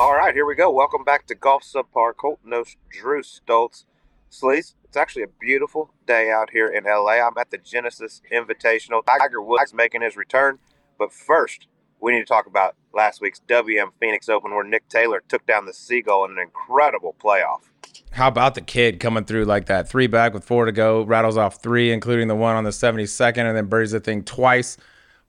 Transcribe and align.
All 0.00 0.14
right, 0.14 0.32
here 0.32 0.46
we 0.46 0.54
go. 0.54 0.70
Welcome 0.70 1.04
back 1.04 1.26
to 1.26 1.34
Golf 1.34 1.62
Subpar. 1.62 2.16
Colt 2.16 2.40
Knost, 2.42 2.76
Drew 2.90 3.20
Stoltz. 3.20 3.84
Sleaze, 4.30 4.74
it's 4.82 4.96
actually 4.96 5.24
a 5.24 5.28
beautiful 5.38 5.92
day 6.06 6.30
out 6.30 6.48
here 6.52 6.68
in 6.68 6.84
LA. 6.84 7.20
I'm 7.20 7.36
at 7.38 7.50
the 7.50 7.58
Genesis 7.58 8.22
Invitational. 8.32 9.02
Tiger 9.04 9.42
Woods 9.42 9.74
making 9.74 10.00
his 10.00 10.16
return. 10.16 10.58
But 10.98 11.12
first, 11.12 11.66
we 12.00 12.12
need 12.12 12.20
to 12.20 12.24
talk 12.24 12.46
about 12.46 12.76
last 12.94 13.20
week's 13.20 13.40
WM 13.40 13.90
Phoenix 14.00 14.30
Open 14.30 14.52
where 14.52 14.64
Nick 14.64 14.88
Taylor 14.88 15.22
took 15.28 15.46
down 15.46 15.66
the 15.66 15.74
Seagull 15.74 16.24
in 16.24 16.30
an 16.30 16.38
incredible 16.38 17.14
playoff. 17.22 17.68
How 18.12 18.28
about 18.28 18.54
the 18.54 18.62
kid 18.62 19.00
coming 19.00 19.24
through 19.24 19.44
like 19.44 19.66
that? 19.66 19.86
Three 19.86 20.06
back 20.06 20.32
with 20.32 20.46
four 20.46 20.64
to 20.64 20.72
go, 20.72 21.02
rattles 21.02 21.36
off 21.36 21.62
three, 21.62 21.92
including 21.92 22.28
the 22.28 22.34
one 22.34 22.56
on 22.56 22.64
the 22.64 22.70
72nd, 22.70 23.36
and 23.36 23.54
then 23.54 23.66
birdies 23.66 23.90
the 23.90 24.00
thing 24.00 24.24
twice, 24.24 24.78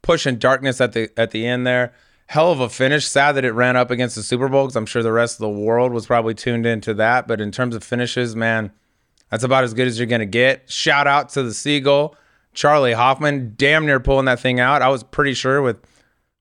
pushing 0.02 0.38
darkness 0.38 0.80
at 0.80 0.94
the 0.94 1.11
at 1.17 1.31
the 1.31 1.45
end 1.45 1.67
there. 1.67 1.94
Hell 2.31 2.53
of 2.53 2.62
a 2.62 2.70
finish. 2.70 3.08
Sad 3.08 3.34
that 3.34 3.44
it 3.44 3.52
ran 3.52 3.76
up 3.76 3.91
against 3.91 4.16
the 4.16 4.23
Super 4.23 4.48
Bowl 4.48 4.63
because 4.63 4.77
I'm 4.77 4.85
sure 4.85 5.03
the 5.03 5.12
rest 5.12 5.35
of 5.35 5.39
the 5.39 5.49
world 5.49 5.91
was 5.91 6.05
probably 6.05 6.34
tuned 6.34 6.66
into 6.66 6.94
that. 6.94 7.27
But 7.27 7.41
in 7.41 7.52
terms 7.52 7.76
of 7.76 7.84
finishes, 7.84 8.38
man, 8.38 8.72
that's 9.30 9.44
about 9.44 9.66
as 9.66 9.73
good 9.73 9.85
as 9.85 9.99
you're 9.99 10.08
gonna 10.08 10.26
get. 10.26 10.72
Shout 10.72 11.08
out 11.08 11.27
to 11.31 11.44
the 11.44 11.53
Seagull, 11.53 12.16
Charley 12.53 12.94
Hoffman, 12.94 13.55
damn 13.58 13.86
near 13.86 13.99
pulling 13.99 14.27
that 14.27 14.39
thing 14.39 14.62
out. 14.62 14.81
I 14.81 14.88
was 14.88 15.03
pretty 15.03 15.34
sure 15.34 15.62
with 15.62 15.86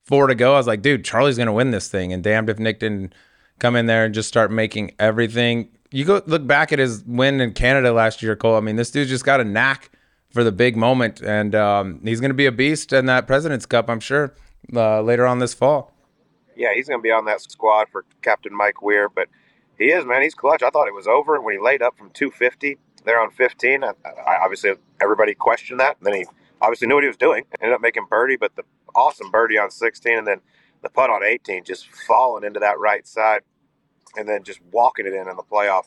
four 0.04 0.28
to 0.28 0.36
go. 0.36 0.54
I 0.54 0.58
was 0.58 0.68
like, 0.68 0.80
dude, 0.80 1.04
Charley's 1.04 1.36
gonna 1.36 1.52
win 1.52 1.72
this 1.72 1.88
thing. 1.88 2.12
And 2.12 2.22
damned 2.22 2.50
if 2.50 2.60
Nick 2.60 2.78
didn't 2.78 3.12
come 3.58 3.74
in 3.74 3.86
there 3.86 4.04
and 4.04 4.14
just 4.14 4.28
start 4.28 4.52
making 4.52 4.92
everything. 5.00 5.70
You 5.90 6.04
go 6.04 6.22
look 6.24 6.46
back 6.46 6.72
at 6.72 6.78
his 6.78 7.02
win 7.04 7.40
in 7.40 7.52
Canada 7.52 7.92
last 7.92 8.22
year, 8.22 8.36
Cole. 8.36 8.54
I 8.54 8.60
mean, 8.60 8.76
this 8.76 8.92
dude 8.92 9.08
just 9.08 9.24
got 9.24 9.40
a 9.40 9.44
knack 9.44 9.90
for 10.32 10.44
the 10.44 10.52
big 10.52 10.76
moment, 10.76 11.20
and 11.20 11.52
um, 11.56 12.00
he's 12.04 12.20
gonna 12.20 12.32
be 12.32 12.46
a 12.46 12.52
beast 12.52 12.92
in 12.92 13.06
that 13.06 13.26
President's 13.26 13.66
Cup, 13.66 13.90
I'm 13.90 13.98
sure, 13.98 14.32
uh, 14.72 15.02
later 15.02 15.26
on 15.26 15.40
this 15.40 15.54
fall. 15.54 15.89
Yeah, 16.60 16.74
he's 16.74 16.88
going 16.88 17.00
to 17.00 17.02
be 17.02 17.10
on 17.10 17.24
that 17.24 17.40
squad 17.40 17.88
for 17.90 18.04
Captain 18.20 18.54
Mike 18.54 18.82
Weir, 18.82 19.08
but 19.08 19.28
he 19.78 19.86
is, 19.86 20.04
man. 20.04 20.20
He's 20.20 20.34
clutch. 20.34 20.62
I 20.62 20.68
thought 20.68 20.88
it 20.88 20.94
was 20.94 21.06
over 21.06 21.40
when 21.40 21.54
he 21.54 21.58
laid 21.58 21.80
up 21.80 21.96
from 21.96 22.10
250 22.10 22.76
there 23.06 23.18
on 23.18 23.30
15. 23.30 23.82
I, 23.82 23.92
I, 24.04 24.36
obviously, 24.42 24.72
everybody 25.00 25.34
questioned 25.34 25.80
that. 25.80 25.96
Then 26.02 26.12
he 26.12 26.26
obviously 26.60 26.86
knew 26.86 26.96
what 26.96 27.04
he 27.04 27.08
was 27.08 27.16
doing. 27.16 27.46
Ended 27.62 27.74
up 27.74 27.80
making 27.80 28.04
birdie, 28.10 28.36
but 28.36 28.56
the 28.56 28.64
awesome 28.94 29.30
birdie 29.30 29.56
on 29.56 29.70
16, 29.70 30.18
and 30.18 30.26
then 30.26 30.42
the 30.82 30.90
putt 30.90 31.08
on 31.08 31.24
18, 31.24 31.64
just 31.64 31.88
falling 32.06 32.44
into 32.44 32.60
that 32.60 32.78
right 32.78 33.06
side, 33.06 33.40
and 34.14 34.28
then 34.28 34.44
just 34.44 34.60
walking 34.70 35.06
it 35.06 35.14
in 35.14 35.30
in 35.30 35.36
the 35.36 35.42
playoff. 35.42 35.84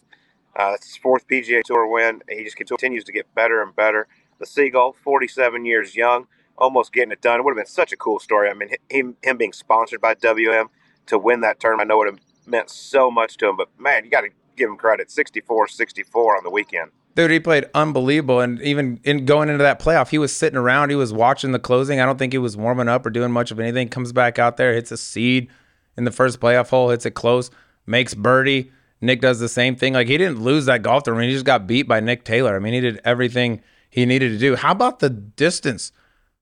Uh, 0.55 0.71
that's 0.71 0.87
his 0.87 0.97
fourth 0.97 1.27
PGA 1.27 1.61
Tour 1.63 1.85
win. 1.85 2.23
He 2.27 2.43
just 2.43 2.57
continues 2.57 3.03
to 3.03 3.11
get 3.11 3.31
better 3.35 3.61
and 3.61 3.75
better. 3.75 4.07
The 4.39 4.47
Seagull, 4.47 4.93
47 5.03 5.65
years 5.65 5.95
young, 5.95 6.25
almost 6.57 6.93
getting 6.93 7.11
it 7.11 7.21
done. 7.21 7.39
It 7.39 7.43
would 7.43 7.51
have 7.51 7.63
been 7.63 7.65
such 7.65 7.91
a 7.91 7.97
cool 7.97 8.19
story. 8.19 8.49
I 8.49 8.53
mean, 8.53 8.69
him, 8.89 9.15
him 9.23 9.37
being 9.37 9.53
sponsored 9.53 10.01
by 10.01 10.13
WM 10.15 10.67
to 11.07 11.17
win 11.17 11.41
that 11.41 11.59
tournament, 11.59 11.87
I 11.87 11.89
know 11.89 11.95
it 12.03 12.05
would 12.05 12.13
have 12.13 12.19
meant 12.45 12.69
so 12.69 13.09
much 13.11 13.37
to 13.37 13.49
him. 13.49 13.57
But 13.57 13.69
man, 13.79 14.05
you 14.05 14.11
got 14.11 14.21
to 14.21 14.29
give 14.55 14.69
him 14.69 14.77
credit 14.77 15.11
64 15.11 15.67
64 15.67 16.37
on 16.37 16.43
the 16.43 16.49
weekend. 16.49 16.91
Dude, 17.15 17.29
he 17.29 17.39
played 17.39 17.65
unbelievable. 17.75 18.39
And 18.39 18.61
even 18.61 18.99
in 19.03 19.25
going 19.25 19.49
into 19.49 19.63
that 19.63 19.79
playoff, 19.79 20.09
he 20.09 20.17
was 20.17 20.35
sitting 20.35 20.57
around. 20.57 20.89
He 20.89 20.95
was 20.95 21.13
watching 21.13 21.51
the 21.51 21.59
closing. 21.59 21.99
I 21.99 22.05
don't 22.05 22.17
think 22.17 22.33
he 22.33 22.39
was 22.39 22.57
warming 22.57 22.89
up 22.89 23.05
or 23.05 23.11
doing 23.11 23.31
much 23.31 23.51
of 23.51 23.59
anything. 23.59 23.89
Comes 23.89 24.11
back 24.11 24.39
out 24.39 24.57
there, 24.57 24.73
hits 24.73 24.91
a 24.91 24.97
seed 24.97 25.49
in 25.95 26.05
the 26.05 26.11
first 26.11 26.39
playoff 26.39 26.69
hole, 26.69 26.89
hits 26.89 27.05
it 27.05 27.11
close, 27.11 27.51
makes 27.85 28.15
birdie. 28.15 28.71
Nick 28.99 29.21
does 29.21 29.39
the 29.39 29.49
same 29.49 29.75
thing. 29.75 29.93
Like 29.93 30.07
he 30.07 30.17
didn't 30.17 30.41
lose 30.41 30.65
that 30.65 30.81
golf 30.81 31.03
tournament. 31.03 31.29
He 31.29 31.35
just 31.35 31.45
got 31.45 31.67
beat 31.67 31.83
by 31.83 31.99
Nick 31.99 32.23
Taylor. 32.23 32.55
I 32.55 32.59
mean, 32.59 32.73
he 32.73 32.79
did 32.79 32.99
everything 33.03 33.61
he 33.89 34.05
needed 34.05 34.29
to 34.29 34.39
do. 34.39 34.55
How 34.55 34.71
about 34.71 34.99
the 34.99 35.09
distance 35.09 35.91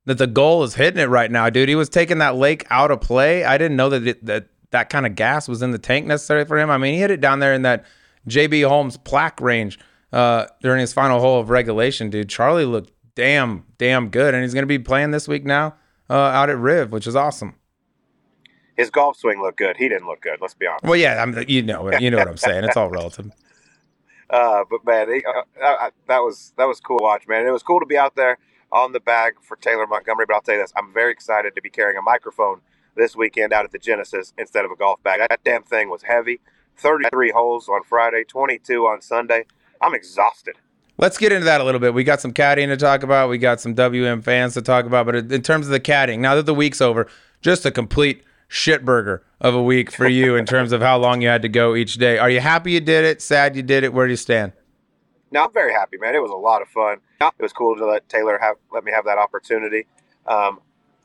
that 0.05 0.17
the 0.17 0.27
goal 0.27 0.63
is 0.63 0.75
hitting 0.75 0.99
it 0.99 1.09
right 1.09 1.31
now, 1.31 1.49
dude? 1.49 1.69
He 1.69 1.75
was 1.75 1.89
taking 1.89 2.17
that 2.19 2.35
lake 2.35 2.65
out 2.69 2.91
of 2.91 3.01
play. 3.01 3.43
I 3.43 3.57
didn't 3.57 3.77
know 3.77 3.89
that 3.89 4.07
it, 4.07 4.25
that 4.25 4.47
that 4.71 4.89
kind 4.89 5.05
of 5.05 5.15
gas 5.15 5.47
was 5.47 5.61
in 5.61 5.71
the 5.71 5.77
tank 5.77 6.05
necessary 6.05 6.45
for 6.45 6.57
him. 6.57 6.69
I 6.69 6.77
mean, 6.77 6.93
he 6.93 6.99
hit 6.99 7.11
it 7.11 7.21
down 7.21 7.39
there 7.39 7.53
in 7.53 7.61
that 7.63 7.85
JB 8.27 8.67
Holmes 8.67 8.97
plaque 8.97 9.39
range 9.41 9.77
uh, 10.11 10.45
during 10.61 10.79
his 10.79 10.93
final 10.93 11.19
hole 11.19 11.39
of 11.39 11.49
regulation, 11.49 12.09
dude. 12.09 12.29
Charley 12.29 12.65
looked 12.65 12.91
damn, 13.15 13.65
damn 13.77 14.09
good, 14.09 14.33
and 14.33 14.43
he's 14.43 14.53
going 14.53 14.63
to 14.63 14.67
be 14.67 14.79
playing 14.79 15.11
this 15.11 15.27
week 15.27 15.45
now 15.45 15.75
uh, 16.09 16.13
out 16.13 16.49
at 16.49 16.57
Riv, 16.57 16.91
which 16.91 17.05
is 17.05 17.15
awesome. 17.15 17.55
His 18.77 18.89
golf 18.89 19.17
swing 19.17 19.41
looked 19.41 19.57
good. 19.57 19.77
He 19.77 19.89
didn't 19.89 20.07
look 20.07 20.21
good. 20.21 20.39
Let's 20.41 20.53
be 20.53 20.65
honest. 20.65 20.85
Well, 20.85 20.95
yeah, 20.95 21.21
I'm, 21.21 21.37
you 21.47 21.61
know, 21.61 21.91
you 21.99 22.09
know 22.09 22.17
what 22.17 22.27
I'm 22.27 22.37
saying. 22.37 22.63
It's 22.63 22.77
all 22.77 22.89
relative. 22.89 23.31
Uh, 24.31 24.63
but 24.69 24.79
man, 24.85 25.13
he, 25.13 25.21
uh, 25.25 25.89
that 26.07 26.19
was 26.19 26.53
that 26.55 26.63
was 26.63 26.79
cool 26.79 26.99
to 26.99 27.03
watch, 27.03 27.27
man. 27.27 27.45
It 27.45 27.51
was 27.51 27.63
cool 27.63 27.81
to 27.81 27.85
be 27.85 27.97
out 27.97 28.15
there 28.15 28.37
on 28.71 28.91
the 28.93 28.99
bag 28.99 29.33
for 29.41 29.55
Taylor 29.57 29.87
Montgomery. 29.87 30.25
But 30.27 30.35
I'll 30.35 30.41
tell 30.41 30.55
you 30.55 30.61
this: 30.61 30.73
I'm 30.75 30.93
very 30.93 31.11
excited 31.11 31.55
to 31.55 31.61
be 31.61 31.69
carrying 31.69 31.97
a 31.97 32.01
microphone 32.01 32.61
this 32.95 33.15
weekend 33.15 33.53
out 33.53 33.65
at 33.65 33.71
the 33.71 33.79
Genesis 33.79 34.33
instead 34.37 34.65
of 34.65 34.71
a 34.71 34.75
golf 34.75 35.01
bag. 35.03 35.21
That 35.27 35.43
damn 35.43 35.63
thing 35.63 35.89
was 35.89 36.03
heavy. 36.03 36.39
33 36.77 37.31
holes 37.31 37.69
on 37.69 37.83
Friday, 37.83 38.23
22 38.23 38.85
on 38.85 39.01
Sunday. 39.01 39.45
I'm 39.81 39.93
exhausted. 39.93 40.55
Let's 40.97 41.17
get 41.17 41.31
into 41.31 41.45
that 41.45 41.61
a 41.61 41.63
little 41.63 41.79
bit. 41.79 41.93
We 41.93 42.03
got 42.03 42.21
some 42.21 42.33
caddying 42.33 42.67
to 42.67 42.77
talk 42.77 43.03
about. 43.03 43.29
We 43.29 43.37
got 43.37 43.59
some 43.59 43.73
WM 43.73 44.21
fans 44.21 44.53
to 44.53 44.61
talk 44.61 44.85
about. 44.85 45.05
But 45.05 45.15
in 45.15 45.41
terms 45.41 45.65
of 45.65 45.71
the 45.71 45.79
caddying, 45.79 46.19
now 46.19 46.35
that 46.35 46.45
the 46.45 46.53
week's 46.53 46.81
over, 46.81 47.07
just 47.41 47.65
a 47.65 47.71
complete 47.71 48.23
shitburger 48.49 49.21
of 49.39 49.55
a 49.55 49.63
week 49.63 49.91
for 49.91 50.07
you 50.07 50.35
in 50.35 50.45
terms 50.45 50.71
of 50.71 50.81
how 50.81 50.97
long 50.97 51.21
you 51.21 51.27
had 51.29 51.41
to 51.41 51.49
go 51.49 51.73
each 51.73 51.95
day. 51.95 52.17
Are 52.17 52.29
you 52.29 52.41
happy 52.41 52.73
you 52.73 52.81
did 52.81 53.05
it? 53.05 53.21
Sad 53.21 53.55
you 53.55 53.63
did 53.63 53.83
it? 53.83 53.93
Where 53.93 54.05
do 54.05 54.11
you 54.11 54.17
stand? 54.17 54.51
No, 55.31 55.45
I'm 55.45 55.53
very 55.53 55.73
happy, 55.73 55.97
man. 55.97 56.15
It 56.15 56.21
was 56.21 56.31
a 56.31 56.35
lot 56.35 56.61
of 56.61 56.67
fun. 56.67 56.97
It 57.39 57.41
was 57.41 57.53
cool 57.53 57.75
to 57.77 57.85
let 57.85 58.07
Taylor 58.09 58.37
have 58.41 58.57
let 58.71 58.83
me 58.83 58.91
have 58.91 59.05
that 59.05 59.17
opportunity. 59.17 59.87
Um, 60.27 60.59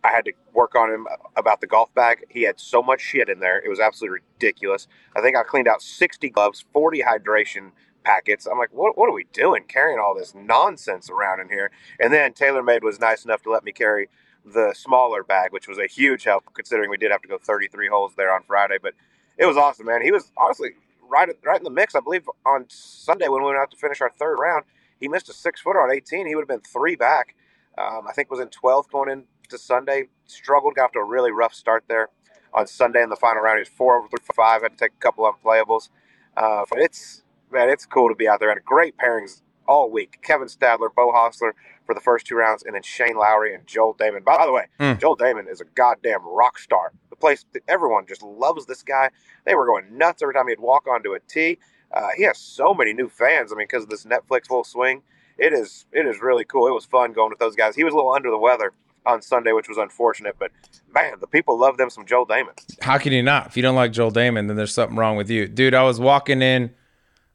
I 0.04 0.10
had 0.10 0.24
to 0.26 0.32
work 0.52 0.74
on 0.74 0.92
him 0.92 1.06
about 1.36 1.60
the 1.60 1.66
golf 1.66 1.92
bag. 1.94 2.24
He 2.28 2.42
had 2.42 2.60
so 2.60 2.82
much 2.82 3.00
shit 3.00 3.28
in 3.28 3.40
there; 3.40 3.58
it 3.64 3.68
was 3.68 3.80
absolutely 3.80 4.20
ridiculous. 4.34 4.88
I 5.16 5.20
think 5.20 5.36
I 5.36 5.42
cleaned 5.42 5.68
out 5.68 5.82
60 5.82 6.28
gloves, 6.30 6.64
40 6.72 7.02
hydration 7.02 7.70
packets. 8.04 8.46
I'm 8.46 8.58
like, 8.58 8.72
what, 8.72 8.96
what 8.96 9.08
are 9.08 9.12
we 9.12 9.26
doing 9.32 9.64
carrying 9.66 9.98
all 9.98 10.14
this 10.14 10.34
nonsense 10.34 11.10
around 11.10 11.40
in 11.40 11.48
here? 11.48 11.70
And 12.00 12.12
then 12.12 12.32
TaylorMade 12.32 12.82
was 12.82 13.00
nice 13.00 13.24
enough 13.24 13.42
to 13.42 13.50
let 13.50 13.64
me 13.64 13.72
carry 13.72 14.08
the 14.44 14.72
smaller 14.74 15.24
bag, 15.24 15.52
which 15.52 15.66
was 15.66 15.78
a 15.78 15.88
huge 15.88 16.22
help 16.24 16.44
considering 16.54 16.88
we 16.88 16.96
did 16.96 17.10
have 17.10 17.22
to 17.22 17.28
go 17.28 17.38
33 17.38 17.88
holes 17.88 18.12
there 18.16 18.32
on 18.32 18.42
Friday. 18.44 18.78
But 18.80 18.94
it 19.38 19.46
was 19.46 19.56
awesome, 19.56 19.86
man. 19.86 20.02
He 20.02 20.12
was 20.12 20.30
honestly 20.36 20.70
right 21.08 21.28
right 21.44 21.58
in 21.58 21.64
the 21.64 21.70
mix. 21.70 21.94
I 21.94 22.00
believe 22.00 22.28
on 22.44 22.66
Sunday 22.68 23.28
when 23.28 23.42
we 23.42 23.46
went 23.46 23.58
out 23.58 23.70
to 23.70 23.76
finish 23.76 24.00
our 24.00 24.10
third 24.10 24.36
round, 24.36 24.64
he 25.00 25.08
missed 25.08 25.28
a 25.28 25.32
six 25.32 25.60
footer 25.60 25.80
on 25.80 25.90
18. 25.90 26.26
He 26.26 26.34
would 26.34 26.42
have 26.42 26.48
been 26.48 26.60
three 26.60 26.96
back. 26.96 27.34
Um, 27.78 28.06
I 28.08 28.12
think 28.12 28.30
was 28.30 28.40
in 28.40 28.48
12th 28.48 28.90
going 28.90 29.10
into 29.10 29.58
Sunday. 29.58 30.08
Struggled, 30.24 30.74
got 30.74 30.86
off 30.86 30.92
to 30.92 30.98
a 31.00 31.04
really 31.04 31.30
rough 31.30 31.54
start 31.54 31.84
there 31.88 32.08
on 32.54 32.66
Sunday 32.66 33.02
in 33.02 33.10
the 33.10 33.16
final 33.16 33.42
round. 33.42 33.58
He 33.58 33.60
was 33.60 33.68
four 33.68 33.98
over 33.98 34.08
five. 34.34 34.62
Had 34.62 34.72
to 34.72 34.76
take 34.76 34.92
a 34.92 35.00
couple 35.00 35.26
of 35.26 35.34
unplayables. 35.42 35.90
Uh, 36.36 36.64
but 36.70 36.80
it's 36.80 37.22
man, 37.52 37.68
it's 37.68 37.86
cool 37.86 38.08
to 38.08 38.14
be 38.14 38.28
out 38.28 38.40
there. 38.40 38.48
Had 38.48 38.64
great 38.64 38.96
pairings 38.96 39.42
all 39.68 39.90
week. 39.90 40.18
Kevin 40.22 40.48
Stadler, 40.48 40.94
Beau 40.94 41.12
Hossler 41.12 41.52
for 41.84 41.94
the 41.94 42.00
first 42.00 42.26
two 42.26 42.36
rounds, 42.36 42.62
and 42.64 42.74
then 42.74 42.82
Shane 42.82 43.16
Lowry 43.16 43.54
and 43.54 43.66
Joel 43.66 43.94
Dahmen. 43.94 44.24
By 44.24 44.44
the 44.44 44.52
way, 44.52 44.66
mm. 44.80 45.00
Joel 45.00 45.16
Dahmen 45.16 45.50
is 45.50 45.60
a 45.60 45.64
goddamn 45.64 46.20
rock 46.24 46.58
star. 46.58 46.92
The 47.16 47.20
place, 47.20 47.44
everyone 47.68 48.06
just 48.06 48.22
loves 48.22 48.66
this 48.66 48.82
guy. 48.82 49.10
They 49.44 49.54
were 49.54 49.66
going 49.66 49.96
nuts 49.96 50.22
every 50.22 50.34
time 50.34 50.48
he'd 50.48 50.60
walk 50.60 50.86
onto 50.86 51.12
a 51.12 51.20
tee. 51.20 51.58
Uh, 51.92 52.08
he 52.16 52.24
has 52.24 52.38
so 52.38 52.74
many 52.74 52.92
new 52.92 53.08
fans. 53.08 53.52
I 53.52 53.56
mean, 53.56 53.66
because 53.68 53.84
of 53.84 53.88
this 53.90 54.04
Netflix 54.04 54.46
full 54.46 54.64
swing, 54.64 55.02
it 55.38 55.52
is 55.52 55.86
it 55.92 56.06
is 56.06 56.20
really 56.20 56.44
cool. 56.44 56.66
It 56.66 56.72
was 56.72 56.84
fun 56.84 57.12
going 57.12 57.30
with 57.30 57.38
those 57.38 57.56
guys. 57.56 57.76
He 57.76 57.84
was 57.84 57.92
a 57.92 57.96
little 57.96 58.12
under 58.12 58.30
the 58.30 58.38
weather 58.38 58.72
on 59.04 59.22
Sunday, 59.22 59.52
which 59.52 59.68
was 59.68 59.78
unfortunate. 59.78 60.36
But 60.38 60.50
man, 60.92 61.14
the 61.20 61.26
people 61.26 61.58
love 61.58 61.76
them 61.76 61.90
some 61.90 62.06
Joel 62.06 62.26
Dahmen. 62.26 62.54
How 62.82 62.98
can 62.98 63.12
you 63.12 63.22
not? 63.22 63.46
If 63.46 63.56
you 63.56 63.62
don't 63.62 63.76
like 63.76 63.92
Joel 63.92 64.10
Dahmen, 64.10 64.48
then 64.48 64.56
there's 64.56 64.74
something 64.74 64.96
wrong 64.96 65.16
with 65.16 65.30
you, 65.30 65.46
dude. 65.46 65.74
I 65.74 65.84
was 65.84 66.00
walking 66.00 66.42
in 66.42 66.70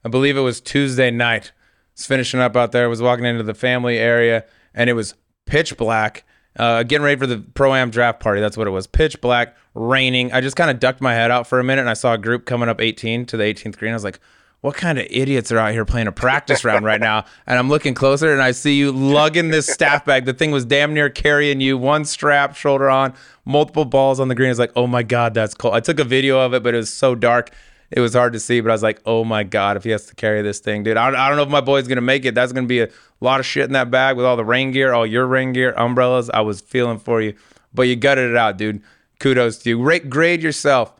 I 0.04 0.10
believe 0.10 0.38
it 0.38 0.42
was 0.42 0.62
Tuesday 0.62 1.12
night. 1.12 1.52
I 1.56 1.92
was 1.96 2.06
finishing 2.06 2.40
up 2.40 2.56
out 2.56 2.72
there. 2.72 2.86
I 2.86 2.88
was 2.88 3.02
walking 3.02 3.26
into 3.26 3.44
the 3.44 3.54
family 3.54 3.98
area, 3.98 4.46
and 4.74 4.90
it 4.90 4.94
was 4.94 5.16
pitch 5.46 5.78
black. 5.78 6.26
Uh, 6.58 6.84
getting 6.84 7.04
ready 7.04 7.18
for 7.18 7.28
the 7.28 7.38
pro 7.54 7.74
am 7.74 7.90
draft 7.90 8.20
party. 8.20 8.42
That's 8.42 8.58
what 8.58 8.68
it 8.68 8.72
was. 8.72 8.86
Pitch 8.86 9.22
black, 9.22 9.56
raining. 9.74 10.34
I 10.34 10.42
just 10.42 10.56
kind 10.56 10.70
of 10.70 10.80
ducked 10.80 11.02
my 11.02 11.14
head 11.14 11.32
out 11.32 11.48
for 11.48 11.60
a 11.60 11.64
minute, 11.64 11.82
and 11.82 11.90
I 11.90 11.94
saw 11.94 12.14
a 12.14 12.18
group 12.18 12.46
coming 12.46 12.68
up 12.68 12.82
18 12.82 13.26
to 13.28 13.38
the 13.38 13.44
18th 13.44 13.78
green. 13.78 13.92
I 13.92 13.96
was 13.96 14.04
like, 14.04 14.20
"What 14.60 14.76
kind 14.76 15.00
of 15.00 15.08
idiots 15.10 15.52
are 15.52 15.58
out 15.60 15.72
here 15.72 15.86
playing 15.86 16.08
a 16.08 16.12
practice 16.12 16.66
round 16.66 16.84
right 16.84 17.00
now?" 17.00 17.24
And 17.48 17.58
I'm 17.58 17.70
looking 17.70 17.94
closer, 17.94 18.34
and 18.34 18.42
I 18.42 18.52
see 18.52 18.76
you 18.76 18.92
lugging 18.92 19.50
this 19.50 19.68
staff 19.68 20.04
bag. 20.04 20.26
The 20.26 20.34
thing 20.34 20.52
was 20.52 20.66
damn 20.66 20.94
near 20.94 21.10
carrying 21.10 21.62
you, 21.62 21.78
one 21.78 22.04
strap, 22.04 22.56
shoulder 22.56 22.90
on, 22.90 23.14
multiple 23.46 23.86
balls 23.86 24.20
on 24.20 24.28
the 24.28 24.36
green. 24.36 24.50
It's 24.50 24.60
like, 24.60 24.74
"Oh 24.76 24.88
my 24.88 25.04
god, 25.04 25.34
that's 25.34 25.54
cool." 25.54 25.72
I 25.72 25.80
took 25.80 26.00
a 26.00 26.04
video 26.06 26.40
of 26.40 26.54
it, 26.54 26.64
but 26.64 26.74
it 26.74 26.78
was 26.78 26.92
so 26.92 27.16
dark 27.16 27.52
it 27.92 28.00
was 28.00 28.14
hard 28.14 28.34
to 28.34 28.40
see, 28.40 28.62
but 28.62 28.70
I 28.70 28.74
was 28.74 28.84
like, 28.84 29.02
oh 29.06 29.26
my 29.26 29.44
God, 29.44 29.76
if 29.76 29.84
he 29.84 29.90
has 29.90 30.06
to 30.06 30.16
carry 30.16 30.42
this 30.42 30.60
thing, 30.60 30.84
dude, 30.84 30.96
I, 30.96 31.08
I 31.08 31.28
don't 31.28 31.36
know 31.36 31.44
if 31.44 31.50
my 31.50 31.62
boy's 31.62 31.88
going 31.88 31.98
to 31.98 32.02
make 32.02 32.24
it. 32.24 32.34
That's 32.34 32.54
going 32.54 32.64
to 32.64 32.70
be 32.70 32.80
a 32.80 32.90
lot 33.20 33.42
of 33.42 33.46
shit 33.46 33.66
in 33.66 33.74
that 33.74 33.92
bag 33.92 34.16
with 34.16 34.26
all 34.26 34.38
the 34.38 34.46
rain 34.46 34.72
gear, 34.72 34.94
all 34.94 35.06
your 35.06 35.28
rain 35.28 35.52
gear, 35.52 35.74
umbrellas. 35.74 36.30
I 36.30 36.40
was 36.42 36.62
feeling 36.62 37.00
for 37.00 37.22
you, 37.22 37.36
but 37.74 37.84
you 37.84 37.98
gutted 37.98 38.32
it 38.32 38.38
out, 38.38 38.58
dude. 38.58 38.82
Kudos 39.20 39.58
to 39.60 39.70
you. 39.70 39.84
Rate, 39.84 40.10
grade 40.10 40.42
yourself 40.42 40.94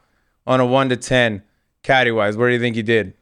on 0.46 0.60
a 0.60 0.66
one 0.66 0.90
to 0.90 0.98
10 0.98 1.44
caddy 1.82 2.12
wise. 2.12 2.36
Where 2.36 2.50
do 2.50 2.56
you 2.56 2.60
think 2.60 2.76
you 2.76 2.84
did? 2.84 3.14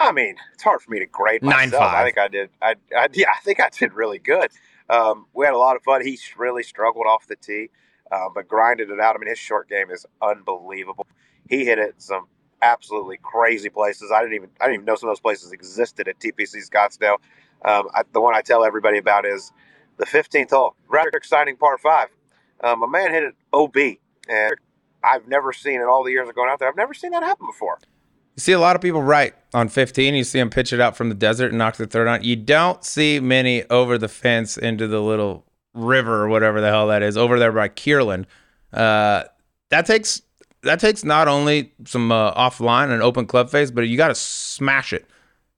I 0.00 0.10
mean, 0.10 0.34
it's 0.52 0.64
hard 0.64 0.82
for 0.82 0.90
me 0.90 0.98
to 0.98 1.06
grade 1.06 1.42
myself. 1.42 1.60
Nine 1.60 1.70
five. 1.70 1.94
I 1.94 2.04
think 2.04 2.18
I 2.18 2.28
did. 2.28 2.50
I, 2.60 2.74
I 2.96 3.08
yeah, 3.12 3.30
I 3.30 3.40
think 3.44 3.60
I 3.60 3.68
did 3.70 3.92
really 3.92 4.18
good. 4.18 4.50
Um, 4.90 5.26
we 5.32 5.44
had 5.44 5.54
a 5.54 5.58
lot 5.58 5.76
of 5.76 5.82
fun. 5.84 6.04
He 6.04 6.18
really 6.36 6.64
struggled 6.64 7.06
off 7.06 7.28
the 7.28 7.36
tee, 7.36 7.70
uh, 8.10 8.28
but 8.34 8.48
grinded 8.48 8.90
it 8.90 8.98
out. 8.98 9.14
I 9.14 9.20
mean, 9.20 9.28
his 9.28 9.38
short 9.38 9.68
game 9.68 9.92
is 9.92 10.04
unbelievable 10.20 11.06
he 11.48 11.64
hit 11.64 11.78
it 11.78 11.94
some 11.98 12.26
absolutely 12.62 13.18
crazy 13.22 13.68
places. 13.68 14.10
I 14.14 14.20
didn't 14.20 14.34
even 14.34 14.50
I 14.60 14.64
didn't 14.64 14.74
even 14.74 14.86
know 14.86 14.94
some 14.94 15.08
of 15.08 15.12
those 15.12 15.20
places 15.20 15.52
existed 15.52 16.08
at 16.08 16.18
TPC 16.18 16.68
Scottsdale. 16.68 17.18
Um, 17.64 17.88
I, 17.94 18.02
the 18.12 18.20
one 18.20 18.34
I 18.34 18.40
tell 18.40 18.64
everybody 18.64 18.98
about 18.98 19.24
is 19.24 19.52
the 19.98 20.06
15th 20.06 20.50
hole, 20.50 20.74
rather 20.88 21.10
exciting 21.10 21.56
par 21.56 21.78
five. 21.78 22.08
Um, 22.64 22.82
a 22.82 22.88
man 22.88 23.12
hit 23.12 23.24
it 23.24 23.34
OB, 23.52 23.76
and 24.28 24.54
I've 25.04 25.26
never 25.28 25.52
seen 25.52 25.80
in 25.80 25.86
all 25.86 26.04
the 26.04 26.12
years 26.12 26.28
of 26.28 26.34
going 26.34 26.48
out 26.48 26.58
there. 26.58 26.68
I've 26.68 26.76
never 26.76 26.94
seen 26.94 27.10
that 27.10 27.22
happen 27.22 27.46
before. 27.46 27.78
You 28.36 28.40
see 28.40 28.52
a 28.52 28.60
lot 28.60 28.76
of 28.76 28.82
people 28.82 29.02
right 29.02 29.34
on 29.52 29.68
15. 29.68 30.14
You 30.14 30.24
see 30.24 30.38
them 30.38 30.48
pitch 30.48 30.72
it 30.72 30.80
out 30.80 30.96
from 30.96 31.08
the 31.08 31.14
desert 31.14 31.48
and 31.48 31.58
knock 31.58 31.76
the 31.76 31.86
third 31.86 32.08
on. 32.08 32.22
You 32.22 32.36
don't 32.36 32.82
see 32.84 33.20
many 33.20 33.64
over 33.64 33.98
the 33.98 34.08
fence 34.08 34.56
into 34.56 34.86
the 34.86 35.02
little 35.02 35.44
river 35.74 36.22
or 36.24 36.28
whatever 36.28 36.60
the 36.60 36.68
hell 36.68 36.86
that 36.88 37.02
is 37.02 37.16
over 37.16 37.38
there 37.38 37.52
by 37.52 37.68
Kierland. 37.68 38.24
Uh, 38.72 39.24
that 39.68 39.86
takes 39.86 40.22
that 40.62 40.80
takes 40.80 41.04
not 41.04 41.28
only 41.28 41.72
some 41.84 42.12
uh, 42.12 42.32
offline 42.34 42.90
and 42.90 43.02
open 43.02 43.26
club 43.26 43.50
face, 43.50 43.70
but 43.70 43.82
you 43.82 43.96
got 43.96 44.08
to 44.08 44.14
smash 44.14 44.92
it 44.92 45.06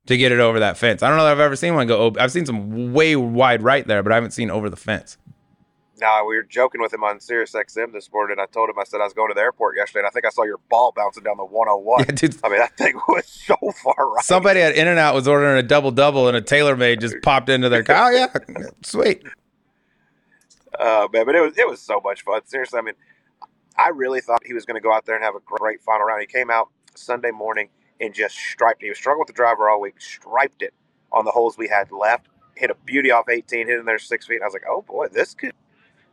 to 0.06 0.16
get 0.16 0.32
it 0.32 0.40
over 0.40 0.60
that 0.60 0.76
fence. 0.76 1.02
I 1.02 1.08
don't 1.08 1.16
know 1.16 1.24
that 1.24 1.32
I've 1.32 1.40
ever 1.40 1.56
seen 1.56 1.74
one 1.74 1.86
go. 1.86 2.12
I've 2.18 2.32
seen 2.32 2.46
some 2.46 2.92
way 2.92 3.16
wide 3.16 3.62
right 3.62 3.86
there, 3.86 4.02
but 4.02 4.12
I 4.12 4.16
haven't 4.16 4.32
seen 4.32 4.50
over 4.50 4.68
the 4.68 4.76
fence. 4.76 5.16
Now 6.00 6.26
we 6.26 6.36
were 6.36 6.42
joking 6.42 6.80
with 6.80 6.92
him 6.92 7.04
on 7.04 7.20
Sirius 7.20 7.52
XM 7.52 7.92
this 7.92 8.10
morning. 8.12 8.36
I 8.40 8.46
told 8.46 8.68
him 8.68 8.78
I 8.78 8.84
said 8.84 9.00
I 9.00 9.04
was 9.04 9.12
going 9.12 9.30
to 9.30 9.34
the 9.34 9.40
airport 9.40 9.76
yesterday, 9.76 10.00
and 10.00 10.08
I 10.08 10.10
think 10.10 10.26
I 10.26 10.30
saw 10.30 10.42
your 10.42 10.58
ball 10.68 10.92
bouncing 10.94 11.22
down 11.22 11.36
the 11.36 11.44
101. 11.44 12.00
Yeah, 12.00 12.14
dude. 12.14 12.36
I 12.42 12.48
mean 12.48 12.58
that 12.58 12.76
thing 12.76 12.96
was 13.08 13.26
so 13.26 13.56
far 13.82 14.10
right. 14.10 14.24
Somebody 14.24 14.60
at 14.60 14.74
In 14.74 14.88
and 14.88 14.98
Out 14.98 15.14
was 15.14 15.28
ordering 15.28 15.56
a 15.56 15.62
double 15.62 15.92
double, 15.92 16.26
and 16.26 16.36
a 16.36 16.42
TaylorMade 16.42 17.00
just 17.00 17.16
popped 17.22 17.48
into 17.48 17.68
their 17.68 17.84
car. 17.84 18.08
Oh 18.08 18.10
yeah, 18.10 18.26
sweet. 18.82 19.22
Uh, 20.78 21.06
man, 21.12 21.24
but 21.26 21.36
it 21.36 21.40
was 21.40 21.56
it 21.56 21.68
was 21.68 21.80
so 21.80 22.00
much 22.02 22.22
fun. 22.22 22.40
Seriously, 22.44 22.78
I 22.78 22.82
mean, 22.82 22.94
I 23.76 23.90
really 23.90 24.20
thought 24.20 24.40
he 24.46 24.54
was 24.54 24.64
going 24.64 24.76
to 24.76 24.80
go 24.82 24.92
out 24.92 25.06
there 25.06 25.16
and 25.16 25.24
have 25.24 25.34
a 25.36 25.40
great 25.44 25.82
final 25.82 26.06
round. 26.06 26.20
He 26.20 26.26
came 26.26 26.50
out 26.50 26.68
Sunday 26.94 27.30
morning 27.30 27.68
and 28.00 28.14
just 28.14 28.36
striped. 28.36 28.82
He 28.82 28.88
was 28.88 28.98
struggling 28.98 29.20
with 29.20 29.28
the 29.28 29.34
driver 29.34 29.70
all 29.70 29.80
week, 29.80 30.00
striped 30.00 30.62
it 30.62 30.74
on 31.12 31.24
the 31.24 31.30
holes 31.32 31.58
we 31.58 31.68
had 31.68 31.92
left. 31.92 32.28
Hit 32.56 32.70
a 32.70 32.76
beauty 32.86 33.10
off 33.10 33.28
18, 33.28 33.66
hit 33.68 33.80
in 33.80 33.86
there 33.86 33.98
six 33.98 34.26
feet. 34.26 34.42
I 34.42 34.46
was 34.46 34.54
like, 34.54 34.64
oh 34.68 34.82
boy, 34.82 35.08
this 35.08 35.34
could 35.34 35.52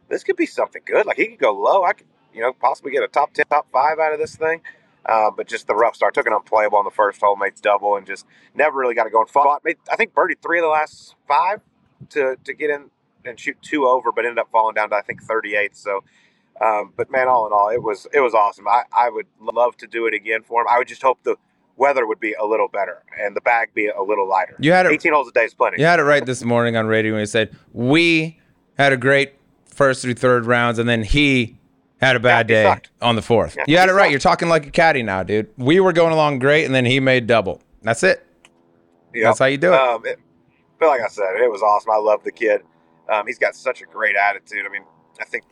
this 0.09 0.23
could 0.23 0.35
be 0.35 0.45
something 0.45 0.81
good. 0.85 1.05
Like 1.05 1.17
he 1.17 1.27
could 1.27 1.39
go 1.39 1.53
low. 1.53 1.83
I 1.83 1.93
could, 1.93 2.07
you 2.33 2.41
know, 2.41 2.53
possibly 2.53 2.91
get 2.91 3.03
a 3.03 3.07
top 3.07 3.33
10, 3.33 3.45
top 3.49 3.67
five 3.71 3.99
out 3.99 4.13
of 4.13 4.19
this 4.19 4.35
thing. 4.35 4.61
Uh, 5.05 5.31
but 5.31 5.47
just 5.47 5.67
the 5.67 5.75
rough 5.75 5.95
start. 5.95 6.13
Took 6.15 6.27
an 6.27 6.33
unplayable 6.33 6.77
on 6.77 6.85
the 6.85 6.91
first 6.91 7.21
hole, 7.21 7.35
made 7.35 7.53
double, 7.61 7.95
and 7.95 8.07
just 8.07 8.25
never 8.55 8.79
really 8.79 8.95
got 8.95 9.07
it 9.07 9.13
going. 9.13 9.27
fought. 9.27 9.63
Made, 9.63 9.77
I 9.91 9.95
think 9.95 10.13
birdie 10.13 10.35
three 10.41 10.59
of 10.59 10.63
the 10.63 10.69
last 10.69 11.15
five 11.27 11.61
to, 12.09 12.37
to 12.43 12.53
get 12.53 12.69
in 12.71 12.89
and 13.25 13.39
shoot 13.39 13.57
two 13.61 13.85
over, 13.87 14.11
but 14.11 14.25
ended 14.25 14.39
up 14.39 14.49
falling 14.51 14.75
down 14.75 14.89
to, 14.91 14.95
I 14.95 15.01
think, 15.01 15.21
38. 15.23 15.75
So, 15.77 16.03
um, 16.59 16.93
but 16.95 17.09
man, 17.11 17.27
all 17.27 17.47
in 17.47 17.53
all, 17.53 17.69
it 17.69 17.81
was 17.81 18.07
it 18.13 18.19
was 18.19 18.33
awesome. 18.33 18.67
I, 18.67 18.83
I 18.91 19.09
would 19.09 19.27
love 19.39 19.77
to 19.77 19.87
do 19.87 20.05
it 20.07 20.13
again 20.13 20.41
for 20.43 20.61
him. 20.61 20.67
I 20.69 20.77
would 20.77 20.87
just 20.87 21.01
hope 21.01 21.19
the 21.23 21.35
weather 21.77 22.05
would 22.05 22.19
be 22.19 22.33
a 22.33 22.45
little 22.45 22.67
better 22.67 23.03
and 23.19 23.35
the 23.35 23.41
bag 23.41 23.73
be 23.73 23.87
a 23.87 24.01
little 24.01 24.27
lighter. 24.27 24.55
You 24.59 24.71
had 24.71 24.85
it, 24.85 24.91
18 24.91 25.13
holes 25.13 25.29
a 25.29 25.31
day 25.31 25.45
is 25.45 25.53
plenty. 25.53 25.79
You 25.79 25.85
had 25.85 25.99
it 25.99 26.03
right 26.03 26.23
this 26.25 26.43
morning 26.43 26.75
on 26.75 26.85
radio 26.85 27.13
when 27.13 27.21
you 27.21 27.25
said 27.25 27.55
we 27.73 28.39
had 28.77 28.93
a 28.93 28.97
great 28.97 29.33
first 29.65 30.01
through 30.01 30.15
third 30.15 30.45
rounds, 30.45 30.79
and 30.79 30.87
then 30.87 31.03
he 31.03 31.57
had 31.99 32.15
a 32.15 32.19
bad 32.19 32.49
yeah, 32.49 32.63
day 32.63 32.69
sucked. 32.69 32.91
on 33.01 33.15
the 33.15 33.21
fourth. 33.21 33.55
Yeah, 33.57 33.63
you 33.67 33.77
had 33.77 33.89
it 33.89 33.93
right. 33.93 34.11
You're 34.11 34.19
talking 34.19 34.49
like 34.49 34.67
a 34.67 34.71
caddy 34.71 35.03
now, 35.03 35.23
dude. 35.23 35.49
We 35.57 35.79
were 35.79 35.93
going 35.93 36.13
along 36.13 36.39
great, 36.39 36.65
and 36.65 36.75
then 36.75 36.85
he 36.85 36.99
made 36.99 37.27
double. 37.27 37.61
That's 37.81 38.03
it. 38.03 38.25
Yep. 39.13 39.23
That's 39.23 39.39
how 39.39 39.45
you 39.45 39.57
do 39.57 39.73
it. 39.73 39.79
Um, 39.79 40.05
it. 40.05 40.19
But 40.79 40.89
like 40.89 41.01
I 41.01 41.07
said, 41.07 41.35
it 41.37 41.51
was 41.51 41.61
awesome. 41.61 41.91
I 41.91 41.97
love 41.97 42.23
the 42.23 42.31
kid. 42.31 42.61
Um, 43.11 43.27
he's 43.27 43.37
got 43.37 43.55
such 43.55 43.81
a 43.81 43.85
great 43.85 44.15
attitude. 44.15 44.65
I 44.65 44.69
mean, 44.69 44.83
I 45.19 45.25
think 45.25 45.43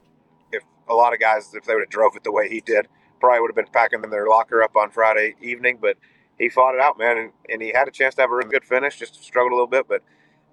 a 0.90 0.94
lot 0.94 1.14
of 1.14 1.20
guys, 1.20 1.54
if 1.54 1.66
they 1.66 1.74
would 1.74 1.84
have 1.84 1.90
drove 1.90 2.16
it 2.16 2.24
the 2.24 2.32
way 2.32 2.50
he 2.50 2.62
did, 2.62 2.88
probably 3.20 3.42
would 3.42 3.50
have 3.50 3.56
been 3.56 3.72
packing 3.74 4.04
in 4.04 4.10
their 4.10 4.28
locker 4.28 4.64
up 4.64 4.76
on 4.76 4.90
Friday 4.90 5.36
evening. 5.42 5.78
But 5.82 5.98
he 6.38 6.50
fought 6.50 6.76
it 6.76 6.82
out, 6.82 6.98
man, 6.98 7.18
and, 7.18 7.32
and 7.50 7.62
he 7.62 7.72
had 7.74 7.88
a 7.88 7.92
chance 7.92 8.16
to 8.16 8.22
have 8.22 8.32
a 8.32 8.36
really 8.36 8.50
good 8.50 8.66
finish. 8.66 8.98
Just 8.98 9.22
struggled 9.24 9.52
a 9.52 9.56
little 9.56 9.68
bit, 9.68 9.88
but 9.88 10.02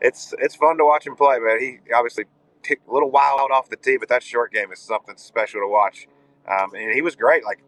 it's 0.01 0.35
it's 0.39 0.55
fun 0.55 0.77
to 0.79 0.85
watch 0.85 1.07
him 1.07 1.17
play, 1.17 1.39
man. 1.39 1.61
He 1.61 1.79
obviously 1.95 2.25
a 2.71 2.93
little 2.93 3.11
wild 3.11 3.51
off 3.53 3.69
the 3.69 3.77
tee, 3.77 3.97
but 3.97 4.09
that 4.09 4.23
short 4.23 4.53
game 4.53 4.73
is 4.73 4.81
something 4.81 5.17
special 5.17 5.61
to 5.61 5.69
watch. 5.69 6.09
Um, 6.49 6.75
and 6.75 6.93
he 6.93 7.03
was 7.03 7.17
great. 7.17 7.45
Like 7.45 7.63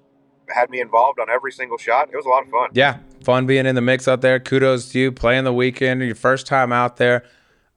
had 0.50 0.70
me 0.70 0.80
involved 0.80 1.20
on 1.20 1.28
every 1.30 1.52
single 1.52 1.78
shot. 1.78 2.08
It 2.12 2.16
was 2.16 2.26
a 2.26 2.28
lot 2.28 2.44
of 2.44 2.50
fun. 2.50 2.70
Yeah, 2.72 2.98
fun 3.22 3.46
being 3.46 3.66
in 3.66 3.74
the 3.74 3.80
mix 3.80 4.08
out 4.08 4.20
there. 4.20 4.40
Kudos 4.40 4.90
to 4.92 4.98
you 4.98 5.12
playing 5.12 5.44
the 5.44 5.52
weekend, 5.52 6.02
your 6.02 6.14
first 6.14 6.46
time 6.46 6.72
out 6.72 6.96
there. 6.96 7.24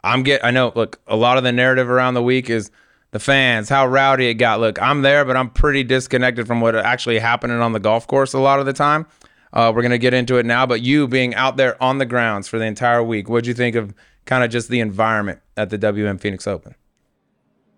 I'm 0.03 0.23
get. 0.23 0.43
I 0.43 0.51
know. 0.51 0.71
Look, 0.75 0.99
a 1.07 1.15
lot 1.15 1.37
of 1.37 1.43
the 1.43 1.51
narrative 1.51 1.89
around 1.89 2.15
the 2.15 2.23
week 2.23 2.49
is 2.49 2.71
the 3.11 3.19
fans, 3.19 3.69
how 3.69 3.85
rowdy 3.85 4.29
it 4.29 4.35
got. 4.35 4.59
Look, 4.59 4.81
I'm 4.81 5.01
there, 5.01 5.23
but 5.25 5.37
I'm 5.37 5.49
pretty 5.49 5.83
disconnected 5.83 6.47
from 6.47 6.61
what 6.61 6.75
actually 6.75 7.19
happening 7.19 7.59
on 7.59 7.73
the 7.73 7.79
golf 7.79 8.07
course 8.07 8.33
a 8.33 8.39
lot 8.39 8.59
of 8.59 8.65
the 8.65 8.73
time. 8.73 9.05
Uh, 9.53 9.71
we're 9.75 9.81
gonna 9.81 9.97
get 9.97 10.13
into 10.13 10.37
it 10.37 10.45
now, 10.45 10.65
but 10.65 10.81
you 10.81 11.07
being 11.07 11.35
out 11.35 11.57
there 11.57 11.81
on 11.83 11.97
the 11.97 12.05
grounds 12.05 12.47
for 12.47 12.57
the 12.57 12.65
entire 12.65 13.03
week, 13.03 13.27
what'd 13.27 13.45
you 13.45 13.53
think 13.53 13.75
of 13.75 13.93
kind 14.25 14.43
of 14.43 14.49
just 14.49 14.69
the 14.69 14.79
environment 14.79 15.41
at 15.57 15.69
the 15.69 15.77
WM 15.77 16.17
Phoenix 16.17 16.47
Open? 16.47 16.75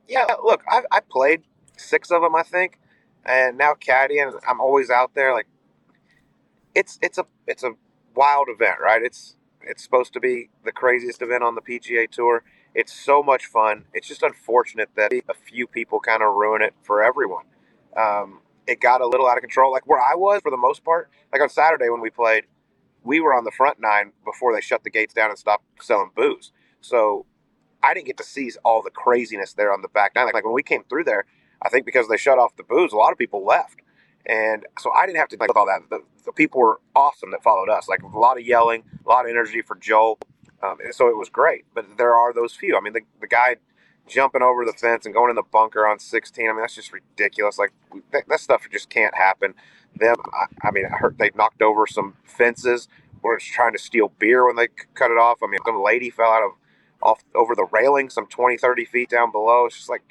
Yeah, 0.07 0.27
look, 0.43 0.63
I, 0.69 0.83
I 0.91 0.99
played 0.99 1.41
six 1.77 2.11
of 2.11 2.21
them, 2.21 2.35
I 2.35 2.43
think, 2.43 2.77
and 3.25 3.57
now 3.57 3.73
caddying, 3.73 4.39
I'm 4.47 4.61
always 4.61 4.91
out 4.91 5.15
there. 5.15 5.33
Like, 5.33 5.47
it's 6.75 6.99
it's 7.01 7.17
a 7.17 7.25
it's 7.47 7.63
a 7.63 7.71
wild 8.15 8.49
event, 8.49 8.77
right? 8.79 9.01
It's 9.01 9.35
it's 9.61 9.83
supposed 9.83 10.13
to 10.13 10.19
be 10.19 10.49
the 10.63 10.71
craziest 10.71 11.23
event 11.23 11.43
on 11.43 11.55
the 11.55 11.61
PGA 11.61 12.09
Tour. 12.09 12.43
It's 12.75 12.93
so 12.93 13.21
much 13.21 13.45
fun. 13.45 13.85
It's 13.93 14.07
just 14.07 14.23
unfortunate 14.23 14.89
that 14.95 15.11
a 15.13 15.33
few 15.33 15.67
people 15.67 15.99
kind 15.99 16.23
of 16.23 16.33
ruin 16.33 16.61
it 16.61 16.73
for 16.81 17.03
everyone. 17.03 17.45
Um, 17.95 18.39
it 18.65 18.79
got 18.79 19.01
a 19.01 19.07
little 19.07 19.27
out 19.27 19.37
of 19.37 19.41
control. 19.41 19.71
Like 19.71 19.87
where 19.87 20.01
I 20.01 20.15
was, 20.15 20.41
for 20.41 20.51
the 20.51 20.57
most 20.57 20.83
part, 20.83 21.09
like 21.31 21.41
on 21.41 21.49
Saturday 21.49 21.89
when 21.89 22.01
we 22.01 22.09
played, 22.09 22.45
we 23.03 23.19
were 23.19 23.33
on 23.33 23.43
the 23.43 23.51
front 23.51 23.79
nine 23.79 24.13
before 24.25 24.53
they 24.53 24.61
shut 24.61 24.83
the 24.83 24.89
gates 24.89 25.13
down 25.13 25.29
and 25.29 25.37
stopped 25.37 25.65
selling 25.81 26.11
booze. 26.15 26.51
So 26.81 27.25
I 27.83 27.93
didn't 27.93 28.07
get 28.07 28.17
to 28.17 28.23
see 28.23 28.51
all 28.63 28.81
the 28.81 28.89
craziness 28.89 29.53
there 29.53 29.73
on 29.73 29.81
the 29.81 29.89
back 29.89 30.13
nine. 30.15 30.25
Like, 30.25 30.35
like 30.35 30.45
when 30.45 30.53
we 30.53 30.63
came 30.63 30.83
through 30.85 31.03
there, 31.03 31.25
I 31.61 31.69
think 31.69 31.85
because 31.85 32.07
they 32.07 32.17
shut 32.17 32.39
off 32.39 32.55
the 32.55 32.63
booze, 32.63 32.93
a 32.93 32.97
lot 32.97 33.11
of 33.11 33.17
people 33.17 33.45
left. 33.45 33.81
And 34.25 34.65
so 34.79 34.91
I 34.93 35.05
didn't 35.05 35.19
have 35.19 35.27
to 35.29 35.37
like 35.37 35.55
all 35.55 35.65
that. 35.65 35.81
The, 35.89 35.99
the, 36.25 36.31
people 36.31 36.61
were 36.61 36.79
awesome 36.95 37.31
that 37.31 37.43
followed 37.43 37.69
us. 37.69 37.89
Like 37.89 38.01
a 38.03 38.17
lot 38.17 38.37
of 38.37 38.45
yelling, 38.45 38.83
a 39.05 39.09
lot 39.09 39.25
of 39.25 39.31
energy 39.31 39.61
for 39.61 39.75
Joel. 39.75 40.17
Um, 40.63 40.77
so 40.91 41.07
it 41.09 41.17
was 41.17 41.29
great. 41.29 41.65
But 41.73 41.97
there 41.97 42.15
are 42.15 42.33
those 42.33 42.53
few. 42.53 42.77
I 42.77 42.81
mean, 42.81 42.93
the, 42.93 43.01
the 43.19 43.27
guy 43.27 43.57
jumping 44.07 44.41
over 44.41 44.65
the 44.65 44.73
fence 44.73 45.05
and 45.05 45.13
going 45.13 45.29
in 45.29 45.35
the 45.35 45.43
bunker 45.43 45.87
on 45.87 45.99
16. 45.99 46.45
I 46.45 46.51
mean, 46.51 46.61
that's 46.61 46.75
just 46.75 46.93
ridiculous. 46.93 47.57
Like 47.57 47.73
that, 48.11 48.27
that 48.27 48.39
stuff 48.39 48.67
just 48.71 48.89
can't 48.89 49.15
happen. 49.15 49.53
Them, 49.95 50.15
I, 50.33 50.67
I 50.67 50.71
mean, 50.71 50.85
I 50.85 50.97
heard 50.97 51.17
they 51.17 51.31
knocked 51.35 51.61
over 51.61 51.85
some 51.87 52.15
fences. 52.23 52.87
Were 53.21 53.39
trying 53.39 53.71
to 53.71 53.79
steal 53.79 54.11
beer 54.19 54.45
when 54.45 54.57
they 54.57 54.67
cut 54.95 55.09
it 55.09 55.17
off. 55.17 55.41
I 55.41 55.47
mean, 55.47 55.61
some 55.65 55.81
lady 55.81 56.09
fell 56.09 56.29
out 56.29 56.43
of 56.43 56.51
off 57.01 57.23
over 57.35 57.55
the 57.55 57.67
railing, 57.71 58.09
some 58.09 58.27
20, 58.27 58.57
30 58.57 58.85
feet 58.85 59.09
down 59.09 59.31
below. 59.31 59.65
It's 59.65 59.77
just 59.77 59.89
like, 59.89 60.01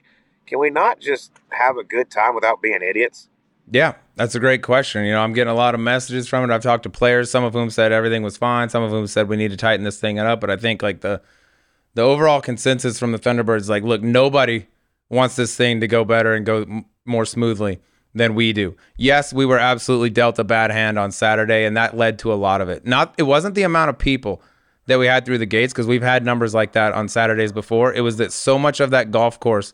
can 0.47 0.59
we 0.59 0.71
not 0.71 1.01
just 1.01 1.33
have 1.51 1.77
a 1.77 1.85
good 1.85 2.11
time 2.11 2.35
without 2.35 2.63
being 2.63 2.81
idiots? 2.83 3.29
Yeah, 3.71 3.95
that's 4.17 4.35
a 4.35 4.41
great 4.41 4.63
question. 4.63 5.05
You 5.05 5.13
know, 5.13 5.21
I'm 5.21 5.33
getting 5.33 5.51
a 5.51 5.57
lot 5.57 5.75
of 5.75 5.81
messages 5.81 6.29
from 6.29 6.49
it. 6.49 6.55
I've 6.55 6.63
talked 6.63 6.83
to 6.83 6.91
players, 6.91 7.31
some 7.31 7.45
of 7.45 7.53
whom 7.53 7.71
said 7.71 7.93
everything 7.93 8.23
was 8.23 8.37
fine, 8.37 8.69
some 8.69 8.83
of 8.83 8.91
whom 8.91 9.07
said 9.07 9.29
we 9.29 9.37
need 9.37 9.51
to 9.51 9.57
tighten 9.57 9.85
this 9.85 9.99
thing 9.99 10.19
up. 10.19 10.41
But 10.41 10.51
I 10.51 10.57
think 10.57 10.83
like 10.83 11.01
the 11.01 11.23
the 11.95 12.03
overall 12.03 12.41
consensus 12.41 12.99
from 12.99 13.13
the 13.13 13.19
Thunderbirds, 13.19 13.69
like, 13.69 13.83
look, 13.83 14.03
nobody 14.03 14.67
wants 15.11 15.37
this 15.37 15.55
thing 15.55 15.81
to 15.81 15.87
go 15.87 16.05
better 16.05 16.35
and 16.35 16.47
go 16.47 16.63
m- 16.63 16.87
more 17.05 17.27
smoothly 17.27 17.81
than 18.15 18.35
we 18.35 18.53
do. 18.53 18.75
Yes, 18.97 19.33
we 19.33 19.45
were 19.45 19.59
absolutely 19.59 20.09
dealt 20.11 20.39
a 20.39 20.45
bad 20.45 20.71
hand 20.71 20.99
on 20.99 21.13
Saturday, 21.13 21.65
and 21.65 21.77
that 21.77 21.97
led 21.97 22.19
to 22.21 22.33
a 22.33 22.35
lot 22.35 22.61
of 22.61 22.69
it. 22.69 22.87
Not 22.87 23.15
it 23.19 23.25
wasn't 23.25 23.55
the 23.55 23.63
amount 23.63 23.91
of 23.91 23.99
people 23.99 24.43
that 24.87 24.99
we 24.99 25.07
had 25.07 25.25
through 25.25 25.39
the 25.39 25.47
gates 25.47 25.73
because 25.73 25.87
we've 25.87 26.03
had 26.03 26.25
numbers 26.25 26.55
like 26.55 26.73
that 26.73 26.93
on 26.93 27.09
Saturdays 27.09 27.53
before. 27.53 27.93
It 27.93 28.01
was 28.01 28.17
that 28.17 28.33
so 28.33 28.59
much 28.59 28.81
of 28.81 28.91
that 28.91 29.11
golf 29.11 29.39
course 29.39 29.73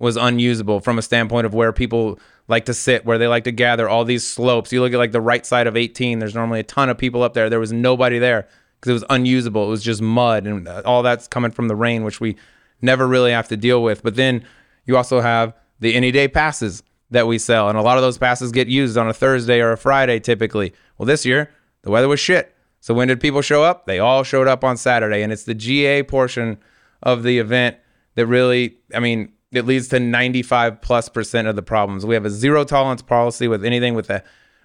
was 0.00 0.16
unusable 0.16 0.80
from 0.80 0.98
a 0.98 1.02
standpoint 1.02 1.46
of 1.46 1.54
where 1.54 1.72
people 1.72 2.18
like 2.48 2.64
to 2.64 2.74
sit, 2.74 3.04
where 3.04 3.18
they 3.18 3.28
like 3.28 3.44
to 3.44 3.52
gather, 3.52 3.88
all 3.88 4.04
these 4.04 4.26
slopes. 4.26 4.72
You 4.72 4.80
look 4.80 4.92
at 4.92 4.98
like 4.98 5.12
the 5.12 5.20
right 5.20 5.44
side 5.46 5.66
of 5.66 5.76
18, 5.76 6.18
there's 6.18 6.34
normally 6.34 6.60
a 6.60 6.64
ton 6.64 6.88
of 6.88 6.98
people 6.98 7.22
up 7.22 7.34
there. 7.34 7.48
There 7.48 7.60
was 7.60 7.72
nobody 7.72 8.18
there 8.18 8.48
because 8.80 8.90
it 8.90 8.94
was 8.94 9.04
unusable. 9.10 9.66
It 9.66 9.70
was 9.70 9.84
just 9.84 10.00
mud 10.00 10.46
and 10.46 10.66
uh, 10.66 10.82
all 10.86 11.02
that's 11.02 11.28
coming 11.28 11.50
from 11.50 11.68
the 11.68 11.76
rain, 11.76 12.02
which 12.02 12.18
we 12.18 12.36
never 12.80 13.06
really 13.06 13.30
have 13.30 13.46
to 13.48 13.56
deal 13.56 13.82
with. 13.82 14.02
But 14.02 14.16
then 14.16 14.44
you 14.86 14.96
also 14.96 15.20
have 15.20 15.54
the 15.80 15.94
any 15.94 16.10
day 16.10 16.28
passes 16.28 16.82
that 17.10 17.26
we 17.26 17.38
sell, 17.38 17.68
and 17.68 17.76
a 17.76 17.82
lot 17.82 17.98
of 17.98 18.02
those 18.02 18.18
passes 18.18 18.52
get 18.52 18.68
used 18.68 18.96
on 18.96 19.06
a 19.08 19.12
Thursday 19.12 19.60
or 19.60 19.72
a 19.72 19.76
Friday 19.76 20.18
typically. 20.18 20.72
Well, 20.96 21.06
this 21.06 21.26
year, 21.26 21.50
the 21.82 21.90
weather 21.90 22.08
was 22.08 22.20
shit. 22.20 22.54
So 22.80 22.94
when 22.94 23.08
did 23.08 23.20
people 23.20 23.42
show 23.42 23.62
up? 23.62 23.84
They 23.84 23.98
all 23.98 24.22
showed 24.22 24.48
up 24.48 24.64
on 24.64 24.78
Saturday, 24.78 25.22
and 25.22 25.30
it's 25.30 25.44
the 25.44 25.54
GA 25.54 26.02
portion 26.04 26.58
of 27.02 27.22
the 27.22 27.38
event 27.38 27.76
that 28.14 28.26
really, 28.26 28.78
I 28.94 29.00
mean, 29.00 29.32
it 29.52 29.66
leads 29.66 29.88
to 29.88 30.00
95 30.00 30.80
plus 30.80 31.08
percent 31.08 31.48
of 31.48 31.56
the 31.56 31.62
problems. 31.62 32.06
We 32.06 32.14
have 32.14 32.24
a 32.24 32.30
zero 32.30 32.64
tolerance 32.64 33.02
policy 33.02 33.48
with 33.48 33.64
anything 33.64 33.94
with 33.94 34.10
a 34.10 34.22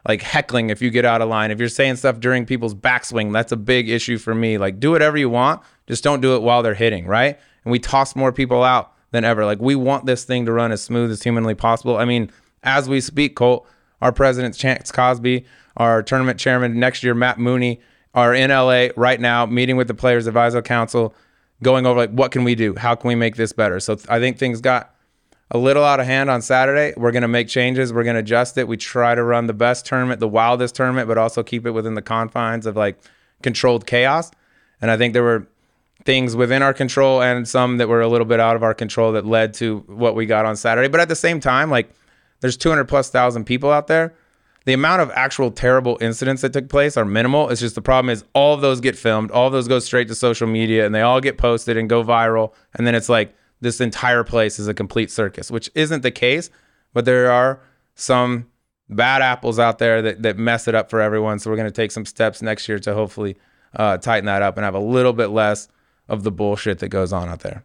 like 0.08 0.22
heckling 0.22 0.70
if 0.70 0.82
you 0.82 0.92
get 0.92 1.06
out 1.06 1.22
of 1.22 1.30
line. 1.30 1.50
If 1.50 1.60
you're 1.60 1.70
saying 1.70 1.96
stuff 1.96 2.20
during 2.20 2.46
people's 2.46 2.75
backswing, 2.75 3.34
that's 3.34 3.51
a 3.51 3.58
big 3.58 3.89
issue 3.89 4.18
for 4.18 4.36
me. 4.36 4.58
Like 4.58 4.80
do 4.80 4.92
whatever 4.92 5.18
you 5.18 5.30
want, 5.30 5.62
just 5.88 6.04
don't 6.04 6.22
do 6.22 6.36
it 6.36 6.44
while 6.44 6.62
they're 6.62 6.75
hitting, 6.75 7.08
right? 7.08 7.39
And 7.63 7.72
we 7.72 7.80
toss 7.80 8.15
more 8.15 8.32
people 8.32 8.63
out 8.63 8.94
than 9.12 9.24
ever. 9.24 9.46
Like 9.46 9.60
we 9.60 9.75
want 9.75 10.06
this 10.06 10.24
thing 10.24 10.46
to 10.46 10.51
run 10.51 10.72
as 10.72 10.84
smooth 10.84 11.10
as 11.10 11.24
humanly 11.24 11.56
possible. 11.56 11.98
I 11.98 12.06
mean, 12.06 12.32
as 12.63 12.88
we 12.88 13.01
speak, 13.01 13.36
Colt, 13.36 13.68
our 14.01 14.12
president 14.12 14.56
Chance 14.56 14.92
Cosby, 14.92 15.46
our 15.77 16.04
tournament 16.04 16.39
chairman 16.39 16.80
next 16.80 17.04
year 17.04 17.15
Matt 17.15 17.39
Mooney 17.39 17.82
are 18.13 18.34
in 18.34 18.50
LA 18.51 18.88
right 18.96 19.20
now 19.20 19.46
meeting 19.46 19.75
with 19.77 19.88
the 19.88 19.94
players 19.94 20.27
advisory 20.27 20.62
council 20.62 21.15
going 21.63 21.85
over 21.85 22.00
like 22.00 22.12
what 22.12 22.31
can 22.31 22.43
we 22.43 22.55
do? 22.55 22.75
How 22.75 22.95
can 22.95 23.07
we 23.07 23.15
make 23.15 23.35
this 23.35 23.53
better? 23.53 23.79
So 23.79 23.97
I 24.09 24.19
think 24.19 24.38
things 24.38 24.62
got 24.62 24.93
a 25.51 25.57
little 25.57 25.83
out 25.83 26.00
of 26.00 26.05
hand 26.05 26.29
on 26.29 26.41
Saturday. 26.41 26.93
We're 26.97 27.12
going 27.12 27.21
to 27.21 27.27
make 27.27 27.47
changes. 27.47 27.93
We're 27.93 28.03
going 28.03 28.15
to 28.15 28.21
adjust 28.21 28.57
it. 28.57 28.67
We 28.67 28.77
try 28.77 29.15
to 29.15 29.24
run 29.24 29.47
the 29.47 29.53
best 29.53 29.85
tournament, 29.85 30.19
the 30.19 30.27
wildest 30.27 30.75
tournament, 30.75 31.07
but 31.07 31.17
also 31.17 31.43
keep 31.43 31.65
it 31.65 31.71
within 31.71 31.93
the 31.93 32.01
confines 32.01 32.65
of 32.65 32.75
like 32.75 32.97
controlled 33.43 33.85
chaos. 33.85 34.31
And 34.81 34.89
I 34.89 34.97
think 34.97 35.13
there 35.13 35.24
were 35.24 35.47
things 36.03 36.35
within 36.35 36.62
our 36.62 36.74
control 36.74 37.21
and 37.21 37.47
some 37.47 37.77
that 37.77 37.88
were 37.88 38.01
a 38.01 38.07
little 38.07 38.25
bit 38.25 38.39
out 38.39 38.55
of 38.55 38.63
our 38.63 38.74
control 38.74 39.12
that 39.13 39.25
led 39.25 39.53
to 39.55 39.79
what 39.88 40.15
we 40.15 40.25
got 40.25 40.45
on 40.45 40.55
Saturday. 40.55 40.88
But 40.88 41.00
at 41.00 41.09
the 41.09 41.15
same 41.15 41.39
time, 41.39 41.69
like 41.69 41.89
there's 42.41 42.57
200 42.57 42.85
plus 42.85 43.09
thousand 43.09 43.45
people 43.45 43.71
out 43.71 43.88
there. 43.88 44.13
The 44.65 44.74
amount 44.74 45.01
of 45.01 45.12
actual 45.12 45.51
terrible 45.51 45.98
incidents 46.01 46.41
that 46.41 46.51
took 46.51 46.69
place 46.69 46.98
are 46.98 47.05
minimal. 47.05 47.50
It's 47.50 47.62
just 47.62 47.75
the 47.75 47.84
problem 47.84 48.10
is 48.10 48.24
all 48.34 48.55
of 48.55 48.62
those 48.62 48.81
get 48.81 48.98
filmed, 48.98 49.29
all 49.29 49.48
of 49.48 49.53
those 49.53 49.67
go 49.67 49.77
straight 49.77 50.07
to 50.07 50.15
social 50.15 50.48
media, 50.48 50.86
and 50.86 50.93
they 50.93 51.01
all 51.01 51.22
get 51.22 51.38
posted 51.38 51.77
and 51.77 51.88
go 51.88 52.03
viral. 52.03 52.53
And 52.74 52.88
then 52.88 52.95
it's 52.95 53.07
like 53.07 53.36
this 53.62 53.79
entire 53.79 54.24
place 54.24 54.57
is 54.57 54.67
a 54.67 54.74
complete 54.74 55.12
circus, 55.12 55.51
which 55.51 55.69
isn't 55.75 56.01
the 56.01 56.12
case, 56.12 56.50
but 56.93 57.05
there 57.05 57.31
are 57.31 57.62
some 57.93 58.48
bad 58.89 59.22
apples 59.22 59.60
out 59.60 59.77
there 59.77 60.01
that, 60.01 60.24
that 60.24 60.38
mess 60.38 60.67
it 60.67 60.74
up 60.74 60.89
for 60.89 61.00
everyone. 61.00 61.38
So 61.38 61.51
we're 61.51 61.57
going 61.57 61.67
to 61.67 61.72
take 61.72 61.91
some 61.91 62.05
steps 62.05 62.41
next 62.41 62.67
year 62.67 62.79
to 62.79 62.93
hopefully 62.95 63.38
uh, 63.75 63.98
tighten 63.98 64.25
that 64.25 64.41
up 64.41 64.57
and 64.57 64.65
have 64.65 64.75
a 64.75 64.79
little 64.79 65.13
bit 65.13 65.27
less 65.27 65.67
of 66.07 66.24
the 66.24 66.31
bullshit 66.31 66.79
that 66.79 66.89
goes 66.89 67.13
on 67.13 67.29
out 67.29 67.41
there. 67.41 67.63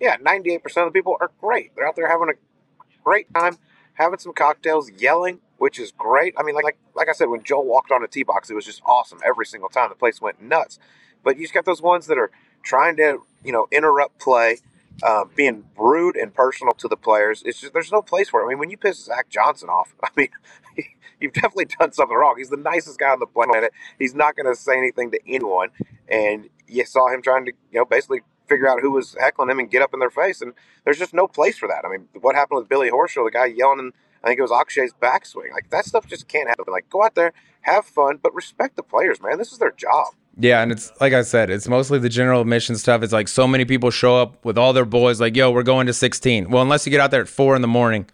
Yeah, 0.00 0.16
98% 0.16 0.64
of 0.78 0.86
the 0.86 0.90
people 0.92 1.16
are 1.20 1.30
great. 1.40 1.74
They're 1.76 1.86
out 1.86 1.96
there 1.96 2.08
having 2.08 2.28
a 2.28 3.02
great 3.02 3.32
time, 3.34 3.56
having 3.94 4.18
some 4.18 4.32
cocktails, 4.32 4.90
yelling, 4.90 5.40
which 5.58 5.78
is 5.78 5.92
great. 5.92 6.34
I 6.36 6.42
mean, 6.42 6.54
like 6.54 6.64
like 6.64 6.78
like 6.94 7.08
I 7.08 7.12
said, 7.12 7.28
when 7.28 7.42
Joel 7.42 7.64
walked 7.64 7.90
on 7.90 8.02
a 8.04 8.08
tee 8.08 8.22
box, 8.22 8.50
it 8.50 8.54
was 8.54 8.64
just 8.64 8.82
awesome 8.84 9.18
every 9.24 9.46
single 9.46 9.68
time. 9.68 9.88
The 9.88 9.94
place 9.94 10.20
went 10.20 10.42
nuts. 10.42 10.78
But 11.22 11.36
you 11.36 11.42
just 11.42 11.54
got 11.54 11.64
those 11.64 11.82
ones 11.82 12.06
that 12.06 12.18
are 12.18 12.30
trying 12.62 12.96
to, 12.96 13.22
you 13.42 13.52
know, 13.52 13.66
interrupt 13.72 14.20
play, 14.20 14.58
uh, 15.02 15.24
being 15.34 15.64
rude 15.76 16.16
and 16.16 16.34
personal 16.34 16.74
to 16.74 16.88
the 16.88 16.96
players. 16.96 17.42
It's 17.44 17.60
just 17.60 17.72
there's 17.72 17.92
no 17.92 18.02
place 18.02 18.28
for 18.28 18.40
it. 18.42 18.46
I 18.46 18.48
mean, 18.48 18.58
when 18.58 18.70
you 18.70 18.76
piss 18.76 19.04
Zach 19.04 19.28
Johnson 19.28 19.68
off, 19.68 19.94
I 20.02 20.08
mean, 20.16 20.28
you've 21.20 21.32
definitely 21.32 21.66
done 21.78 21.92
something 21.92 22.16
wrong. 22.16 22.34
He's 22.38 22.50
the 22.50 22.56
nicest 22.56 22.98
guy 22.98 23.10
on 23.10 23.20
the 23.20 23.26
planet. 23.26 23.72
He's 23.98 24.14
not 24.14 24.36
going 24.36 24.46
to 24.46 24.54
say 24.54 24.76
anything 24.76 25.10
to 25.12 25.20
anyone. 25.26 25.70
And 26.08 26.48
you 26.68 26.84
saw 26.84 27.08
him 27.08 27.22
trying 27.22 27.46
to, 27.46 27.52
you 27.72 27.78
know, 27.78 27.84
basically 27.84 28.20
figure 28.48 28.68
out 28.68 28.80
who 28.80 28.90
was 28.90 29.16
heckling 29.18 29.50
him 29.50 29.58
and 29.58 29.70
get 29.70 29.82
up 29.82 29.94
in 29.94 30.00
their 30.00 30.10
face. 30.10 30.42
And 30.42 30.52
there's 30.84 30.98
just 30.98 31.14
no 31.14 31.26
place 31.26 31.56
for 31.56 31.68
that. 31.68 31.84
I 31.84 31.90
mean, 31.90 32.08
what 32.20 32.34
happened 32.34 32.58
with 32.58 32.68
Billy 32.68 32.90
Horschel, 32.90 33.24
the 33.24 33.30
guy 33.30 33.46
yelling 33.46 33.78
in 33.78 33.92
I 34.24 34.28
think 34.28 34.38
it 34.38 34.42
was 34.42 34.50
Akshay's 34.50 34.94
backswing. 35.00 35.52
Like 35.52 35.68
that 35.70 35.84
stuff 35.84 36.06
just 36.06 36.28
can't 36.28 36.48
happen. 36.48 36.64
Like 36.68 36.88
go 36.88 37.04
out 37.04 37.14
there, 37.14 37.32
have 37.60 37.84
fun, 37.84 38.18
but 38.22 38.34
respect 38.34 38.76
the 38.76 38.82
players, 38.82 39.20
man. 39.20 39.36
This 39.36 39.52
is 39.52 39.58
their 39.58 39.72
job. 39.72 40.14
Yeah, 40.38 40.62
and 40.62 40.72
it's 40.72 40.90
like 41.00 41.12
I 41.12 41.22
said, 41.22 41.50
it's 41.50 41.68
mostly 41.68 41.98
the 41.98 42.08
general 42.08 42.40
admission 42.40 42.76
stuff. 42.76 43.02
It's 43.02 43.12
like 43.12 43.28
so 43.28 43.46
many 43.46 43.64
people 43.66 43.90
show 43.90 44.16
up 44.16 44.42
with 44.44 44.56
all 44.56 44.72
their 44.72 44.86
boys, 44.86 45.20
like, 45.20 45.36
yo, 45.36 45.50
we're 45.50 45.62
going 45.62 45.86
to 45.86 45.92
16. 45.92 46.50
Well, 46.50 46.62
unless 46.62 46.86
you 46.86 46.90
get 46.90 47.00
out 47.00 47.10
there 47.10 47.20
at 47.20 47.28
four 47.28 47.54
in 47.54 47.62
the 47.62 47.68
morning, 47.68 48.06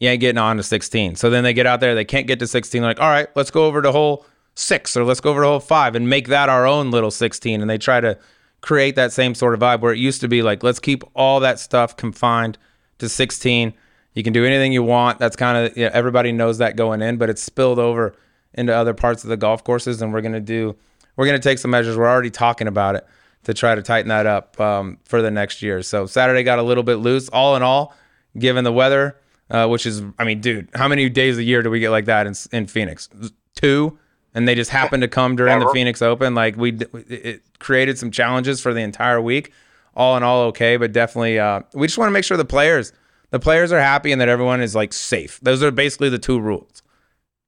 you 0.00 0.08
ain't 0.08 0.20
getting 0.20 0.38
on 0.38 0.56
to 0.56 0.62
16. 0.62 1.16
So 1.16 1.28
then 1.30 1.44
they 1.44 1.52
get 1.52 1.66
out 1.66 1.80
there, 1.80 1.94
they 1.94 2.06
can't 2.06 2.26
get 2.26 2.38
to 2.38 2.46
16. 2.46 2.80
They're 2.80 2.90
Like, 2.90 3.00
all 3.00 3.10
right, 3.10 3.28
let's 3.36 3.50
go 3.50 3.66
over 3.66 3.82
to 3.82 3.92
hole 3.92 4.26
six 4.54 4.96
or 4.96 5.04
let's 5.04 5.20
go 5.20 5.30
over 5.30 5.42
to 5.42 5.46
hole 5.46 5.60
five 5.60 5.94
and 5.94 6.08
make 6.08 6.28
that 6.28 6.48
our 6.48 6.66
own 6.66 6.90
little 6.90 7.10
16. 7.10 7.60
And 7.60 7.70
they 7.70 7.78
try 7.78 8.00
to 8.00 8.18
create 8.62 8.96
that 8.96 9.12
same 9.12 9.34
sort 9.34 9.54
of 9.54 9.60
vibe 9.60 9.80
where 9.80 9.92
it 9.92 9.98
used 9.98 10.22
to 10.22 10.28
be 10.28 10.42
like, 10.42 10.62
let's 10.62 10.80
keep 10.80 11.04
all 11.14 11.38
that 11.40 11.60
stuff 11.60 11.96
confined 11.96 12.58
to 12.98 13.08
16 13.08 13.74
you 14.14 14.22
can 14.22 14.32
do 14.32 14.44
anything 14.44 14.72
you 14.72 14.82
want. 14.82 15.18
That's 15.18 15.36
kind 15.36 15.66
of 15.66 15.76
you 15.76 15.84
know, 15.84 15.90
everybody 15.92 16.32
knows 16.32 16.58
that 16.58 16.76
going 16.76 17.02
in, 17.02 17.16
but 17.16 17.30
it's 17.30 17.42
spilled 17.42 17.78
over 17.78 18.14
into 18.54 18.74
other 18.74 18.94
parts 18.94 19.22
of 19.22 19.30
the 19.30 19.36
golf 19.36 19.62
courses, 19.64 20.02
and 20.02 20.12
we're 20.12 20.20
gonna 20.20 20.40
do 20.40 20.76
we're 21.16 21.26
gonna 21.26 21.38
take 21.38 21.58
some 21.58 21.70
measures. 21.70 21.96
We're 21.96 22.08
already 22.08 22.30
talking 22.30 22.66
about 22.66 22.96
it 22.96 23.06
to 23.44 23.54
try 23.54 23.74
to 23.74 23.82
tighten 23.82 24.08
that 24.08 24.26
up 24.26 24.60
um, 24.60 24.98
for 25.04 25.22
the 25.22 25.30
next 25.30 25.62
year. 25.62 25.82
So 25.82 26.06
Saturday 26.06 26.42
got 26.42 26.58
a 26.58 26.62
little 26.62 26.82
bit 26.82 26.96
loose. 26.96 27.28
All 27.28 27.56
in 27.56 27.62
all, 27.62 27.94
given 28.38 28.64
the 28.64 28.72
weather, 28.72 29.16
uh, 29.50 29.68
which 29.68 29.86
is 29.86 30.02
I 30.18 30.24
mean, 30.24 30.40
dude, 30.40 30.68
how 30.74 30.88
many 30.88 31.08
days 31.08 31.38
a 31.38 31.42
year 31.42 31.62
do 31.62 31.70
we 31.70 31.80
get 31.80 31.90
like 31.90 32.06
that 32.06 32.26
in 32.26 32.34
in 32.52 32.66
Phoenix? 32.66 33.08
Two, 33.54 33.98
and 34.34 34.48
they 34.48 34.54
just 34.54 34.70
happened 34.70 35.02
to 35.02 35.08
come 35.08 35.36
during 35.36 35.58
the 35.60 35.68
Phoenix 35.72 36.02
Open. 36.02 36.34
Like 36.34 36.56
we, 36.56 36.72
it 37.08 37.42
created 37.58 37.98
some 37.98 38.10
challenges 38.10 38.60
for 38.60 38.72
the 38.72 38.80
entire 38.80 39.20
week. 39.20 39.52
All 39.94 40.16
in 40.16 40.22
all, 40.22 40.42
okay, 40.44 40.76
but 40.76 40.92
definitely, 40.92 41.38
uh, 41.38 41.62
we 41.74 41.86
just 41.88 41.98
want 41.98 42.08
to 42.08 42.12
make 42.12 42.24
sure 42.24 42.36
the 42.36 42.44
players 42.44 42.92
the 43.30 43.40
players 43.40 43.72
are 43.72 43.80
happy 43.80 44.12
and 44.12 44.20
that 44.20 44.28
everyone 44.28 44.60
is 44.60 44.74
like 44.74 44.92
safe. 44.92 45.40
Those 45.40 45.62
are 45.62 45.70
basically 45.70 46.08
the 46.08 46.18
two 46.18 46.40
rules. 46.40 46.82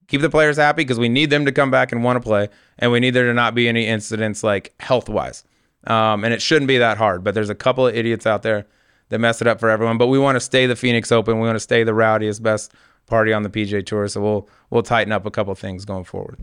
Keep 0.08 0.20
the 0.20 0.30
players 0.30 0.56
happy 0.56 0.82
because 0.82 0.98
we 0.98 1.08
need 1.08 1.30
them 1.30 1.44
to 1.44 1.52
come 1.52 1.70
back 1.70 1.92
and 1.92 2.04
want 2.04 2.16
to 2.16 2.20
play, 2.20 2.48
and 2.78 2.92
we 2.92 3.00
need 3.00 3.10
there 3.10 3.26
to 3.26 3.34
not 3.34 3.54
be 3.54 3.68
any 3.68 3.86
incidents 3.86 4.42
like 4.42 4.74
health 4.78 5.08
wise. 5.08 5.44
Um, 5.86 6.24
and 6.24 6.34
it 6.34 6.42
shouldn't 6.42 6.68
be 6.68 6.78
that 6.78 6.98
hard, 6.98 7.24
but 7.24 7.34
there's 7.34 7.50
a 7.50 7.54
couple 7.54 7.86
of 7.86 7.94
idiots 7.94 8.26
out 8.26 8.42
there 8.42 8.66
that 9.08 9.18
mess 9.18 9.40
it 9.40 9.46
up 9.46 9.58
for 9.58 9.70
everyone. 9.70 9.98
But 9.98 10.08
we 10.08 10.18
want 10.18 10.36
to 10.36 10.40
stay 10.40 10.66
the 10.66 10.76
Phoenix 10.76 11.10
Open. 11.10 11.40
We 11.40 11.46
want 11.46 11.56
to 11.56 11.60
stay 11.60 11.82
the 11.82 11.94
rowdiest, 11.94 12.42
best 12.42 12.72
party 13.06 13.32
on 13.32 13.42
the 13.42 13.48
PGA 13.50 13.84
Tour. 13.84 14.08
So 14.08 14.20
we'll 14.20 14.48
we'll 14.70 14.82
tighten 14.82 15.12
up 15.12 15.26
a 15.26 15.30
couple 15.30 15.54
things 15.54 15.84
going 15.84 16.04
forward. 16.04 16.38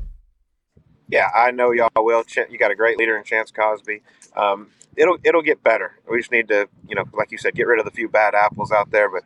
Yeah, 1.07 1.29
I 1.35 1.51
know 1.51 1.71
y'all 1.71 1.89
will. 1.95 2.23
You 2.49 2.57
got 2.57 2.71
a 2.71 2.75
great 2.75 2.97
leader 2.97 3.17
in 3.17 3.23
Chance 3.23 3.51
Cosby. 3.51 4.01
Um, 4.35 4.67
it'll 4.95 5.17
it'll 5.23 5.41
get 5.41 5.63
better. 5.63 5.99
We 6.09 6.17
just 6.19 6.31
need 6.31 6.47
to, 6.49 6.67
you 6.87 6.95
know, 6.95 7.05
like 7.13 7.31
you 7.31 7.37
said, 7.37 7.55
get 7.55 7.67
rid 7.67 7.79
of 7.79 7.85
the 7.85 7.91
few 7.91 8.09
bad 8.09 8.35
apples 8.35 8.71
out 8.71 8.91
there. 8.91 9.09
But 9.09 9.23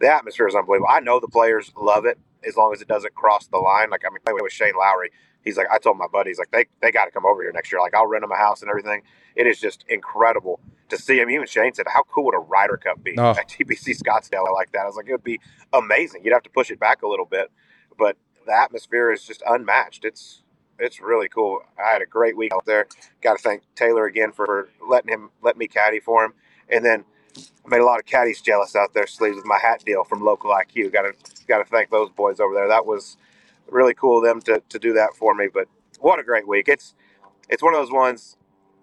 the 0.00 0.12
atmosphere 0.12 0.48
is 0.48 0.54
unbelievable. 0.54 0.88
I 0.90 1.00
know 1.00 1.20
the 1.20 1.28
players 1.28 1.72
love 1.76 2.04
it 2.04 2.18
as 2.46 2.56
long 2.56 2.72
as 2.72 2.82
it 2.82 2.88
doesn't 2.88 3.14
cross 3.14 3.46
the 3.46 3.58
line. 3.58 3.90
Like 3.90 4.02
I 4.06 4.10
mean, 4.10 4.20
with 4.42 4.52
Shane 4.52 4.74
Lowry, 4.78 5.10
he's 5.42 5.56
like, 5.56 5.66
I 5.72 5.78
told 5.78 5.98
my 5.98 6.06
buddies 6.06 6.38
like 6.38 6.50
they 6.50 6.66
they 6.80 6.90
got 6.90 7.06
to 7.06 7.10
come 7.10 7.26
over 7.26 7.42
here 7.42 7.52
next 7.52 7.72
year. 7.72 7.80
Like 7.80 7.94
I'll 7.94 8.06
rent 8.06 8.22
them 8.22 8.32
a 8.32 8.36
house 8.36 8.62
and 8.62 8.68
everything. 8.68 9.02
It 9.36 9.46
is 9.46 9.60
just 9.60 9.84
incredible 9.88 10.60
to 10.88 10.96
see 10.96 11.18
him. 11.18 11.30
Even 11.30 11.46
Shane 11.46 11.74
said, 11.74 11.86
"How 11.88 12.02
cool 12.02 12.26
would 12.26 12.34
a 12.34 12.38
Ryder 12.38 12.76
Cup 12.76 13.02
be 13.02 13.14
oh. 13.18 13.30
at 13.30 13.48
TPC 13.48 13.98
Scottsdale?" 13.98 14.46
I 14.46 14.50
like 14.50 14.72
that. 14.72 14.82
I 14.82 14.86
was 14.86 14.96
like, 14.96 15.08
it 15.08 15.12
would 15.12 15.24
be 15.24 15.40
amazing. 15.72 16.24
You'd 16.24 16.32
have 16.32 16.42
to 16.44 16.50
push 16.50 16.70
it 16.70 16.78
back 16.78 17.02
a 17.02 17.08
little 17.08 17.26
bit, 17.26 17.50
but 17.98 18.16
the 18.46 18.52
atmosphere 18.52 19.10
is 19.10 19.24
just 19.24 19.42
unmatched. 19.46 20.04
It's 20.04 20.42
it's 20.78 21.00
really 21.00 21.28
cool. 21.28 21.60
I 21.78 21.92
had 21.92 22.02
a 22.02 22.06
great 22.06 22.36
week 22.36 22.52
out 22.52 22.66
there. 22.66 22.86
Got 23.22 23.36
to 23.36 23.42
thank 23.42 23.62
Taylor 23.74 24.06
again 24.06 24.32
for 24.32 24.68
letting 24.86 25.12
him 25.12 25.30
let 25.42 25.56
me 25.56 25.66
caddy 25.66 26.00
for 26.00 26.24
him, 26.24 26.34
and 26.68 26.84
then 26.84 27.04
I 27.36 27.68
made 27.68 27.80
a 27.80 27.84
lot 27.84 27.98
of 27.98 28.06
caddies 28.06 28.40
jealous 28.40 28.76
out 28.76 28.94
there. 28.94 29.06
Sleeves 29.06 29.36
with 29.36 29.46
my 29.46 29.58
hat 29.60 29.84
deal 29.84 30.04
from 30.04 30.22
Local 30.24 30.50
IQ. 30.50 30.92
Got 30.92 31.02
to 31.02 31.12
got 31.46 31.58
to 31.58 31.64
thank 31.64 31.90
those 31.90 32.10
boys 32.10 32.40
over 32.40 32.54
there. 32.54 32.68
That 32.68 32.86
was 32.86 33.16
really 33.70 33.94
cool 33.94 34.18
of 34.18 34.24
them 34.24 34.40
to, 34.42 34.62
to 34.68 34.78
do 34.78 34.92
that 34.94 35.14
for 35.16 35.34
me. 35.34 35.48
But 35.52 35.68
what 36.00 36.18
a 36.18 36.22
great 36.22 36.46
week! 36.46 36.68
It's 36.68 36.94
it's 37.48 37.62
one 37.62 37.74
of 37.74 37.80
those 37.80 37.92
ones. 37.92 38.36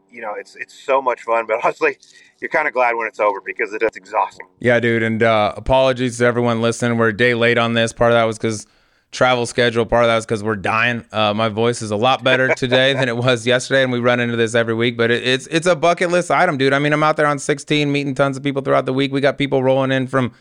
You 0.10 0.22
know, 0.22 0.34
it's 0.38 0.56
it's 0.56 0.74
so 0.74 1.02
much 1.02 1.22
fun, 1.22 1.46
but 1.46 1.60
honestly, 1.64 1.98
you're 2.40 2.50
kind 2.50 2.68
of 2.68 2.74
glad 2.74 2.96
when 2.96 3.08
it's 3.08 3.20
over 3.20 3.42
because 3.42 3.74
it's 3.74 3.98
exhausting. 3.98 4.48
Yeah, 4.60 4.80
dude. 4.80 5.04
And 5.04 5.24
uh, 5.24 5.54
apologies 5.56 6.18
to 6.18 6.26
everyone 6.26 6.62
listening. 6.62 6.98
We're 6.98 7.10
a 7.10 7.18
day 7.18 7.34
late 7.34 7.58
on 7.58 7.74
this. 7.74 7.94
Part 7.94 8.12
of 8.12 8.16
that 8.16 8.24
was 8.24 8.38
because 8.38 8.68
travel 9.12 9.46
schedule. 9.46 9.86
Part 9.86 10.06
of 10.06 10.08
that 10.08 10.16
was 10.16 10.26
because 10.26 10.44
we're 10.44 10.56
dying. 10.56 11.06
Uh, 11.12 11.34
my 11.34 11.50
voice 11.50 11.82
is 11.82 11.92
a 11.92 11.96
lot 11.96 12.24
better 12.24 12.48
today 12.56 12.94
than 12.94 13.10
it 13.10 13.18
was 13.18 13.46
yesterday, 13.46 13.84
and 13.84 13.92
we 13.92 14.00
run 14.00 14.20
into 14.20 14.36
this 14.36 14.56
every 14.56 14.74
week. 14.74 14.98
But 14.98 15.12
it, 15.12 15.26
it's 15.28 15.48
it's 15.48 15.68
a 15.68 15.76
bucket 15.76 16.10
list 16.10 16.32
item, 16.32 16.58
dude. 16.58 16.74
I 16.74 16.80
mean, 16.80 16.94
I'm 16.94 17.04
out 17.04 17.18
there 17.18 17.28
on 17.28 17.40
16, 17.40 17.92
meeting 17.92 18.16
tons 18.16 18.38
of 18.38 18.44
people 18.44 18.62
throughout 18.62 18.86
the 18.86 18.94
week. 18.94 19.12
We 19.12 19.22
got 19.22 19.38
people 19.38 19.64
rolling 19.64 19.92
in 19.92 20.08
from 20.08 20.34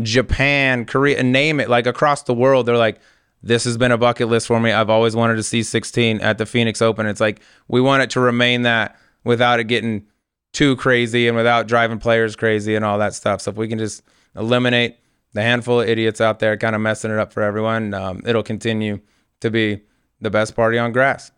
Japan, 0.00 0.86
Korea, 0.86 1.22
name 1.22 1.60
it, 1.60 1.68
like 1.68 1.86
across 1.86 2.22
the 2.22 2.34
world. 2.34 2.66
They're 2.66 2.76
like, 2.76 3.00
this 3.42 3.64
has 3.64 3.76
been 3.76 3.92
a 3.92 3.98
bucket 3.98 4.28
list 4.28 4.46
for 4.46 4.60
me. 4.60 4.72
I've 4.72 4.90
always 4.90 5.16
wanted 5.16 5.36
to 5.36 5.42
see 5.42 5.62
16 5.62 6.20
at 6.20 6.38
the 6.38 6.46
Phoenix 6.46 6.80
Open. 6.80 7.06
It's 7.06 7.20
like 7.20 7.40
we 7.68 7.80
want 7.80 8.02
it 8.02 8.10
to 8.10 8.20
remain 8.20 8.62
that 8.62 8.96
without 9.24 9.60
it 9.60 9.64
getting 9.64 10.06
too 10.52 10.76
crazy 10.76 11.26
and 11.28 11.36
without 11.36 11.66
driving 11.66 11.98
players 11.98 12.36
crazy 12.36 12.74
and 12.74 12.84
all 12.84 12.98
that 12.98 13.14
stuff. 13.14 13.40
So 13.40 13.50
if 13.50 13.56
we 13.56 13.68
can 13.68 13.78
just 13.78 14.02
eliminate 14.36 14.96
the 15.32 15.42
handful 15.42 15.80
of 15.80 15.88
idiots 15.88 16.20
out 16.20 16.38
there 16.38 16.56
kind 16.56 16.74
of 16.74 16.82
messing 16.82 17.10
it 17.10 17.18
up 17.18 17.32
for 17.32 17.42
everyone, 17.42 17.94
um, 17.94 18.22
it'll 18.26 18.42
continue 18.42 19.00
to 19.40 19.50
be 19.50 19.82
the 20.20 20.30
best 20.30 20.54
party 20.54 20.78
on 20.78 20.92
grass. 20.92 21.32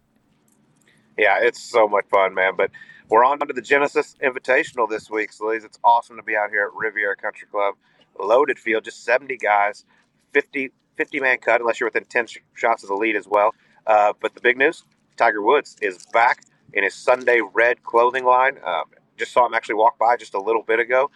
Yeah, 1.17 1.39
it's 1.41 1.63
so 1.63 1.89
much 1.89 2.07
fun, 2.11 2.35
man. 2.35 2.55
But 2.57 2.71
we're 3.09 3.25
on 3.25 3.39
to 3.41 3.53
the 3.53 3.63
Genesis 3.63 4.17
Invitational 4.23 4.89
this 4.89 5.11
week, 5.11 5.33
so 5.33 5.51
it's 5.51 5.79
awesome 5.85 6.17
to 6.17 6.23
be 6.23 6.37
out 6.37 6.51
here 6.51 6.65
at 6.65 6.75
Riviera 6.75 7.17
Country 7.17 7.47
Club. 7.51 7.75
Loaded 8.19 8.59
field, 8.59 8.85
just 8.85 9.05
70 9.05 9.37
guys, 9.37 9.85
50, 10.33 10.71
50 10.97 11.21
man 11.21 11.39
cut, 11.39 11.61
unless 11.61 11.81
you're 11.81 11.89
within 11.89 12.05
10 12.05 12.27
shots 12.55 12.83
of 12.83 12.89
the 12.89 12.95
lead 12.95 13.17
as 13.17 13.27
well. 13.27 13.55
Uh, 13.87 14.13
but 14.21 14.35
the 14.35 14.41
big 14.41 14.57
news 14.57 14.85
Tiger 15.17 15.43
Woods 15.43 15.77
is 15.83 16.07
back 16.13 16.45
in 16.73 16.85
his 16.85 16.95
Sunday 16.95 17.41
red 17.53 17.83
clothing 17.83 18.25
line. 18.25 18.59
Um, 18.65 18.85
just 19.17 19.33
saw 19.33 19.47
him 19.47 19.55
actually 19.55 19.77
walk 19.77 19.99
by 19.99 20.17
just 20.17 20.35
a 20.35 20.41
little 20.41 20.63
bit 20.63 20.81
ago. 20.81 21.11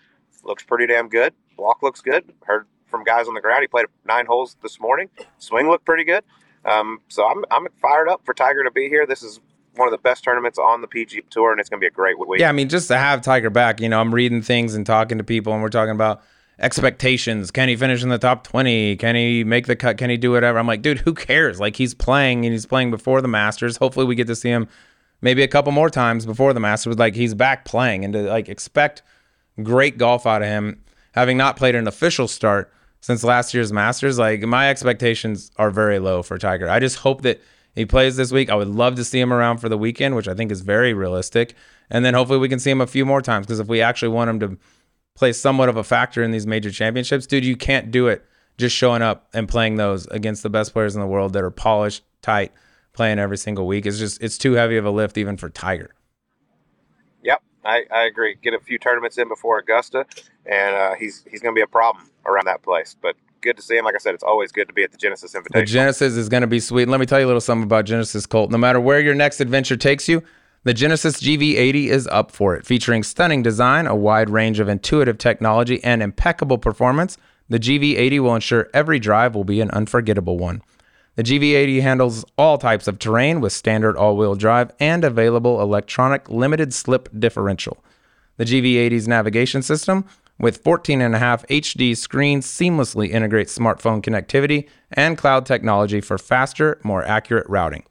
Looks 0.45 0.63
pretty 0.63 0.87
damn 0.87 1.09
good. 1.09 1.35
Walk 1.59 1.83
looks 1.83 2.01
good. 2.01 2.33
Heard 2.45 2.67
from 2.87 3.05
guys 3.05 3.29
on 3.29 3.35
the 3.35 3.41
ground. 3.41 3.63
He 3.63 3.67
played 3.67 3.87
nine 4.07 4.27
holes 4.27 4.57
this 4.63 4.81
morning. 4.81 5.11
Swing 5.39 5.69
looked 5.69 5.85
pretty 5.85 6.05
good. 6.05 6.25
Um, 6.65 7.01
so 7.09 7.27
I'm, 7.27 7.45
I'm 7.51 7.67
fired 7.81 8.09
up 8.09 8.23
for 8.25 8.35
Tiger 8.35 8.65
to 8.65 8.71
be 8.71 8.89
here. 8.89 9.07
This 9.07 9.23
is 9.23 9.41
one 9.75 9.89
of 9.89 9.93
the 9.93 9.99
best 9.99 10.25
tournaments 10.25 10.59
on 10.59 10.81
the 10.81 10.89
PG 10.89 11.23
Tour, 11.31 11.53
and 11.53 11.61
it's 11.61 11.69
going 11.69 11.81
to 11.81 11.85
be 11.85 11.89
a 11.89 11.91
great 11.91 12.19
week. 12.19 12.41
Yeah, 12.41 12.49
I 12.49 12.53
mean, 12.53 12.69
just 12.69 12.89
to 12.89 12.99
have 12.99 13.23
Tiger 13.23 13.51
back, 13.51 13.81
you 13.81 13.89
know, 13.89 14.01
I'm 14.01 14.15
reading 14.15 14.43
things 14.43 14.75
and 14.75 14.85
talking 14.85 15.19
to 15.19 15.25
people, 15.25 15.53
and 15.53 15.63
we're 15.63 15.69
talking 15.69 15.95
about 15.95 16.23
expectations. 16.59 17.51
Can 17.51 17.69
he 17.69 17.77
finish 17.77 18.03
in 18.03 18.09
the 18.09 18.19
top 18.19 18.45
20? 18.45 18.97
Can 18.97 19.15
he 19.15 19.45
make 19.45 19.67
the 19.67 19.77
cut? 19.77 19.97
Can 19.99 20.11
he 20.11 20.17
do 20.17 20.33
whatever? 20.33 20.59
I'm 20.59 20.67
like, 20.67 20.83
dude, 20.83 20.99
who 20.99 21.15
cares? 21.15 21.61
Like 21.61 21.77
he's 21.77 21.95
playing 21.95 22.45
and 22.45 22.53
he's 22.53 22.67
playing 22.67 22.91
before 22.91 23.21
the 23.23 23.29
Masters. 23.29 23.77
Hopefully 23.77 24.07
we 24.07 24.15
get 24.15 24.27
to 24.27 24.37
see 24.37 24.51
him 24.51 24.69
maybe 25.21 25.43
a 25.43 25.49
couple 25.49 25.73
more 25.73 25.91
times 25.91 26.27
before 26.27 26.53
the 26.53 26.61
Masters. 26.61 26.99
Like 26.99 27.15
he's 27.15 27.35
back 27.35 27.65
playing 27.65 28.05
and 28.05 28.13
to 28.15 28.23
like 28.23 28.49
expect 28.49 29.03
great 29.63 29.99
golf 29.99 30.27
out 30.27 30.43
of 30.43 30.49
him, 30.49 30.83
having 31.19 31.37
not 31.37 31.57
played 31.57 31.75
an 31.75 31.89
official 31.89 32.29
start 32.29 32.73
since 33.01 33.25
last 33.25 33.53
year's 33.53 33.73
Masters. 33.73 34.19
Like 34.19 34.43
my 34.43 34.71
expectations 34.71 35.51
are 35.57 35.71
very 35.71 35.99
low 35.99 36.23
for 36.23 36.39
Tiger. 36.39 36.69
I 36.71 36.79
just 36.79 36.99
hope 36.99 37.23
that 37.23 37.41
he 37.75 37.85
plays 37.85 38.17
this 38.17 38.31
week. 38.31 38.51
I 38.51 38.55
would 38.55 38.69
love 38.69 38.95
to 38.97 39.05
see 39.05 39.19
him 39.19 39.33
around 39.33 39.59
for 39.59 39.69
the 39.69 39.77
weekend, 39.77 40.15
which 40.15 40.29
I 40.29 40.35
think 40.35 40.53
is 40.53 40.61
very 40.61 40.95
realistic. 40.95 41.55
And 41.91 42.05
then 42.05 42.15
hopefully 42.15 42.39
we 42.39 42.49
can 42.49 42.61
see 42.61 42.71
him 42.71 42.81
a 42.81 42.87
few 42.87 43.05
more 43.05 43.21
times 43.21 43.47
because 43.47 43.59
if 43.59 43.67
we 43.67 43.81
actually 43.81 44.11
want 44.11 44.31
him 44.31 44.41
to 44.41 44.59
play 45.17 45.33
somewhat 45.33 45.69
of 45.69 45.77
a 45.77 45.85
factor 45.85 46.23
in 46.23 46.31
these 46.31 46.47
major 46.47 46.71
championships, 46.71 47.27
dude, 47.27 47.45
you 47.45 47.57
can't 47.57 47.91
do 47.91 48.07
it 48.07 48.25
just 48.57 48.77
showing 48.77 49.03
up 49.03 49.29
and 49.35 49.49
playing 49.49 49.75
those 49.75 50.07
against 50.09 50.45
the 50.45 50.51
best 50.51 50.73
players 50.73 50.95
in 50.95 51.01
the 51.01 51.07
world 51.07 51.33
that 51.33 51.43
are 51.43 51.51
polished, 51.51 52.05
tight, 52.23 52.53
playing 52.93 53.19
every 53.19 53.39
single 53.39 53.67
week. 53.67 53.87
It's 53.87 53.99
just 53.99 54.23
it's 54.23 54.39
too 54.39 54.53
heavy 54.53 54.77
of 54.77 54.85
a 54.85 54.91
lift 54.91 55.19
even 55.19 55.37
for 55.37 55.51
Tiger. 55.51 55.91
I, 57.65 57.85
I 57.93 58.05
agree. 58.05 58.37
Get 58.43 58.55
a 58.55 58.61
few 58.61 58.79
tournaments 58.79 59.19
in 59.19 59.29
before 59.29 59.59
Augusta, 59.59 60.07
and 60.47 60.75
uh, 60.75 60.95
he's 60.95 61.25
he's 61.31 61.41
going 61.41 61.55
to 61.55 61.59
be 61.59 61.63
a 61.63 61.67
problem 61.67 62.11
around 62.25 62.47
that 62.47 62.63
place. 62.63 62.97
But 63.01 63.17
good 63.41 63.57
to 63.57 63.63
see 63.63 63.77
him. 63.77 63.85
Like 63.85 63.95
I 63.95 63.99
said, 63.99 64.15
it's 64.15 64.25
always 64.25 64.53
good 64.53 64.69
to 64.69 64.75
be 64.75 64.83
at 64.83 64.93
the 64.93 64.99
Genesis 64.99 65.35
Invitation. 65.35 65.65
The 65.65 65.71
Genesis 65.71 66.17
is 66.17 66.29
going 66.29 66.41
to 66.43 66.47
be 66.47 66.61
sweet. 66.61 66.89
let 66.89 67.01
me 67.01 67.07
tell 67.07 67.19
you 67.19 67.27
a 67.27 67.29
little 67.29 67.41
something 67.41 67.65
about 67.65 67.85
Genesis 67.85 68.27
Colt. 68.27 68.51
No 68.51 68.59
matter 68.59 68.81
where 68.81 69.01
your 69.01 69.15
next 69.15 69.41
adventure 69.41 69.77
takes 69.77 70.09
you, 70.09 70.23
the 70.65 70.75
Genesis 70.75 71.21
GV80 71.21 71.87
is 71.87 72.07
up 72.09 72.31
for 72.31 72.57
it. 72.57 72.67
Featuring 72.67 73.03
stunning 73.03 73.43
design, 73.43 73.87
a 73.87 73.95
wide 73.95 74.31
range 74.31 74.61
of 74.61 74.69
intuitive 74.69 75.19
technology, 75.19 75.83
and 75.85 76.03
impeccable 76.03 76.59
performance, 76.59 77.17
the 77.49 77.59
GV80 77.59 78.21
will 78.21 78.35
ensure 78.35 78.69
every 78.75 78.99
drive 78.99 79.35
will 79.35 79.45
be 79.45 79.61
an 79.61 79.71
unforgettable 79.71 80.37
one. 80.37 80.63
The 81.19 81.25
GV80 81.25 81.83
handles 81.83 82.25
all 82.39 82.59
types 82.59 82.87
of 82.87 83.01
terrain 83.01 83.41
with 83.41 83.53
standard 83.53 83.97
all 83.97 84.17
wheel 84.17 84.37
drive 84.37 84.71
and 84.79 85.03
available 85.03 85.61
electronic 85.61 86.31
limited 86.31 86.73
slip 86.73 87.09
differential. 87.19 87.83
The 88.37 88.45
GV80's 88.45 89.09
navigation 89.09 89.63
system, 89.63 90.05
with 90.39 90.63
14.5 90.63 91.45
HD 91.49 91.97
screens, 91.97 92.47
seamlessly 92.47 93.11
integrates 93.11 93.59
smartphone 93.59 94.01
connectivity 94.01 94.69
and 94.93 95.19
cloud 95.19 95.45
technology 95.45 96.01
for 96.01 96.19
faster, 96.19 96.81
more 96.85 97.03
accurate 97.03 97.49
routing. 97.49 97.83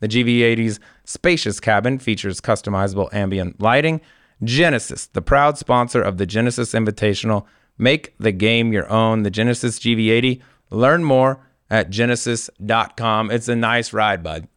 The 0.00 0.08
GV80's 0.08 0.78
spacious 1.06 1.60
cabin 1.60 1.98
features 1.98 2.42
customizable 2.42 3.08
ambient 3.14 3.58
lighting. 3.58 4.02
Genesis, 4.44 5.06
the 5.06 5.22
proud 5.22 5.56
sponsor 5.56 6.02
of 6.02 6.18
the 6.18 6.26
Genesis 6.26 6.74
Invitational, 6.74 7.46
make 7.78 8.14
the 8.18 8.32
game 8.32 8.70
your 8.74 8.86
own. 8.90 9.22
The 9.22 9.30
Genesis 9.30 9.78
GV80. 9.78 10.42
Learn 10.68 11.04
more 11.04 11.40
at 11.70 11.90
genesis.com. 11.90 13.30
It's 13.30 13.48
a 13.48 13.56
nice 13.56 13.92
ride, 13.92 14.22
bud. 14.22 14.48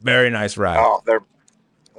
Very 0.00 0.30
nice 0.30 0.56
ride. 0.56 0.78
Oh, 0.78 1.02
they're 1.04 1.24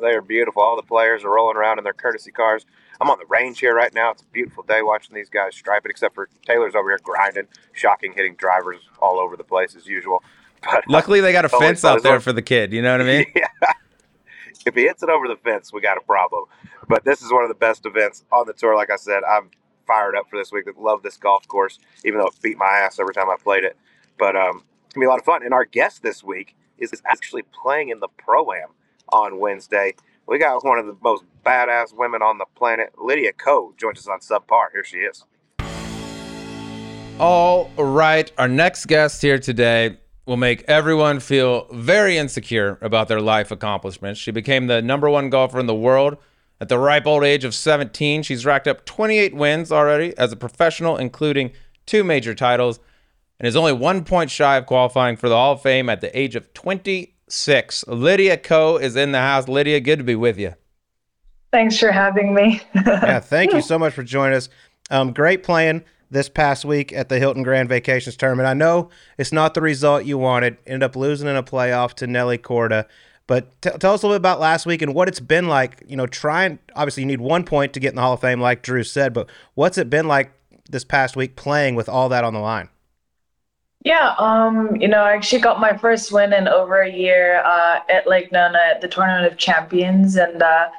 they're 0.02 0.22
beautiful. 0.22 0.62
All 0.62 0.76
the 0.76 0.84
players 0.84 1.24
are 1.24 1.30
rolling 1.34 1.58
around 1.58 1.78
in 1.78 1.84
their 1.84 1.94
courtesy 1.94 2.32
cars. 2.32 2.66
I'm 3.02 3.10
on 3.10 3.20
the 3.20 3.26
range 3.26 3.60
here 3.60 3.76
right 3.76 3.94
now. 3.94 4.12
It's 4.12 4.22
a 4.22 4.26
beautiful 4.26 4.64
day 4.64 4.82
watching 4.82 5.16
these 5.16 5.30
guys 5.30 5.56
stripe 5.56 5.86
it, 5.86 5.92
except 5.92 6.16
for 6.16 6.30
Taylor's 6.46 6.76
over 6.76 6.90
here 6.90 7.00
grinding, 7.02 7.48
shocking, 7.74 8.14
hitting 8.14 8.36
drivers 8.36 8.80
all 9.02 9.20
over 9.20 9.38
the 9.38 9.44
place 9.44 9.76
as 9.76 9.88
usual. 9.88 10.24
But 10.62 10.84
luckily, 10.90 11.22
they 11.22 11.32
got 11.32 11.46
a 11.46 11.50
fence 11.58 11.86
out 11.86 12.04
there 12.04 12.20
for 12.20 12.34
the 12.34 12.42
kid. 12.42 12.74
You 12.74 12.82
know 12.82 12.92
what 12.92 13.00
I 13.00 13.06
mean? 13.06 13.26
yeah. 13.34 13.48
If 14.66 14.76
he 14.76 14.82
hits 14.82 15.02
it 15.02 15.10
over 15.10 15.26
the 15.30 15.38
fence, 15.38 15.72
we 15.72 15.80
got 15.80 15.98
a 15.98 16.02
problem. 16.02 16.48
But 16.90 17.06
this 17.06 17.22
is 17.22 17.32
one 17.32 17.44
of 17.44 17.48
the 17.48 17.56
best 17.56 17.86
events 17.86 18.26
on 18.30 18.46
the 18.46 18.52
tour. 18.52 18.76
Like 18.76 18.92
I 18.92 18.98
said, 18.98 19.22
I'm 19.24 19.52
fired 19.88 20.18
up 20.18 20.30
for 20.30 20.38
this 20.38 20.52
week. 20.52 20.66
Love 20.78 21.02
this 21.02 21.16
golf 21.16 21.48
course, 21.48 21.80
even 22.04 22.20
though 22.20 22.28
it 22.28 22.34
beat 22.42 22.58
my 22.58 22.66
ass 22.66 23.00
every 23.00 23.14
time 23.14 23.30
I 23.30 23.38
played 23.42 23.64
it. 23.64 23.78
But 24.20 24.36
um, 24.36 24.64
it's 24.86 24.94
gonna 24.94 25.04
be 25.04 25.08
a 25.08 25.10
lot 25.10 25.20
of 25.20 25.26
fun. 25.26 25.44
And 25.44 25.54
our 25.54 25.66
guest 25.66 26.04
this 26.04 26.24
week 26.24 26.56
is 26.78 26.94
actually 27.06 27.44
playing 27.44 27.90
in 27.90 28.00
the 28.02 28.10
pro 28.18 28.52
am 28.52 28.70
on 29.10 29.40
Wednesday. 29.40 29.96
We 30.28 30.38
got 30.38 30.64
one 30.64 30.78
of 30.78 30.86
the 30.86 30.96
most 31.02 31.24
badass 31.44 31.98
women 31.98 32.22
on 32.22 32.38
the 32.38 32.46
planet, 32.56 32.94
Lydia 33.02 33.34
Ko, 33.34 33.74
joins 33.78 33.98
us 33.98 34.08
on 34.08 34.20
Subpar. 34.20 34.68
Here 34.72 34.84
she 34.84 34.98
is. 34.98 35.26
All 37.20 37.72
right, 37.78 38.32
our 38.38 38.48
next 38.48 38.86
guest 38.86 39.22
here 39.22 39.40
today 39.40 39.98
will 40.26 40.38
make 40.38 40.64
everyone 40.68 41.20
feel 41.20 41.66
very 41.72 42.18
insecure 42.18 42.78
about 42.82 43.08
their 43.08 43.20
life 43.20 43.52
accomplishments. 43.52 44.20
She 44.20 44.32
became 44.32 44.68
the 44.68 44.82
number 44.82 45.10
one 45.10 45.30
golfer 45.30 45.60
in 45.60 45.66
the 45.66 45.74
world 45.74 46.18
at 46.62 46.70
the 46.70 46.78
ripe 46.78 47.08
old 47.08 47.24
age 47.24 47.44
of 47.44 47.56
17. 47.56 48.22
She's 48.22 48.46
racked 48.46 48.68
up 48.68 48.86
28 48.86 49.34
wins 49.34 49.72
already 49.72 50.16
as 50.18 50.32
a 50.32 50.36
professional, 50.36 50.98
including 50.98 51.52
two 51.86 52.04
major 52.04 52.36
titles, 52.36 52.80
and 53.40 53.48
is 53.48 53.56
only 53.56 53.74
one 53.74 54.04
point 54.04 54.30
shy 54.30 54.58
of 54.58 54.66
qualifying 54.66 55.16
for 55.16 55.30
the 55.30 55.36
Hall 55.36 55.54
of 55.54 55.62
Fame 55.62 55.90
at 55.90 56.02
the 56.02 56.18
age 56.18 56.36
of 56.36 56.54
26. 56.54 57.88
Lydia 57.88 58.38
Ko 58.38 58.78
is 58.78 58.96
in 58.96 59.12
the 59.12 59.20
house. 59.20 59.48
Lydia, 59.48 59.80
good 59.80 60.00
to 60.00 60.04
be 60.04 60.16
with 60.16 60.38
you. 60.38 60.56
Thanks 61.52 61.80
for 61.80 61.92
having 61.92 62.34
me. 62.34 62.62
yeah, 62.76 63.20
thank 63.20 63.54
you 63.54 63.62
so 63.62 63.80
much 63.80 63.94
for 63.94 64.04
joining 64.04 64.38
us. 64.38 64.50
Um, 64.92 65.14
great 65.14 65.42
playing 65.44 65.84
this 66.12 66.30
past 66.30 66.66
week 66.66 66.92
at 66.94 67.10
the 67.10 67.20
Hilton 67.20 67.44
Grand 67.44 67.70
Vacations 67.70 68.18
Tournament. 68.18 68.48
I 68.48 68.54
know 68.54 68.90
it's 69.18 69.32
not 69.32 69.54
the 69.54 69.62
result 69.62 70.06
you 70.06 70.18
wanted. 70.18 70.58
Ended 70.66 70.84
up 70.84 70.96
losing 70.96 71.28
in 71.28 71.36
a 71.36 71.44
playoff 71.44 71.94
to 71.96 72.08
Nelly 72.08 72.38
Korda. 72.38 72.86
But 73.26 73.62
t- 73.62 73.70
tell 73.80 73.94
us 73.94 74.02
a 74.02 74.08
little 74.08 74.16
bit 74.16 74.22
about 74.22 74.40
last 74.40 74.66
week 74.66 74.82
and 74.82 74.94
what 74.94 75.08
it's 75.08 75.20
been 75.20 75.48
like. 75.48 75.84
You 75.88 75.96
know, 75.96 76.08
trying. 76.08 76.60
Obviously, 76.76 77.04
you 77.04 77.08
need 77.08 77.22
one 77.22 77.44
point 77.44 77.74
to 77.74 77.80
get 77.80 77.90
in 77.90 77.96
the 77.96 78.02
Hall 78.02 78.14
of 78.14 78.22
Fame, 78.22 78.42
like 78.42 78.64
Drew 78.64 78.84
said. 78.84 79.14
But 79.14 79.30
what's 79.54 79.78
it 79.78 79.90
been 79.90 80.08
like 80.08 80.32
this 80.70 80.84
past 80.84 81.16
week 81.16 81.36
playing 81.36 81.76
with 81.76 81.88
all 81.88 82.10
that 82.10 82.24
on 82.24 82.34
the 82.34 82.40
line? 82.40 82.70
Yeah, 83.84 84.14
um, 84.18 84.76
you 84.76 84.90
know, 84.90 85.04
I 85.04 85.14
actually 85.14 85.42
got 85.42 85.62
my 85.62 85.76
first 85.78 86.12
win 86.12 86.34
in 86.34 86.48
over 86.50 86.82
a 86.82 86.92
year 86.92 87.42
uh, 87.46 87.80
at 87.90 88.08
Lake 88.08 88.32
Nona 88.32 88.60
at 88.60 88.82
the 88.82 88.90
Tournament 88.90 89.32
of 89.32 89.38
Champions, 89.38 90.18
and 90.18 90.44
uh, 90.44 90.70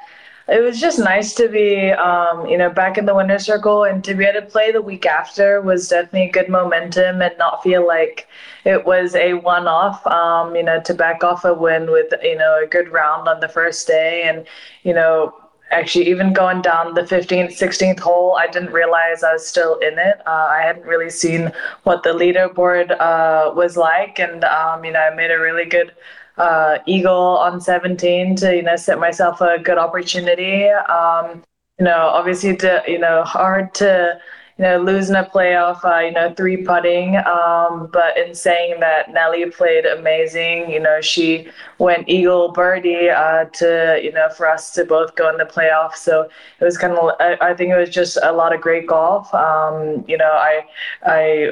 it 0.47 0.61
was 0.61 0.79
just 0.79 0.99
nice 0.99 1.33
to 1.35 1.49
be, 1.49 1.89
um, 1.91 2.45
you 2.45 2.57
know, 2.59 2.69
back 2.69 2.99
in 2.99 3.05
the 3.07 3.15
winner's 3.15 3.45
circle 3.45 3.85
and 3.85 4.03
to 4.03 4.13
be 4.13 4.23
able 4.25 4.41
to 4.41 4.45
play 4.45 4.71
the 4.71 4.81
week 4.83 5.07
after 5.07 5.61
was 5.61 5.87
definitely 5.87 6.29
good 6.29 6.47
momentum 6.47 7.21
and 7.23 7.35
not 7.39 7.63
feel 7.63 7.87
like 7.87 8.27
it 8.65 8.85
was 8.85 9.15
a 9.15 9.33
one-off. 9.33 10.05
Um, 10.05 10.55
you 10.55 10.61
know, 10.63 10.79
to 10.81 10.93
back 10.93 11.23
off 11.23 11.43
a 11.43 11.53
win 11.55 11.89
with 11.89 12.13
you 12.21 12.37
know 12.37 12.61
a 12.63 12.67
good 12.67 12.89
round 12.91 13.27
on 13.27 13.39
the 13.39 13.47
first 13.49 13.87
day 13.87 14.23
and 14.25 14.45
you 14.83 14.93
know 14.93 15.33
actually 15.71 16.07
even 16.07 16.33
going 16.33 16.61
down 16.61 16.93
the 16.93 17.01
15th 17.01 17.57
16th 17.57 17.99
hole 17.99 18.37
i 18.37 18.47
didn't 18.47 18.71
realize 18.71 19.23
i 19.23 19.33
was 19.33 19.47
still 19.47 19.75
in 19.79 19.97
it 19.97 20.21
uh, 20.27 20.47
i 20.49 20.61
hadn't 20.61 20.85
really 20.85 21.09
seen 21.09 21.51
what 21.83 22.03
the 22.03 22.09
leaderboard 22.09 22.91
uh, 22.99 23.51
was 23.55 23.77
like 23.77 24.19
and 24.19 24.43
um, 24.43 24.83
you 24.83 24.91
know 24.91 24.99
i 24.99 25.15
made 25.15 25.31
a 25.31 25.39
really 25.39 25.65
good 25.65 25.91
uh, 26.37 26.79
eagle 26.85 27.37
on 27.37 27.61
17 27.61 28.35
to 28.37 28.55
you 28.55 28.61
know 28.63 28.75
set 28.75 28.99
myself 28.99 29.41
a 29.41 29.59
good 29.59 29.77
opportunity. 29.77 30.69
Um, 30.69 31.43
you 31.77 31.85
know, 31.85 32.07
obviously, 32.07 32.55
to 32.57 32.83
you 32.87 32.99
know, 32.99 33.23
hard 33.23 33.73
to 33.75 34.19
you 34.61 34.67
know, 34.67 34.77
losing 34.77 35.15
a 35.15 35.23
playoff, 35.23 35.83
uh, 35.83 36.05
you 36.05 36.11
know, 36.11 36.31
three 36.35 36.57
putting. 36.57 37.15
Um, 37.17 37.89
but 37.91 38.15
in 38.15 38.35
saying 38.35 38.79
that, 38.79 39.11
Nelly 39.11 39.49
played 39.49 39.87
amazing. 39.87 40.69
You 40.69 40.79
know, 40.79 41.01
she 41.01 41.47
went 41.79 42.07
eagle 42.07 42.51
birdie 42.51 43.09
uh, 43.09 43.45
to, 43.45 43.99
you 44.03 44.11
know, 44.11 44.29
for 44.29 44.47
us 44.47 44.71
to 44.73 44.85
both 44.85 45.15
go 45.15 45.29
in 45.29 45.37
the 45.37 45.45
playoff. 45.45 45.95
So 45.95 46.29
it 46.59 46.63
was 46.63 46.77
kind 46.77 46.93
of, 46.93 47.15
I, 47.19 47.37
I 47.41 47.53
think 47.55 47.71
it 47.71 47.77
was 47.77 47.89
just 47.89 48.19
a 48.21 48.31
lot 48.31 48.53
of 48.53 48.61
great 48.61 48.85
golf. 48.85 49.33
Um, 49.33 50.05
you 50.07 50.15
know, 50.15 50.31
I, 50.31 50.65
I, 51.01 51.49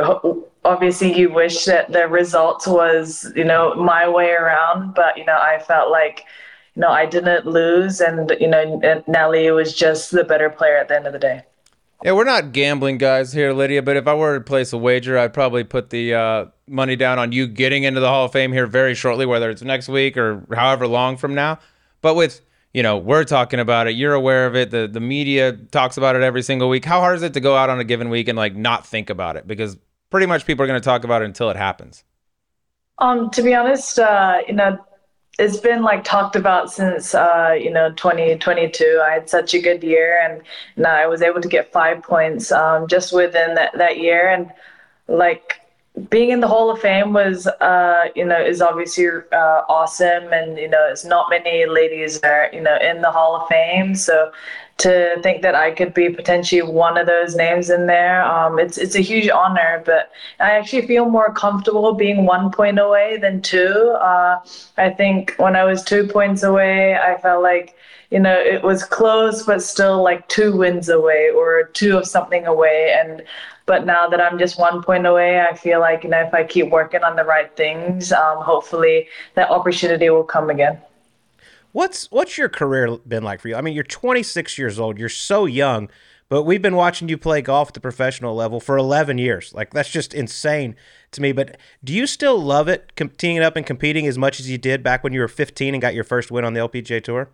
obviously 0.64 1.18
you 1.18 1.34
wish 1.34 1.66
that 1.66 1.92
the 1.92 2.08
result 2.08 2.68
was, 2.68 3.32
you 3.36 3.44
know, 3.44 3.74
my 3.74 4.08
way 4.08 4.34
around, 4.34 4.94
but, 4.94 5.18
you 5.18 5.26
know, 5.26 5.40
I 5.40 5.58
felt 5.58 5.90
like, 5.90 6.26
you 6.76 6.82
know, 6.82 6.90
I 6.90 7.08
didn't 7.08 7.48
lose 7.48 8.02
and, 8.02 8.32
you 8.40 8.48
know, 8.48 9.04
Nelly 9.08 9.50
was 9.50 9.74
just 9.74 10.12
the 10.12 10.24
better 10.24 10.52
player 10.52 10.78
at 10.78 10.90
the 10.90 10.96
end 10.96 11.08
of 11.08 11.14
the 11.14 11.18
day. 11.18 11.42
Yeah, 12.04 12.14
we're 12.14 12.24
not 12.24 12.54
gambling 12.54 12.98
guys 12.98 13.34
here, 13.34 13.52
Lydia. 13.52 13.82
But 13.84 13.98
if 13.98 14.08
I 14.08 14.14
were 14.14 14.38
to 14.38 14.44
place 14.44 14.72
a 14.72 14.78
wager, 14.78 15.18
I'd 15.18 15.34
probably 15.34 15.66
put 15.66 15.90
the 15.90 16.14
uh, 16.14 16.46
money 16.68 16.96
down 16.96 17.20
on 17.20 17.34
you 17.34 17.46
getting 17.46 17.84
into 17.84 18.00
the 18.00 18.08
Hall 18.08 18.26
of 18.26 18.32
Fame 18.32 18.54
here 18.54 18.68
very 18.68 18.96
shortly, 18.96 19.26
whether 19.26 19.50
it's 19.50 19.62
next 19.62 19.90
week 19.90 20.16
or 20.16 20.46
however 20.54 20.88
long 20.88 21.18
from 21.18 21.36
now. 21.36 21.60
But 22.02 22.16
with 22.16 22.42
you 22.74 22.84
know, 22.84 22.98
we're 22.98 23.24
talking 23.24 23.60
about 23.60 23.88
it. 23.88 23.96
You're 23.96 24.14
aware 24.14 24.46
of 24.46 24.56
it. 24.56 24.72
The 24.72 24.88
the 24.88 25.00
media 25.00 25.54
talks 25.54 25.98
about 25.98 26.16
it 26.16 26.22
every 26.22 26.42
single 26.42 26.70
week. 26.70 26.86
How 26.86 27.00
hard 27.00 27.18
is 27.18 27.24
it 27.24 27.34
to 27.34 27.40
go 27.40 27.56
out 27.56 27.70
on 27.70 27.80
a 27.80 27.84
given 27.84 28.10
week 28.10 28.28
and 28.28 28.38
like 28.38 28.56
not 28.56 28.86
think 28.86 29.10
about 29.10 29.36
it? 29.36 29.48
Because 29.48 29.78
pretty 30.10 30.28
much 30.28 30.46
people 30.46 30.64
are 30.64 30.68
going 30.68 30.80
to 30.80 30.86
talk 30.86 31.04
about 31.04 31.22
it 31.22 31.26
until 31.26 31.50
it 31.50 31.58
happens. 31.58 32.04
Um, 33.00 33.30
to 33.32 33.42
be 33.42 33.56
honest, 33.56 33.98
uh, 33.98 34.40
you 34.48 34.54
know, 34.54 34.78
it's 35.40 35.58
been 35.58 35.82
like 35.82 36.04
talked 36.04 36.36
about 36.36 36.72
since 36.72 37.16
uh, 37.16 37.58
you 37.60 37.72
know 37.72 37.92
2022. 37.94 39.02
I 39.04 39.12
had 39.12 39.30
such 39.30 39.54
a 39.54 39.62
good 39.62 39.84
year, 39.84 40.20
and, 40.22 40.42
and 40.76 40.86
I 40.86 41.08
was 41.08 41.22
able 41.22 41.42
to 41.42 41.48
get 41.48 41.72
five 41.72 42.04
points 42.04 42.52
um, 42.52 42.88
just 42.88 43.14
within 43.14 43.56
that, 43.56 43.72
that 43.78 43.98
year. 44.00 44.30
And 44.30 44.52
like 45.08 45.62
being 46.10 46.30
in 46.32 46.42
the 46.42 46.48
Hall 46.48 46.70
of 46.70 46.80
Fame 46.80 47.14
was, 47.14 47.48
uh, 47.48 48.06
you 48.16 48.26
know, 48.26 48.40
is 48.40 48.62
obviously 48.62 49.08
uh, 49.08 49.62
awesome, 49.70 50.32
and 50.34 50.58
you 50.58 50.68
know, 50.68 50.88
it's 50.92 51.06
not 51.06 51.30
many 51.30 51.66
ladies 51.66 52.20
are, 52.20 52.50
you 52.52 52.62
know, 52.62 52.78
in 52.78 53.02
the 53.02 53.12
Hall 53.12 53.38
of 53.38 53.48
Fame. 53.48 53.96
So 53.96 54.32
to 54.80 55.20
think 55.22 55.42
that 55.42 55.56
I 55.56 55.72
could 55.72 55.94
be 55.94 56.10
potentially 56.10 56.62
one 56.62 56.98
of 56.98 57.06
those 57.06 57.36
names 57.36 57.70
in 57.70 57.86
there, 57.86 58.24
um, 58.24 58.60
it's 58.60 58.78
it's 58.78 58.96
a 58.96 59.02
huge 59.02 59.30
honor. 59.30 59.84
But 59.86 60.12
I 60.40 60.52
actually 60.52 60.88
feel 60.88 61.10
more 61.10 61.34
comfortable 61.34 61.94
being 61.94 62.26
one 62.26 62.52
point 62.52 62.80
away 62.80 63.18
than 63.18 63.42
two. 63.42 63.98
Uh, 64.02 64.40
I 64.78 64.90
think 64.90 65.36
when 65.38 65.56
I 65.56 65.64
was 65.64 65.84
two 65.84 66.08
points 66.08 66.44
away, 66.44 66.96
I 66.96 67.18
felt 67.22 67.44
like 67.44 67.76
you 68.10 68.20
know, 68.20 68.40
it 68.40 68.64
was 68.64 68.84
close, 68.84 69.44
but 69.44 69.62
still 69.62 70.02
like 70.04 70.28
two 70.30 70.56
wins 70.56 70.90
away 70.90 71.30
or 71.30 71.66
two 71.74 71.98
of 71.98 72.08
something 72.08 72.48
away. 72.48 72.98
And 73.00 73.24
but 73.66 73.86
now 73.86 74.08
that 74.08 74.20
I'm 74.20 74.40
just 74.40 74.58
one 74.60 74.82
point 74.82 75.06
away, 75.06 75.42
I 75.42 75.56
feel 75.56 75.80
like 75.80 76.04
you 76.04 76.10
know 76.10 76.22
if 76.22 76.34
I 76.34 76.44
keep 76.44 76.70
working 76.70 77.04
on 77.04 77.16
the 77.16 77.24
right 77.24 77.56
things, 77.56 78.12
um, 78.12 78.40
hopefully 78.40 79.08
that 79.36 79.50
opportunity 79.52 80.10
will 80.10 80.24
come 80.24 80.50
again. 80.50 80.80
What's 81.72 82.10
what's 82.12 82.38
your 82.38 82.50
career 82.50 82.98
been 83.08 83.24
like 83.24 83.40
for 83.42 83.50
you? 83.50 83.56
I 83.56 83.62
mean, 83.62 83.74
you're 83.74 83.84
26 83.84 84.58
years 84.58 84.80
old. 84.80 84.98
You're 84.98 85.10
so 85.10 85.46
young, 85.46 85.90
but 86.28 86.44
we've 86.44 86.62
been 86.62 86.76
watching 86.76 87.10
you 87.10 87.18
play 87.18 87.42
golf 87.42 87.70
at 87.70 87.74
the 87.76 87.80
professional 87.80 88.36
level 88.36 88.60
for 88.60 88.78
11 88.78 89.18
years. 89.20 89.54
Like 89.54 89.72
that's 89.74 89.90
just 89.90 90.14
insane 90.14 90.76
to 91.12 91.22
me. 91.22 91.32
But 91.32 91.58
do 91.84 91.94
you 91.94 92.08
still 92.08 92.40
love 92.40 92.68
it, 92.68 92.92
teeing 93.18 93.40
up 93.40 93.56
and 93.56 93.66
competing 93.66 94.08
as 94.08 94.18
much 94.18 94.40
as 94.40 94.50
you 94.50 94.58
did 94.58 94.82
back 94.82 95.04
when 95.04 95.14
you 95.14 95.20
were 95.20 95.28
15 95.28 95.76
and 95.76 95.82
got 95.82 95.94
your 95.94 96.04
first 96.04 96.32
win 96.32 96.44
on 96.44 96.54
the 96.54 96.60
LPGA 96.60 97.04
Tour? 97.04 97.30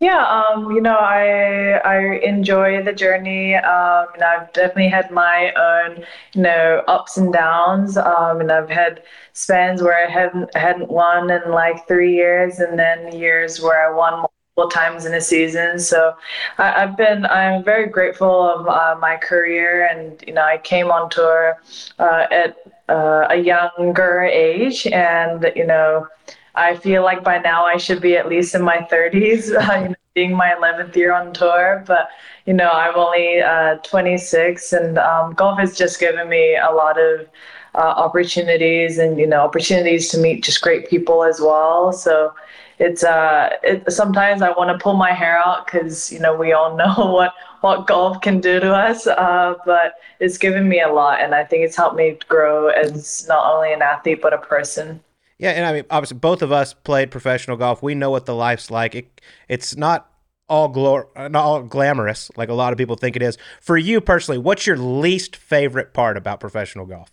Yeah, 0.00 0.24
um, 0.26 0.70
you 0.72 0.80
know, 0.80 0.96
I 0.96 1.72
I 1.84 1.98
enjoy 2.22 2.82
the 2.82 2.92
journey. 2.92 3.54
Um, 3.54 4.06
and 4.14 4.22
I've 4.22 4.50
definitely 4.54 4.88
had 4.88 5.10
my 5.10 5.52
own, 5.54 6.04
you 6.32 6.42
know, 6.42 6.82
ups 6.88 7.18
and 7.18 7.30
downs. 7.32 7.98
Um, 7.98 8.40
and 8.40 8.50
I've 8.50 8.70
had 8.70 9.02
spans 9.34 9.82
where 9.82 10.06
I 10.06 10.10
hadn't 10.10 10.54
hadn't 10.56 10.88
won 10.90 11.30
in 11.30 11.50
like 11.50 11.86
three 11.86 12.14
years, 12.14 12.60
and 12.60 12.78
then 12.78 13.14
years 13.14 13.60
where 13.60 13.92
I 13.92 13.94
won 13.94 14.12
multiple 14.56 14.70
times 14.70 15.04
in 15.04 15.12
a 15.14 15.20
season. 15.20 15.78
So 15.78 16.14
I, 16.56 16.80
have 16.80 16.96
been 16.96 17.26
I'm 17.26 17.62
very 17.62 17.86
grateful 17.86 18.42
of 18.48 18.68
uh, 18.68 18.96
my 19.00 19.16
career, 19.18 19.86
and 19.86 20.22
you 20.26 20.32
know, 20.32 20.42
I 20.42 20.56
came 20.58 20.90
on 20.90 21.10
tour 21.10 21.58
uh, 21.98 22.26
at 22.30 22.56
uh, 22.88 23.26
a 23.28 23.36
younger 23.36 24.22
age, 24.22 24.86
and 24.86 25.52
you 25.54 25.66
know. 25.66 26.06
I 26.54 26.76
feel 26.76 27.02
like 27.02 27.22
by 27.24 27.38
now 27.38 27.64
I 27.64 27.76
should 27.76 28.00
be 28.00 28.16
at 28.16 28.28
least 28.28 28.54
in 28.54 28.62
my 28.62 28.78
30s, 28.90 29.54
uh, 29.54 29.94
being 30.14 30.34
my 30.34 30.54
11th 30.58 30.94
year 30.96 31.12
on 31.12 31.32
tour. 31.32 31.84
But, 31.86 32.08
you 32.46 32.52
know, 32.52 32.70
I'm 32.70 32.96
only 32.96 33.40
uh, 33.40 33.76
26, 33.76 34.72
and 34.72 34.98
um, 34.98 35.34
golf 35.34 35.58
has 35.58 35.76
just 35.76 36.00
given 36.00 36.28
me 36.28 36.56
a 36.56 36.70
lot 36.70 36.98
of 37.00 37.28
uh, 37.74 37.78
opportunities 37.78 38.98
and, 38.98 39.18
you 39.18 39.26
know, 39.26 39.40
opportunities 39.40 40.08
to 40.10 40.18
meet 40.18 40.42
just 40.42 40.60
great 40.60 40.88
people 40.88 41.22
as 41.22 41.40
well. 41.40 41.92
So 41.92 42.34
it's 42.80 43.04
uh, 43.04 43.50
it, 43.62 43.92
sometimes 43.92 44.42
I 44.42 44.50
want 44.50 44.70
to 44.70 44.82
pull 44.82 44.94
my 44.94 45.12
hair 45.12 45.38
out 45.38 45.66
because, 45.66 46.10
you 46.10 46.18
know, 46.18 46.34
we 46.34 46.52
all 46.52 46.76
know 46.82 46.94
what, 47.12 47.34
what 47.60 47.86
golf 47.86 48.20
can 48.22 48.40
do 48.40 48.58
to 48.58 48.74
us. 48.74 49.06
Uh, 49.06 49.54
but 49.64 49.94
it's 50.18 50.38
given 50.38 50.68
me 50.68 50.80
a 50.80 50.88
lot, 50.88 51.20
and 51.20 51.34
I 51.34 51.44
think 51.44 51.64
it's 51.64 51.76
helped 51.76 51.96
me 51.96 52.18
grow 52.28 52.68
as 52.68 53.26
not 53.28 53.54
only 53.54 53.72
an 53.72 53.82
athlete, 53.82 54.20
but 54.22 54.32
a 54.32 54.38
person. 54.38 55.00
Yeah, 55.40 55.52
and 55.52 55.64
I 55.64 55.72
mean, 55.72 55.84
obviously, 55.88 56.18
both 56.18 56.42
of 56.42 56.52
us 56.52 56.74
played 56.74 57.10
professional 57.10 57.56
golf. 57.56 57.82
We 57.82 57.94
know 57.94 58.10
what 58.10 58.26
the 58.26 58.34
life's 58.34 58.70
like. 58.70 58.94
It, 58.94 59.22
it's 59.48 59.74
not 59.74 60.12
all 60.50 60.70
glor- 60.70 61.08
not 61.16 61.34
all 61.42 61.62
glamorous 61.62 62.30
like 62.36 62.50
a 62.50 62.54
lot 62.54 62.72
of 62.72 62.78
people 62.78 62.94
think 62.94 63.16
it 63.16 63.22
is. 63.22 63.38
For 63.58 63.78
you 63.78 64.02
personally, 64.02 64.36
what's 64.36 64.66
your 64.66 64.76
least 64.76 65.34
favorite 65.34 65.94
part 65.94 66.18
about 66.18 66.40
professional 66.40 66.84
golf? 66.84 67.10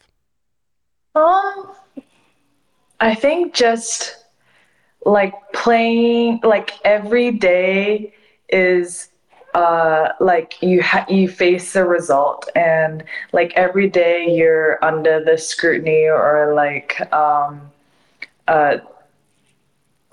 Um, 1.16 1.72
I 3.00 3.16
think 3.16 3.54
just 3.54 4.26
like 5.06 5.34
playing 5.54 6.42
like 6.44 6.74
every 6.84 7.32
day 7.32 8.13
is 8.50 9.08
uh, 9.54 10.10
like 10.20 10.62
you 10.62 10.84
ha- 10.84 11.06
you 11.08 11.30
face 11.30 11.72
the 11.72 11.86
result 11.86 12.50
and 12.58 13.06
like 13.32 13.54
every 13.56 13.90
day 13.90 14.28
you're 14.30 14.84
under 14.84 15.24
the 15.24 15.38
scrutiny 15.38 16.08
or 16.10 16.54
like 16.54 17.00
um, 17.13 17.72
uh, 18.48 18.78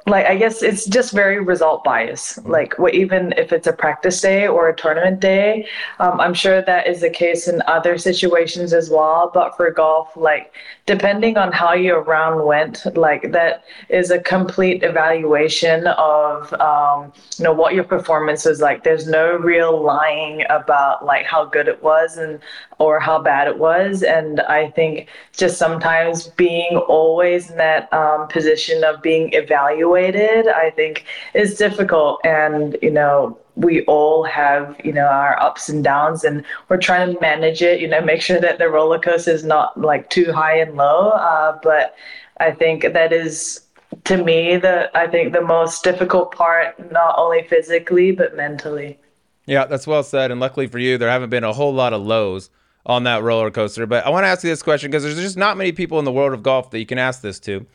like 0.07 0.27
I 0.27 0.37
guess 0.37 0.63
it's 0.63 0.85
just 0.85 1.13
very 1.13 1.41
result 1.41 1.83
bias. 1.83 2.39
Like 2.45 2.79
what, 2.79 2.95
even 2.95 3.33
if 3.39 3.53
it's 3.53 3.67
a 3.67 3.73
practice 3.73 4.21
day 4.21 4.47
or 4.47 4.69
a 4.69 4.77
tournament 4.77 5.21
day, 5.21 5.67
um, 5.99 6.21
I'm 6.21 6.35
sure 6.35 6.61
that 6.61 6.87
is 6.87 7.01
the 7.01 7.09
case 7.09 7.49
in 7.49 7.63
other 7.67 7.97
situations 7.97 8.75
as 8.75 8.91
well. 8.91 9.31
But 9.33 9.57
for 9.57 9.71
golf, 9.71 10.15
like 10.15 10.53
depending 10.85 11.39
on 11.39 11.53
how 11.53 11.73
your 11.73 12.03
round 12.03 12.45
went, 12.45 12.85
like 12.97 13.33
that 13.33 13.65
is 13.89 14.11
a 14.11 14.19
complete 14.19 14.83
evaluation 14.83 15.87
of 15.87 16.53
um, 16.55 17.13
you 17.39 17.45
know 17.45 17.55
what 17.55 17.75
your 17.75 17.85
performance 17.85 18.45
was 18.45 18.61
like. 18.61 18.85
There's 18.85 19.09
no 19.09 19.37
real 19.37 19.83
lying 19.83 20.45
about 20.51 21.05
like 21.07 21.25
how 21.25 21.47
good 21.47 21.67
it 21.67 21.83
was 21.83 22.19
and 22.19 22.41
or 22.79 23.01
how 23.01 23.21
bad 23.21 23.49
it 23.49 23.59
was. 23.59 24.03
And 24.03 24.41
I 24.41 24.71
think 24.71 25.09
just 25.33 25.59
sometimes 25.59 26.29
being 26.29 26.77
always 26.89 27.51
in 27.51 27.57
that 27.57 27.93
um, 27.93 28.29
position 28.29 28.85
of 28.85 29.03
being 29.03 29.33
evaluated, 29.33 30.49
I 30.49 30.71
think 30.71 31.05
is 31.35 31.57
difficult. 31.57 32.21
And, 32.25 32.77
you 32.83 32.91
know, 32.91 33.39
we 33.57 33.85
all 33.85 34.25
have, 34.25 34.77
you 34.85 34.93
know, 34.93 35.07
our 35.07 35.41
ups 35.41 35.69
and 35.69 35.85
downs 35.85 36.25
and 36.25 36.45
we're 36.69 36.77
trying 36.77 37.15
to 37.15 37.21
manage 37.21 37.63
it, 37.63 37.81
you 37.81 37.89
know, 37.89 38.01
make 38.01 38.21
sure 38.21 38.41
that 38.41 38.59
the 38.59 38.69
roller 38.69 38.99
coaster 38.99 39.31
is 39.31 39.45
not 39.45 39.81
like 39.81 40.11
too 40.11 40.33
high 40.33 40.59
and 40.59 40.75
low. 40.75 41.11
Uh, 41.11 41.59
but 41.63 41.95
I 42.39 42.51
think 42.51 42.93
that 42.93 43.13
is 43.13 43.61
to 44.05 44.23
me 44.23 44.57
the 44.57 44.91
I 44.97 45.07
think 45.07 45.33
the 45.33 45.41
most 45.41 45.85
difficult 45.85 46.33
part, 46.33 46.91
not 46.91 47.15
only 47.17 47.45
physically 47.45 48.11
but 48.11 48.37
mentally. 48.37 48.99
Yeah, 49.47 49.67
that's 49.67 49.87
well 49.87 50.03
said. 50.03 50.31
And 50.31 50.41
luckily 50.41 50.67
for 50.67 50.79
you, 50.79 50.99
there 50.99 51.11
haven't 51.11 51.31
been 51.31 51.45
a 51.45 51.53
whole 51.53 51.73
lot 51.73 51.93
of 51.93 52.03
lows 52.03 52.51
on 52.87 53.05
that 53.05 53.23
roller 53.23 53.51
coaster. 53.51 53.87
But 53.87 54.07
I 54.07 54.11
want 54.11 54.25
to 54.25 54.29
ask 54.29 54.45
you 54.45 54.51
this 54.51 54.63
question 54.63 54.91
because 54.91 55.03
there's 55.03 55.21
just 55.21 55.37
not 55.37 55.57
many 55.57 55.73
people 55.73 55.99
in 55.99 56.05
the 56.05 56.13
world 56.13 56.33
of 56.33 56.43
golf 56.43 56.71
that 56.71 56.79
you 56.79 56.87
can 56.87 56.99
ask 56.99 57.21
this 57.21 57.41
to. 57.41 57.67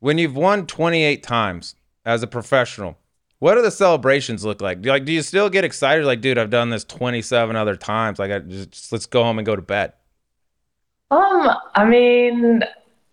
When 0.00 0.18
you've 0.18 0.36
won 0.36 0.66
28 0.66 1.22
times 1.22 1.74
as 2.04 2.22
a 2.22 2.26
professional, 2.26 2.96
what 3.40 3.54
do 3.54 3.62
the 3.62 3.70
celebrations 3.70 4.44
look 4.44 4.60
like? 4.60 4.82
Do, 4.82 4.90
like, 4.90 5.04
do 5.04 5.12
you 5.12 5.22
still 5.22 5.48
get 5.48 5.64
excited? 5.64 6.04
Like, 6.04 6.20
dude, 6.20 6.38
I've 6.38 6.50
done 6.50 6.70
this 6.70 6.84
27 6.84 7.54
other 7.54 7.76
times. 7.76 8.18
Like, 8.18 8.30
I 8.30 8.40
just, 8.40 8.70
just 8.70 8.92
let's 8.92 9.06
go 9.06 9.22
home 9.22 9.38
and 9.38 9.46
go 9.46 9.54
to 9.54 9.62
bed. 9.62 9.92
Um, 11.10 11.50
I 11.74 11.84
mean, 11.84 12.62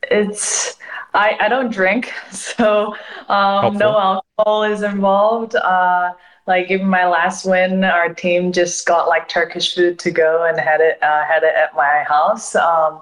it's 0.03 0.77
I 1.13 1.37
I 1.39 1.47
don't 1.47 1.71
drink, 1.71 2.11
so 2.31 2.95
um, 3.29 3.77
no 3.77 3.97
alcohol 3.97 4.63
is 4.63 4.83
involved. 4.83 5.55
Uh, 5.55 6.11
like 6.47 6.69
even 6.69 6.87
my 6.87 7.07
last 7.07 7.45
win, 7.45 7.83
our 7.83 8.13
team 8.13 8.51
just 8.51 8.85
got 8.85 9.07
like 9.07 9.27
Turkish 9.27 9.75
food 9.75 9.97
to 9.99 10.11
go 10.11 10.45
and 10.45 10.59
had 10.59 10.81
it 10.81 11.01
uh, 11.01 11.25
had 11.25 11.43
it 11.43 11.55
at 11.55 11.75
my 11.75 12.03
house. 12.07 12.55
Um, 12.55 13.01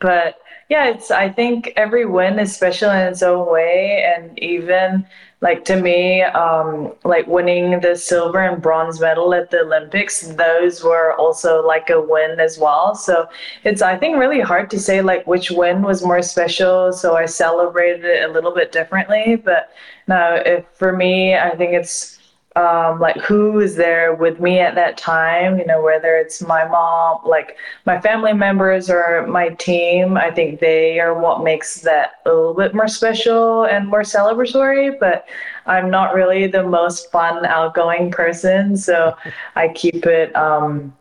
but 0.00 0.38
yeah, 0.68 0.86
it's 0.88 1.10
I 1.10 1.28
think 1.28 1.72
every 1.76 2.06
win 2.06 2.38
is 2.38 2.54
special 2.54 2.90
in 2.90 3.06
its 3.08 3.22
own 3.22 3.50
way, 3.50 4.04
and 4.16 4.38
even 4.42 5.06
like 5.40 5.64
to 5.66 5.80
me, 5.80 6.22
um, 6.22 6.92
like 7.04 7.26
winning 7.26 7.80
the 7.80 7.96
silver 7.96 8.40
and 8.40 8.60
bronze 8.62 9.00
medal 9.00 9.32
at 9.34 9.50
the 9.50 9.60
Olympics, 9.60 10.20
those 10.28 10.84
were 10.84 11.14
also 11.14 11.66
like 11.66 11.90
a 11.90 12.00
win 12.00 12.38
as 12.40 12.58
well. 12.58 12.94
So 12.94 13.28
it's 13.64 13.82
I 13.82 13.96
think 13.96 14.18
really 14.18 14.40
hard 14.40 14.70
to 14.70 14.78
say 14.80 15.00
like 15.00 15.26
which 15.26 15.50
win 15.50 15.82
was 15.82 16.04
more 16.04 16.22
special. 16.22 16.92
So 16.92 17.16
I 17.16 17.26
celebrated 17.26 18.04
it 18.04 18.28
a 18.28 18.32
little 18.32 18.54
bit 18.54 18.72
differently, 18.72 19.36
but 19.36 19.72
now 20.08 20.34
if 20.34 20.66
for 20.74 20.92
me, 20.92 21.34
I 21.36 21.56
think 21.56 21.72
it's 21.72 22.19
um, 22.56 22.98
like 22.98 23.16
who 23.18 23.60
is 23.60 23.76
there 23.76 24.12
with 24.14 24.40
me 24.40 24.58
at 24.58 24.74
that 24.74 24.96
time, 24.96 25.58
you 25.58 25.64
know, 25.64 25.80
whether 25.80 26.16
it's 26.16 26.42
my 26.42 26.66
mom, 26.66 27.20
like 27.24 27.56
my 27.86 28.00
family 28.00 28.32
members 28.32 28.90
or 28.90 29.24
my 29.28 29.50
team, 29.50 30.16
I 30.16 30.32
think 30.32 30.58
they 30.58 30.98
are 30.98 31.16
what 31.16 31.44
makes 31.44 31.82
that 31.82 32.14
a 32.26 32.30
little 32.30 32.54
bit 32.54 32.74
more 32.74 32.88
special 32.88 33.64
and 33.64 33.86
more 33.86 34.02
celebratory. 34.02 34.98
But 34.98 35.28
I'm 35.66 35.90
not 35.90 36.12
really 36.12 36.48
the 36.48 36.64
most 36.64 37.12
fun, 37.12 37.46
outgoing 37.46 38.10
person, 38.10 38.76
so 38.76 39.16
I 39.54 39.68
keep 39.68 40.04
it 40.06 40.34
um, 40.34 40.96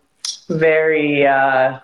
very 0.49 1.25
uh, 1.25 1.79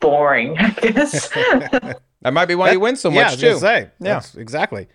boring, 0.00 0.58
I 0.58 0.70
guess. 0.70 1.28
that 2.20 2.32
might 2.34 2.44
be 2.44 2.56
why 2.56 2.66
that, 2.66 2.72
you 2.74 2.80
win 2.80 2.96
so 2.96 3.10
much 3.10 3.42
yeah, 3.42 3.52
too. 3.52 3.58
Say, 3.58 3.90
yeah, 4.00 4.20
exactly 4.36 4.88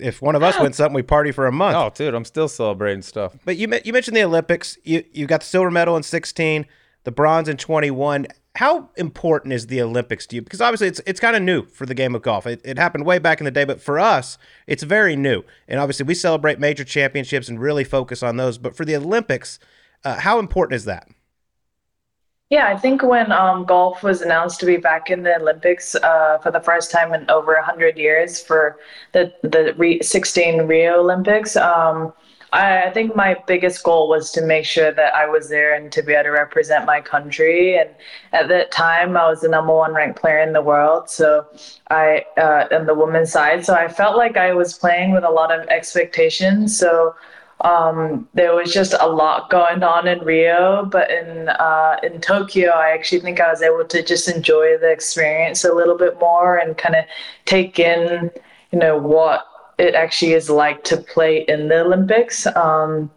if 0.00 0.22
one 0.22 0.34
of 0.34 0.42
us 0.42 0.58
wins 0.58 0.76
something, 0.76 0.94
we 0.94 1.02
party 1.02 1.32
for 1.32 1.46
a 1.46 1.52
month. 1.52 1.76
Oh, 1.76 1.90
dude, 1.94 2.14
I'm 2.14 2.24
still 2.24 2.48
celebrating 2.48 3.02
stuff. 3.02 3.36
But 3.44 3.56
you 3.56 3.72
you 3.84 3.92
mentioned 3.92 4.16
the 4.16 4.24
Olympics. 4.24 4.78
You 4.84 5.04
you 5.12 5.26
got 5.26 5.40
the 5.40 5.46
silver 5.46 5.70
medal 5.70 5.96
in 5.96 6.02
16, 6.02 6.66
the 7.04 7.10
bronze 7.12 7.48
in 7.48 7.56
21. 7.56 8.26
How 8.56 8.90
important 8.96 9.54
is 9.54 9.68
the 9.68 9.80
Olympics 9.80 10.26
to 10.26 10.36
you? 10.36 10.42
Because 10.42 10.60
obviously 10.60 10.88
it's 10.88 11.00
it's 11.06 11.20
kind 11.20 11.36
of 11.36 11.42
new 11.42 11.64
for 11.66 11.86
the 11.86 11.94
game 11.94 12.14
of 12.14 12.22
golf. 12.22 12.46
It, 12.46 12.60
it 12.64 12.78
happened 12.78 13.06
way 13.06 13.18
back 13.18 13.40
in 13.40 13.44
the 13.44 13.50
day, 13.50 13.64
but 13.64 13.80
for 13.80 13.98
us, 13.98 14.38
it's 14.66 14.82
very 14.82 15.16
new. 15.16 15.42
And 15.68 15.80
obviously 15.80 16.04
we 16.04 16.14
celebrate 16.14 16.58
major 16.58 16.84
championships 16.84 17.48
and 17.48 17.60
really 17.60 17.84
focus 17.84 18.22
on 18.22 18.36
those. 18.36 18.58
But 18.58 18.76
for 18.76 18.84
the 18.84 18.96
Olympics, 18.96 19.58
uh, 20.04 20.20
how 20.20 20.38
important 20.38 20.76
is 20.76 20.84
that? 20.84 21.08
Yeah, 22.52 22.68
I 22.68 22.76
think 22.76 23.02
when 23.02 23.32
um, 23.32 23.64
golf 23.64 24.02
was 24.02 24.20
announced 24.20 24.60
to 24.60 24.66
be 24.66 24.76
back 24.76 25.08
in 25.08 25.22
the 25.22 25.40
Olympics 25.40 25.94
uh, 25.94 26.36
for 26.42 26.50
the 26.50 26.60
first 26.60 26.90
time 26.90 27.14
in 27.14 27.24
over 27.30 27.54
100 27.54 27.96
years 27.96 28.42
for 28.42 28.76
the, 29.12 29.32
the 29.42 29.72
re- 29.78 30.02
16 30.02 30.66
Rio 30.66 31.00
Olympics, 31.00 31.56
um, 31.56 32.12
I, 32.52 32.82
I, 32.82 32.90
think 32.90 33.16
my 33.16 33.38
biggest 33.46 33.82
goal 33.82 34.06
was 34.06 34.30
to 34.32 34.42
make 34.42 34.66
sure 34.66 34.92
that 34.92 35.14
I 35.14 35.26
was 35.26 35.48
there 35.48 35.74
and 35.74 35.90
to 35.92 36.02
be 36.02 36.12
able 36.12 36.24
to 36.24 36.28
represent 36.28 36.84
my 36.84 37.00
country. 37.00 37.78
And 37.78 37.88
at 38.34 38.48
that 38.48 38.70
time, 38.70 39.16
I 39.16 39.30
was 39.30 39.40
the 39.40 39.48
number 39.48 39.74
one 39.74 39.94
ranked 39.94 40.20
player 40.20 40.40
in 40.40 40.52
the 40.52 40.60
world. 40.60 41.08
So 41.08 41.46
I, 41.88 42.26
uh, 42.36 42.66
on 42.70 42.84
the 42.84 42.94
women's 42.94 43.32
side, 43.32 43.64
so 43.64 43.72
I 43.72 43.88
felt 43.88 44.18
like 44.18 44.36
I 44.36 44.52
was 44.52 44.76
playing 44.76 45.12
with 45.12 45.24
a 45.24 45.30
lot 45.30 45.58
of 45.58 45.66
expectations. 45.68 46.78
So 46.78 47.14
um, 47.62 48.28
there 48.34 48.54
was 48.54 48.72
just 48.72 48.92
a 49.00 49.06
lot 49.06 49.48
going 49.48 49.82
on 49.82 50.08
in 50.08 50.18
Rio, 50.20 50.84
but 50.84 51.10
in 51.10 51.48
uh, 51.48 51.96
in 52.02 52.20
Tokyo, 52.20 52.70
I 52.70 52.90
actually 52.90 53.20
think 53.20 53.40
I 53.40 53.50
was 53.50 53.62
able 53.62 53.84
to 53.84 54.02
just 54.02 54.28
enjoy 54.28 54.78
the 54.78 54.90
experience 54.90 55.64
a 55.64 55.72
little 55.72 55.96
bit 55.96 56.18
more 56.18 56.56
and 56.56 56.76
kind 56.76 56.96
of 56.96 57.04
take 57.44 57.78
in, 57.78 58.30
you 58.72 58.78
know, 58.78 58.98
what 58.98 59.46
it 59.78 59.94
actually 59.94 60.32
is 60.32 60.50
like 60.50 60.82
to 60.84 60.96
play 60.96 61.44
in 61.48 61.68
the 61.68 61.82
Olympics. 61.82 62.46
Um, 62.56 63.10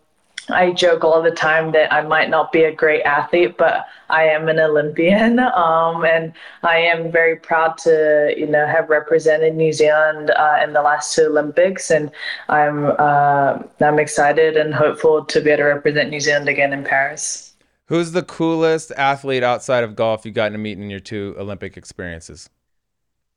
I 0.49 0.71
joke 0.71 1.03
all 1.03 1.21
the 1.21 1.31
time 1.31 1.71
that 1.71 1.91
I 1.91 2.01
might 2.01 2.29
not 2.29 2.51
be 2.51 2.63
a 2.63 2.71
great 2.71 3.01
athlete, 3.03 3.57
but 3.57 3.85
I 4.09 4.25
am 4.25 4.47
an 4.47 4.59
Olympian, 4.59 5.39
um, 5.55 6.05
and 6.05 6.33
I 6.63 6.77
am 6.77 7.11
very 7.11 7.35
proud 7.35 7.77
to, 7.79 8.33
you 8.37 8.47
know, 8.47 8.67
have 8.67 8.89
represented 8.89 9.55
New 9.55 9.73
Zealand 9.73 10.31
uh, 10.31 10.59
in 10.63 10.73
the 10.73 10.81
last 10.81 11.15
two 11.15 11.25
Olympics, 11.25 11.89
and 11.89 12.11
I'm 12.49 12.85
uh, 12.99 13.59
I'm 13.81 13.99
excited 13.99 14.57
and 14.57 14.73
hopeful 14.73 15.25
to 15.25 15.41
be 15.41 15.49
able 15.49 15.57
to 15.57 15.63
represent 15.63 16.09
New 16.09 16.19
Zealand 16.19 16.47
again 16.47 16.73
in 16.73 16.83
Paris. 16.83 17.53
Who's 17.87 18.11
the 18.11 18.23
coolest 18.23 18.91
athlete 18.97 19.43
outside 19.43 19.83
of 19.83 19.95
golf 19.95 20.25
you've 20.25 20.33
gotten 20.33 20.53
to 20.53 20.57
meet 20.57 20.77
in 20.79 20.89
your 20.89 20.99
two 20.99 21.35
Olympic 21.37 21.77
experiences? 21.77 22.49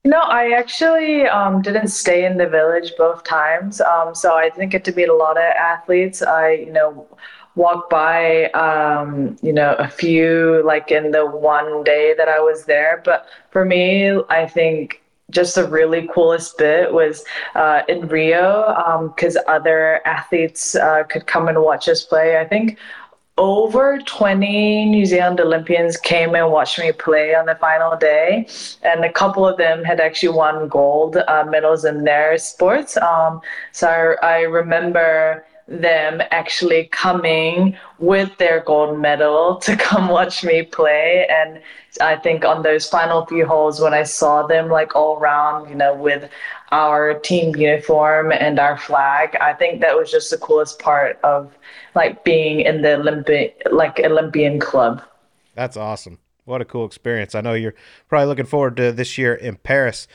No, 0.04 0.20
I 0.20 0.52
actually 0.52 1.26
um, 1.26 1.60
didn't 1.60 1.88
stay 1.88 2.24
in 2.24 2.38
the 2.38 2.48
village 2.48 2.92
both 2.96 3.24
times. 3.24 3.80
Um, 3.80 4.14
so 4.14 4.34
I 4.34 4.48
didn't 4.48 4.70
get 4.70 4.84
to 4.84 4.92
meet 4.94 5.08
a 5.08 5.14
lot 5.14 5.36
of 5.36 5.42
athletes. 5.42 6.22
I, 6.22 6.52
you 6.52 6.72
know, 6.72 7.06
walked 7.56 7.90
by, 7.90 8.46
um, 8.52 9.36
you 9.42 9.52
know, 9.52 9.74
a 9.78 9.88
few 9.88 10.62
like 10.64 10.90
in 10.90 11.10
the 11.10 11.26
one 11.26 11.82
day 11.84 12.14
that 12.16 12.28
I 12.28 12.38
was 12.38 12.64
there. 12.64 13.02
But 13.04 13.26
for 13.50 13.64
me, 13.64 14.18
I 14.30 14.46
think 14.46 15.02
just 15.30 15.56
the 15.56 15.68
really 15.68 16.08
coolest 16.14 16.56
bit 16.56 16.92
was 16.92 17.24
uh, 17.54 17.82
in 17.88 18.08
Rio 18.08 19.10
because 19.14 19.36
um, 19.36 19.42
other 19.46 20.00
athletes 20.06 20.74
uh, 20.74 21.02
could 21.02 21.26
come 21.26 21.48
and 21.48 21.60
watch 21.60 21.88
us 21.88 22.02
play. 22.02 22.38
I 22.38 22.46
think 22.46 22.78
over 23.38 23.98
20 24.04 24.84
New 24.86 25.06
Zealand 25.06 25.40
Olympians 25.40 25.96
came 25.96 26.34
and 26.34 26.50
watched 26.50 26.78
me 26.78 26.92
play 26.92 27.34
on 27.34 27.46
the 27.46 27.54
final 27.54 27.96
day, 27.96 28.46
and 28.82 29.04
a 29.04 29.12
couple 29.12 29.46
of 29.46 29.56
them 29.56 29.84
had 29.84 30.00
actually 30.00 30.36
won 30.36 30.68
gold 30.68 31.16
uh, 31.16 31.44
medals 31.48 31.84
in 31.84 32.04
their 32.04 32.36
sports. 32.36 32.96
Um, 32.98 33.40
so 33.72 34.16
I, 34.22 34.28
I 34.28 34.40
remember 34.40 35.44
them 35.68 36.22
actually 36.30 36.86
coming 36.86 37.76
with 37.98 38.36
their 38.38 38.60
gold 38.60 38.98
medal 38.98 39.56
to 39.62 39.76
come 39.76 40.08
watch 40.08 40.42
me 40.42 40.62
play. 40.62 41.26
And 41.30 41.60
I 42.00 42.16
think 42.16 42.44
on 42.44 42.62
those 42.62 42.88
final 42.88 43.26
few 43.26 43.46
holes, 43.46 43.80
when 43.80 43.94
I 43.94 44.02
saw 44.02 44.46
them 44.46 44.68
like 44.68 44.96
all 44.96 45.18
around, 45.18 45.68
you 45.68 45.74
know, 45.74 45.94
with 45.94 46.30
our 46.72 47.14
team 47.14 47.54
uniform 47.56 48.32
and 48.32 48.58
our 48.58 48.78
flag, 48.78 49.36
I 49.40 49.52
think 49.52 49.80
that 49.80 49.96
was 49.96 50.10
just 50.10 50.30
the 50.30 50.38
coolest 50.38 50.78
part 50.78 51.18
of 51.22 51.52
like 51.98 52.22
being 52.22 52.60
in 52.60 52.82
the 52.82 52.94
Olympic, 52.94 53.60
like 53.72 53.98
Olympian 53.98 54.60
club. 54.60 55.02
That's 55.56 55.76
awesome. 55.76 56.20
What 56.44 56.60
a 56.60 56.64
cool 56.64 56.86
experience. 56.86 57.34
I 57.34 57.40
know 57.40 57.54
you're 57.54 57.74
probably 58.08 58.28
looking 58.28 58.46
forward 58.46 58.76
to 58.76 58.92
this 58.92 59.18
year 59.18 59.34
in 59.34 59.56
Paris. 59.56 60.06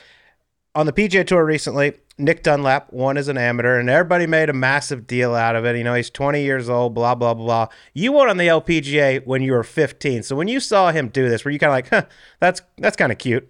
On 0.74 0.86
the 0.86 0.94
PGA 0.94 1.26
Tour 1.26 1.44
recently, 1.44 1.92
Nick 2.16 2.42
Dunlap 2.42 2.90
won 2.90 3.18
as 3.18 3.28
an 3.28 3.36
amateur, 3.36 3.78
and 3.78 3.90
everybody 3.90 4.26
made 4.26 4.48
a 4.48 4.54
massive 4.54 5.06
deal 5.06 5.34
out 5.34 5.56
of 5.56 5.66
it. 5.66 5.76
You 5.76 5.84
know, 5.84 5.92
he's 5.92 6.08
20 6.08 6.42
years 6.42 6.70
old, 6.70 6.94
blah, 6.94 7.14
blah, 7.14 7.34
blah. 7.34 7.68
You 7.92 8.12
won 8.12 8.30
on 8.30 8.38
the 8.38 8.46
LPGA 8.46 9.26
when 9.26 9.42
you 9.42 9.52
were 9.52 9.62
15. 9.62 10.22
So 10.22 10.34
when 10.34 10.48
you 10.48 10.60
saw 10.60 10.90
him 10.90 11.08
do 11.08 11.28
this, 11.28 11.44
were 11.44 11.50
you 11.50 11.58
kind 11.58 11.68
of 11.68 11.74
like, 11.74 11.88
huh, 11.90 12.06
that's, 12.40 12.62
that's 12.78 12.96
kind 12.96 13.12
of 13.12 13.18
cute? 13.18 13.46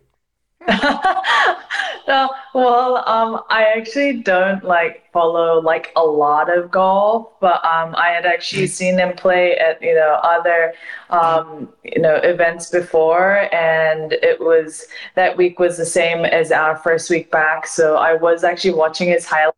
no, 2.06 2.30
well, 2.54 2.98
um, 3.08 3.42
I 3.48 3.64
actually 3.76 4.22
don't 4.22 4.62
like 4.64 5.10
follow 5.12 5.60
like 5.60 5.90
a 5.96 6.04
lot 6.04 6.54
of 6.54 6.70
golf, 6.70 7.32
but 7.40 7.64
um, 7.64 7.94
I 7.96 8.08
had 8.08 8.26
actually 8.26 8.66
seen 8.66 8.98
him 8.98 9.14
play 9.16 9.56
at 9.56 9.80
you 9.82 9.94
know 9.94 10.20
other 10.22 10.74
um, 11.10 11.68
you 11.82 12.00
know 12.02 12.16
events 12.16 12.70
before, 12.70 13.52
and 13.54 14.12
it 14.12 14.38
was 14.40 14.86
that 15.14 15.36
week 15.36 15.58
was 15.58 15.78
the 15.78 15.86
same 15.86 16.24
as 16.26 16.52
our 16.52 16.76
first 16.76 17.08
week 17.10 17.30
back, 17.30 17.66
so 17.66 17.96
I 17.96 18.14
was 18.14 18.44
actually 18.44 18.74
watching 18.74 19.08
his 19.08 19.24
highlights. 19.26 19.56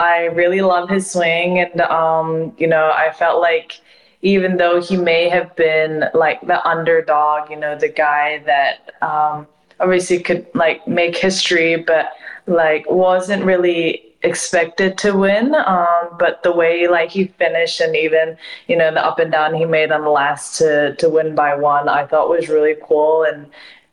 I 0.00 0.26
really 0.34 0.62
love 0.62 0.88
his 0.88 1.10
swing, 1.10 1.58
and 1.58 1.80
um, 1.82 2.54
you 2.58 2.66
know, 2.66 2.92
I 2.94 3.12
felt 3.12 3.40
like 3.40 3.80
even 4.22 4.56
though 4.56 4.80
he 4.80 4.96
may 4.96 5.28
have 5.28 5.54
been 5.56 6.04
like 6.14 6.40
the 6.46 6.66
underdog, 6.66 7.50
you 7.50 7.56
know, 7.56 7.76
the 7.76 7.88
guy 7.88 8.38
that 8.46 8.92
um, 9.02 9.46
obviously 9.82 10.20
could 10.20 10.46
like 10.54 10.86
make 10.86 11.16
history, 11.16 11.76
but 11.76 12.12
like 12.46 12.88
wasn't 12.90 13.44
really 13.44 14.04
expected 14.22 14.96
to 14.98 15.16
win. 15.16 15.54
Um, 15.54 16.16
but 16.18 16.42
the 16.42 16.52
way 16.52 16.88
like 16.88 17.10
he 17.10 17.26
finished 17.26 17.80
and 17.80 17.96
even 17.96 18.36
you 18.68 18.76
know 18.76 18.92
the 18.92 19.04
up 19.04 19.18
and 19.18 19.32
down 19.32 19.54
he 19.54 19.64
made 19.64 19.90
on 19.90 20.02
the 20.02 20.10
last 20.10 20.56
to 20.58 20.94
to 20.96 21.08
win 21.08 21.34
by 21.34 21.54
one, 21.54 21.88
I 21.88 22.06
thought 22.06 22.28
was 22.28 22.48
really 22.48 22.76
cool 22.82 23.24
and 23.24 23.46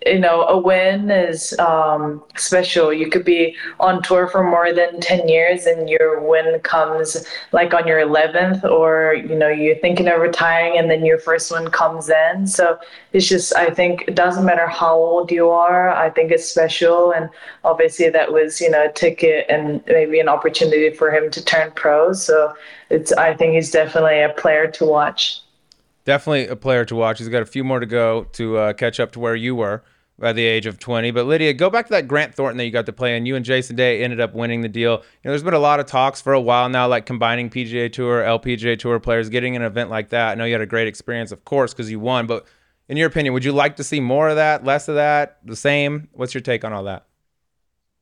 you 0.05 0.19
know, 0.19 0.43
a 0.43 0.57
win 0.57 1.11
is 1.11 1.57
um, 1.59 2.23
special. 2.37 2.93
You 2.93 3.09
could 3.09 3.25
be 3.25 3.55
on 3.81 4.01
tour 4.01 4.27
for 4.27 4.41
more 4.43 4.73
than 4.73 5.01
10 5.01 5.27
years 5.27 5.65
and 5.65 5.89
your 5.89 6.21
win 6.21 6.57
comes 6.61 7.25
like 7.51 7.73
on 7.73 7.85
your 7.85 7.99
11th, 7.99 8.63
or, 8.63 9.13
you 9.13 9.35
know, 9.35 9.49
you're 9.49 9.75
thinking 9.75 10.07
of 10.07 10.21
retiring 10.21 10.77
and 10.77 10.89
then 10.89 11.03
your 11.03 11.19
first 11.19 11.51
one 11.51 11.69
comes 11.69 12.09
in. 12.09 12.47
So 12.47 12.79
it's 13.11 13.27
just, 13.27 13.53
I 13.55 13.71
think 13.71 14.05
it 14.07 14.15
doesn't 14.15 14.45
matter 14.45 14.67
how 14.67 14.95
old 14.95 15.31
you 15.31 15.49
are, 15.49 15.89
I 15.89 16.09
think 16.09 16.31
it's 16.31 16.45
special. 16.49 17.11
And 17.11 17.29
obviously, 17.65 18.09
that 18.09 18.31
was, 18.31 18.61
you 18.61 18.69
know, 18.69 18.85
a 18.85 18.91
ticket 18.93 19.47
and 19.49 19.83
maybe 19.85 20.21
an 20.21 20.29
opportunity 20.29 20.91
for 20.91 21.11
him 21.11 21.29
to 21.31 21.43
turn 21.43 21.71
pro. 21.75 22.13
So 22.13 22.53
it's, 22.89 23.11
I 23.11 23.33
think 23.33 23.55
he's 23.55 23.71
definitely 23.71 24.21
a 24.21 24.29
player 24.29 24.71
to 24.71 24.85
watch 24.85 25.41
definitely 26.09 26.47
a 26.47 26.55
player 26.55 26.83
to 26.85 26.95
watch. 26.95 27.19
He's 27.19 27.29
got 27.29 27.43
a 27.43 27.45
few 27.45 27.63
more 27.63 27.79
to 27.79 27.85
go 27.85 28.23
to 28.33 28.57
uh, 28.57 28.73
catch 28.73 28.99
up 28.99 29.11
to 29.11 29.19
where 29.19 29.35
you 29.35 29.53
were 29.53 29.83
by 30.17 30.33
the 30.33 30.43
age 30.43 30.65
of 30.65 30.79
20. 30.79 31.11
But 31.11 31.27
Lydia, 31.27 31.53
go 31.53 31.69
back 31.69 31.85
to 31.85 31.91
that 31.91 32.07
Grant 32.07 32.33
Thornton 32.33 32.57
that 32.57 32.65
you 32.65 32.71
got 32.71 32.87
to 32.87 32.93
play 32.93 33.15
and 33.15 33.27
You 33.27 33.35
and 33.35 33.45
Jason 33.45 33.75
Day 33.75 34.03
ended 34.03 34.19
up 34.19 34.33
winning 34.33 34.61
the 34.61 34.69
deal. 34.69 34.93
You 34.93 34.97
know, 34.97 35.31
there's 35.31 35.43
been 35.43 35.53
a 35.53 35.59
lot 35.59 35.79
of 35.79 35.85
talks 35.85 36.19
for 36.19 36.33
a 36.33 36.41
while 36.41 36.67
now, 36.67 36.87
like 36.87 37.05
combining 37.05 37.51
PGA 37.51 37.93
Tour, 37.93 38.23
LPGA 38.23 38.79
Tour 38.79 38.99
players, 38.99 39.29
getting 39.29 39.55
an 39.55 39.61
event 39.61 39.91
like 39.91 40.09
that. 40.09 40.31
I 40.31 40.35
know 40.35 40.45
you 40.45 40.53
had 40.53 40.61
a 40.61 40.65
great 40.65 40.87
experience, 40.87 41.31
of 41.31 41.45
course, 41.45 41.75
because 41.75 41.91
you 41.91 41.99
won. 41.99 42.25
But 42.25 42.47
in 42.87 42.97
your 42.97 43.05
opinion, 43.05 43.35
would 43.35 43.45
you 43.45 43.51
like 43.51 43.75
to 43.75 43.83
see 43.83 43.99
more 43.99 44.29
of 44.29 44.35
that, 44.35 44.63
less 44.63 44.87
of 44.87 44.95
that, 44.95 45.37
the 45.45 45.55
same? 45.55 46.07
What's 46.13 46.33
your 46.33 46.41
take 46.41 46.65
on 46.65 46.73
all 46.73 46.85
that? 46.85 47.05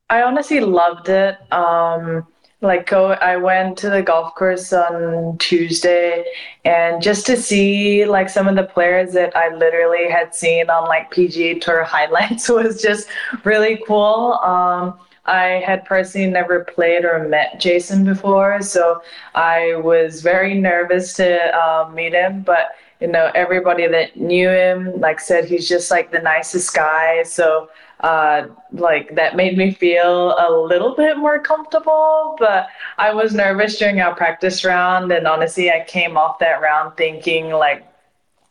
I 0.10 0.22
honestly 0.24 0.62
loved 0.62 1.10
it. 1.10 1.36
Um, 1.52 2.26
like 2.62 2.88
go 2.88 3.12
i 3.12 3.36
went 3.36 3.78
to 3.78 3.90
the 3.90 4.02
golf 4.02 4.34
course 4.34 4.74
on 4.74 5.38
tuesday 5.38 6.26
and 6.66 7.02
just 7.02 7.26
to 7.26 7.38
see 7.38 8.04
like 8.06 8.30
some 8.30 8.48
of 8.48 8.56
the 8.56 8.64
players 8.64 9.14
that 9.14 9.36
i 9.36 9.54
literally 9.56 10.10
had 10.10 10.34
seen 10.34 10.70
on 10.70 10.88
like 10.88 11.12
pga 11.12 11.60
tour 11.62 11.84
highlights 11.84 12.50
was 12.50 12.82
just 12.82 13.08
really 13.44 13.82
cool. 13.88 14.34
Um, 14.44 14.98
i 15.26 15.62
had 15.66 15.86
personally 15.86 16.30
never 16.30 16.64
played 16.64 17.06
or 17.06 17.28
met 17.28 17.60
jason 17.60 18.04
before 18.04 18.62
so 18.62 19.02
i 19.36 19.76
was 19.76 20.22
very 20.22 20.56
nervous 20.56 21.14
to 21.14 21.56
uh, 21.56 21.90
meet 21.94 22.14
him 22.14 22.42
but 22.42 22.70
you 23.02 23.08
know 23.08 23.30
everybody 23.36 23.88
that 23.88 24.18
knew 24.18 24.50
him 24.50 25.00
like 25.00 25.20
said 25.20 25.46
he's 25.46 25.70
just 25.70 25.92
like 25.92 26.12
the 26.12 26.20
nicest 26.20 26.74
guy 26.74 27.22
so 27.22 27.70
uh, 28.02 28.48
like 28.72 29.16
that 29.16 29.36
made 29.36 29.58
me 29.58 29.72
feel 29.74 30.36
a 30.38 30.52
little 30.52 30.96
bit 30.96 31.18
more 31.18 31.40
comfortable. 31.40 32.36
But 32.40 32.68
I 32.98 33.14
was 33.14 33.34
nervous 33.34 33.78
during 33.78 34.00
our 34.00 34.16
practice 34.16 34.64
round, 34.64 35.12
and 35.12 35.28
honestly, 35.28 35.72
I 35.72 35.84
came 35.88 36.18
off 36.18 36.40
that 36.40 36.62
round 36.62 36.96
thinking 36.98 37.50
like, 37.52 37.86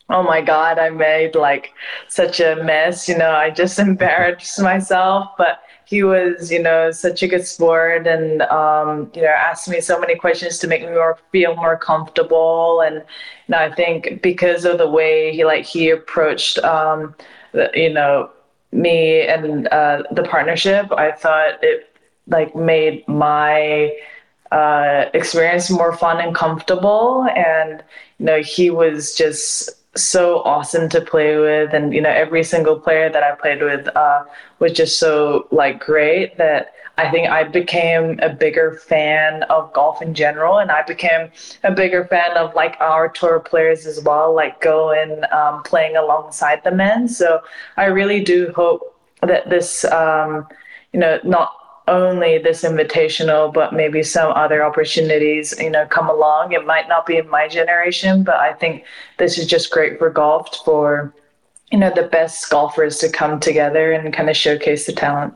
oh 0.08 0.22
my 0.22 0.40
god, 0.40 0.78
I 0.78 0.90
made 0.90 1.34
like 1.34 1.72
such 2.08 2.40
a 2.40 2.56
mess. 2.56 3.08
You 3.08 3.18
know, 3.18 3.30
I 3.30 3.50
just 3.50 3.78
embarrassed 3.88 4.60
myself, 4.60 5.30
but. 5.38 5.60
He 5.88 6.02
was, 6.02 6.50
you 6.50 6.60
know, 6.60 6.90
such 6.90 7.22
a 7.22 7.28
good 7.28 7.46
sport, 7.46 8.08
and 8.08 8.42
um, 8.42 9.08
you 9.14 9.22
know, 9.22 9.28
asked 9.28 9.68
me 9.68 9.80
so 9.80 10.00
many 10.00 10.16
questions 10.16 10.58
to 10.58 10.66
make 10.66 10.82
me 10.82 10.88
more 10.88 11.16
feel 11.30 11.54
more 11.54 11.78
comfortable. 11.78 12.80
And 12.80 12.96
you 12.96 13.02
know, 13.50 13.58
I 13.58 13.72
think 13.72 14.20
because 14.20 14.64
of 14.64 14.78
the 14.78 14.88
way 14.90 15.32
he 15.32 15.44
like 15.44 15.64
he 15.64 15.90
approached, 15.90 16.58
um, 16.58 17.14
you 17.72 17.92
know, 17.92 18.30
me 18.76 19.26
and 19.26 19.66
uh, 19.68 20.02
the 20.12 20.22
partnership, 20.22 20.92
I 20.92 21.12
thought 21.12 21.62
it 21.62 21.90
like 22.28 22.54
made 22.54 23.06
my 23.08 23.96
uh, 24.52 25.06
experience 25.14 25.70
more 25.70 25.96
fun 25.96 26.20
and 26.20 26.34
comfortable. 26.34 27.26
And 27.34 27.82
you 28.18 28.26
know, 28.26 28.42
he 28.42 28.70
was 28.70 29.14
just 29.14 29.70
so 29.98 30.42
awesome 30.42 30.88
to 30.90 31.00
play 31.00 31.36
with, 31.38 31.72
and 31.72 31.94
you 31.94 32.00
know 32.00 32.10
every 32.10 32.44
single 32.44 32.78
player 32.78 33.10
that 33.10 33.22
I 33.22 33.34
played 33.34 33.62
with 33.62 33.88
uh, 33.96 34.24
was 34.58 34.72
just 34.72 34.98
so 34.98 35.48
like 35.50 35.80
great 35.80 36.36
that 36.36 36.72
I 36.98 37.10
think 37.10 37.28
I 37.28 37.44
became 37.44 38.18
a 38.20 38.30
bigger 38.30 38.72
fan 38.72 39.42
of 39.44 39.72
golf 39.74 40.00
in 40.00 40.14
general, 40.14 40.58
and 40.58 40.70
I 40.70 40.82
became 40.82 41.30
a 41.62 41.70
bigger 41.70 42.06
fan 42.06 42.36
of 42.36 42.54
like 42.54 42.76
our 42.80 43.08
tour 43.08 43.38
players 43.40 43.84
as 43.84 44.00
well, 44.02 44.34
like 44.34 44.60
going 44.62 45.22
um, 45.30 45.62
playing 45.62 45.96
alongside 45.96 46.64
the 46.64 46.70
men. 46.70 47.06
So 47.08 47.40
I 47.76 47.86
really 47.86 48.24
do 48.24 48.50
hope 48.56 48.96
that 49.20 49.50
this, 49.50 49.84
um, 49.84 50.46
you 50.92 51.00
know, 51.00 51.20
not 51.22 51.52
only 51.88 52.38
this 52.38 52.62
invitational, 52.62 53.52
but 53.52 53.74
maybe 53.74 54.02
some 54.02 54.32
other 54.32 54.64
opportunities, 54.64 55.54
you 55.58 55.70
know, 55.70 55.86
come 55.86 56.08
along. 56.08 56.52
It 56.52 56.66
might 56.66 56.88
not 56.88 57.06
be 57.06 57.18
in 57.18 57.28
my 57.28 57.46
generation, 57.46 58.24
but 58.24 58.36
I 58.36 58.54
think 58.54 58.84
this 59.18 59.38
is 59.38 59.46
just 59.46 59.70
great 59.70 59.98
for 59.98 60.10
golf 60.10 60.64
for, 60.64 61.14
you 61.70 61.78
know, 61.78 61.92
the 61.94 62.04
best 62.04 62.48
golfers 62.50 62.98
to 62.98 63.10
come 63.10 63.38
together 63.38 63.92
and 63.92 64.12
kind 64.12 64.30
of 64.30 64.36
showcase 64.36 64.86
the 64.86 64.92
talent. 64.92 65.34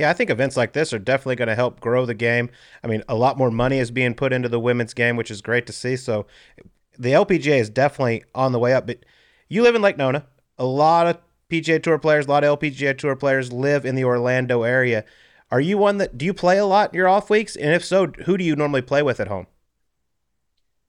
Yeah, 0.00 0.08
I 0.08 0.14
think 0.14 0.30
events 0.30 0.56
like 0.56 0.72
this 0.72 0.94
are 0.94 0.98
definitely 0.98 1.36
going 1.36 1.48
to 1.48 1.54
help 1.54 1.78
grow 1.78 2.06
the 2.06 2.14
game. 2.14 2.48
I 2.82 2.86
mean, 2.86 3.02
a 3.06 3.14
lot 3.14 3.36
more 3.36 3.50
money 3.50 3.78
is 3.78 3.90
being 3.90 4.14
put 4.14 4.32
into 4.32 4.48
the 4.48 4.58
women's 4.58 4.94
game, 4.94 5.14
which 5.14 5.30
is 5.30 5.42
great 5.42 5.66
to 5.66 5.74
see. 5.74 5.94
So 5.94 6.24
the 6.98 7.10
LPGA 7.10 7.60
is 7.60 7.68
definitely 7.68 8.24
on 8.34 8.52
the 8.52 8.58
way 8.58 8.72
up. 8.72 8.86
But 8.86 9.04
you 9.50 9.62
live 9.62 9.74
in 9.74 9.82
Lake 9.82 9.98
Nona. 9.98 10.26
A 10.56 10.64
lot 10.64 11.06
of 11.06 11.18
PGA 11.50 11.82
Tour 11.82 11.98
players, 11.98 12.24
a 12.24 12.30
lot 12.30 12.44
of 12.44 12.58
LPGA 12.58 12.96
Tour 12.96 13.14
players 13.14 13.52
live 13.52 13.84
in 13.84 13.94
the 13.94 14.04
Orlando 14.04 14.62
area. 14.62 15.04
Are 15.50 15.60
you 15.60 15.76
one 15.76 15.98
that 15.98 16.16
do 16.16 16.24
you 16.24 16.32
play 16.32 16.56
a 16.56 16.64
lot 16.64 16.94
in 16.94 16.96
your 16.96 17.06
off 17.08 17.28
weeks? 17.28 17.54
And 17.54 17.74
if 17.74 17.84
so, 17.84 18.06
who 18.24 18.38
do 18.38 18.44
you 18.44 18.56
normally 18.56 18.80
play 18.80 19.02
with 19.02 19.20
at 19.20 19.28
home? 19.28 19.48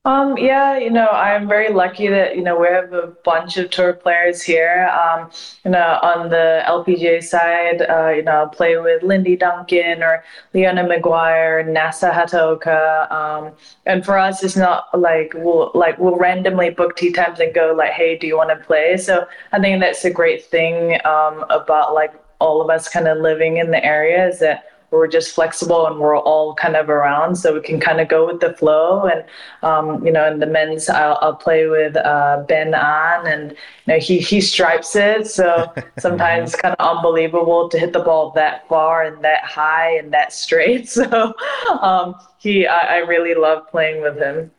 Um, 0.04 0.36
yeah, 0.36 0.80
you 0.80 0.90
know, 0.90 1.10
I'm 1.10 1.48
very 1.48 1.72
lucky 1.72 2.08
that, 2.08 2.36
you 2.36 2.42
know, 2.42 2.60
we 2.60 2.66
have 2.70 2.92
a 2.92 3.14
bunch 3.24 3.58
of 3.58 3.70
tour 3.70 3.94
players 3.94 4.42
here. 4.42 4.90
Um, 4.90 5.30
you 5.64 5.70
know, 5.70 6.00
on 6.02 6.30
the 6.30 6.64
LPGA 6.66 7.22
side, 7.24 7.84
uh, 7.88 8.10
you 8.10 8.24
know, 8.24 8.32
I'll 8.32 8.50
play 8.50 8.78
with 8.78 9.04
Lindy 9.04 9.36
Duncan 9.36 10.02
or 10.02 10.24
Leona 10.56 10.88
Maguire, 10.88 11.64
Nasa 11.66 12.12
Hataoka. 12.12 13.12
Um, 13.12 13.52
and 13.86 14.04
for 14.04 14.18
us, 14.18 14.44
it's 14.44 14.56
not 14.56 14.88
like 15.00 15.34
we'll 15.36 15.70
like 15.76 16.00
we'll 16.00 16.18
randomly 16.18 16.72
book 16.72 16.96
tee 16.98 17.12
times 17.12 17.40
and 17.40 17.54
go 17.54 17.76
like, 17.78 17.92
hey, 17.92 18.18
do 18.18 18.26
you 18.26 18.38
want 18.38 18.50
to 18.50 18.56
play? 18.66 18.98
So 18.98 19.28
I 19.52 19.60
think 19.60 19.82
that's 19.82 20.04
a 20.04 20.10
great 20.10 20.44
thing 20.44 20.94
um, 21.06 21.46
about 21.52 21.94
like 21.94 22.12
all 22.40 22.60
of 22.60 22.72
us 22.72 22.90
kind 22.90 23.08
of 23.08 23.20
living 23.20 23.58
in 23.58 23.70
the 23.70 23.86
area 23.86 24.28
is 24.28 24.40
that 24.40 24.66
we're 24.92 25.08
just 25.08 25.34
flexible 25.34 25.88
and 25.88 26.00
we're 26.00 26.18
all 26.18 26.54
kind 26.56 26.76
of 26.76 26.90
around 26.90 27.36
so 27.38 27.54
we 27.54 27.62
can 27.62 27.80
kind 27.80 28.02
of 28.02 28.10
go 28.10 28.28
with 28.28 28.42
the 28.42 28.54
flow. 28.54 29.06
And 29.06 29.24
um, 29.64 30.06
you 30.06 30.12
know 30.12 30.30
in 30.30 30.40
the 30.40 30.46
men's 30.46 30.90
I'll, 30.90 31.18
I'll 31.22 31.36
play 31.36 31.68
with 31.68 31.96
uh, 31.96 32.44
Ben 32.48 32.74
An 32.74 33.26
and 33.26 33.52
you 33.52 33.58
know 33.94 34.00
he 34.00 34.20
he 34.20 34.42
stripes 34.42 34.96
it. 34.96 35.28
So 35.28 35.74
sometimes 36.00 36.56
kind 36.56 36.76
of 36.78 36.98
unbelievable 36.98 37.70
to 37.70 37.80
hit 37.80 37.94
the 37.94 38.00
ball 38.00 38.32
that 38.32 38.68
far 38.68 39.04
and 39.04 39.24
that 39.24 39.44
high 39.44 39.98
and 39.98 40.14
that 40.14 40.34
straight. 40.34 40.90
So 41.02 41.34
um, 41.82 42.16
he 42.38 42.68
I, 42.68 42.96
I 42.96 42.98
really 42.98 43.34
love 43.34 43.68
playing 43.70 44.02
with 44.02 44.18
him. 44.18 44.52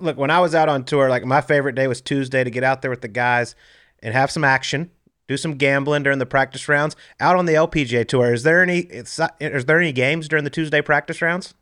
Look 0.00 0.16
when 0.16 0.30
I 0.30 0.38
was 0.38 0.54
out 0.54 0.68
on 0.68 0.84
tour 0.84 1.08
like 1.08 1.24
my 1.24 1.40
favorite 1.40 1.74
day 1.74 1.88
was 1.88 2.00
Tuesday 2.00 2.44
to 2.44 2.50
get 2.50 2.62
out 2.62 2.82
there 2.82 2.90
with 2.90 3.00
the 3.00 3.08
guys 3.08 3.56
and 4.00 4.14
have 4.14 4.30
some 4.30 4.44
action 4.44 4.90
do 5.32 5.36
some 5.36 5.54
gambling 5.54 6.02
during 6.02 6.18
the 6.18 6.26
practice 6.26 6.68
rounds. 6.68 6.94
Out 7.18 7.36
on 7.36 7.46
the 7.46 7.54
LPGA 7.54 8.06
tour, 8.06 8.32
is 8.32 8.42
there 8.42 8.62
any 8.62 8.80
is 8.80 9.64
there 9.64 9.80
any 9.80 9.92
games 9.92 10.28
during 10.28 10.44
the 10.44 10.50
Tuesday 10.50 10.82
practice 10.82 11.22
rounds? 11.22 11.54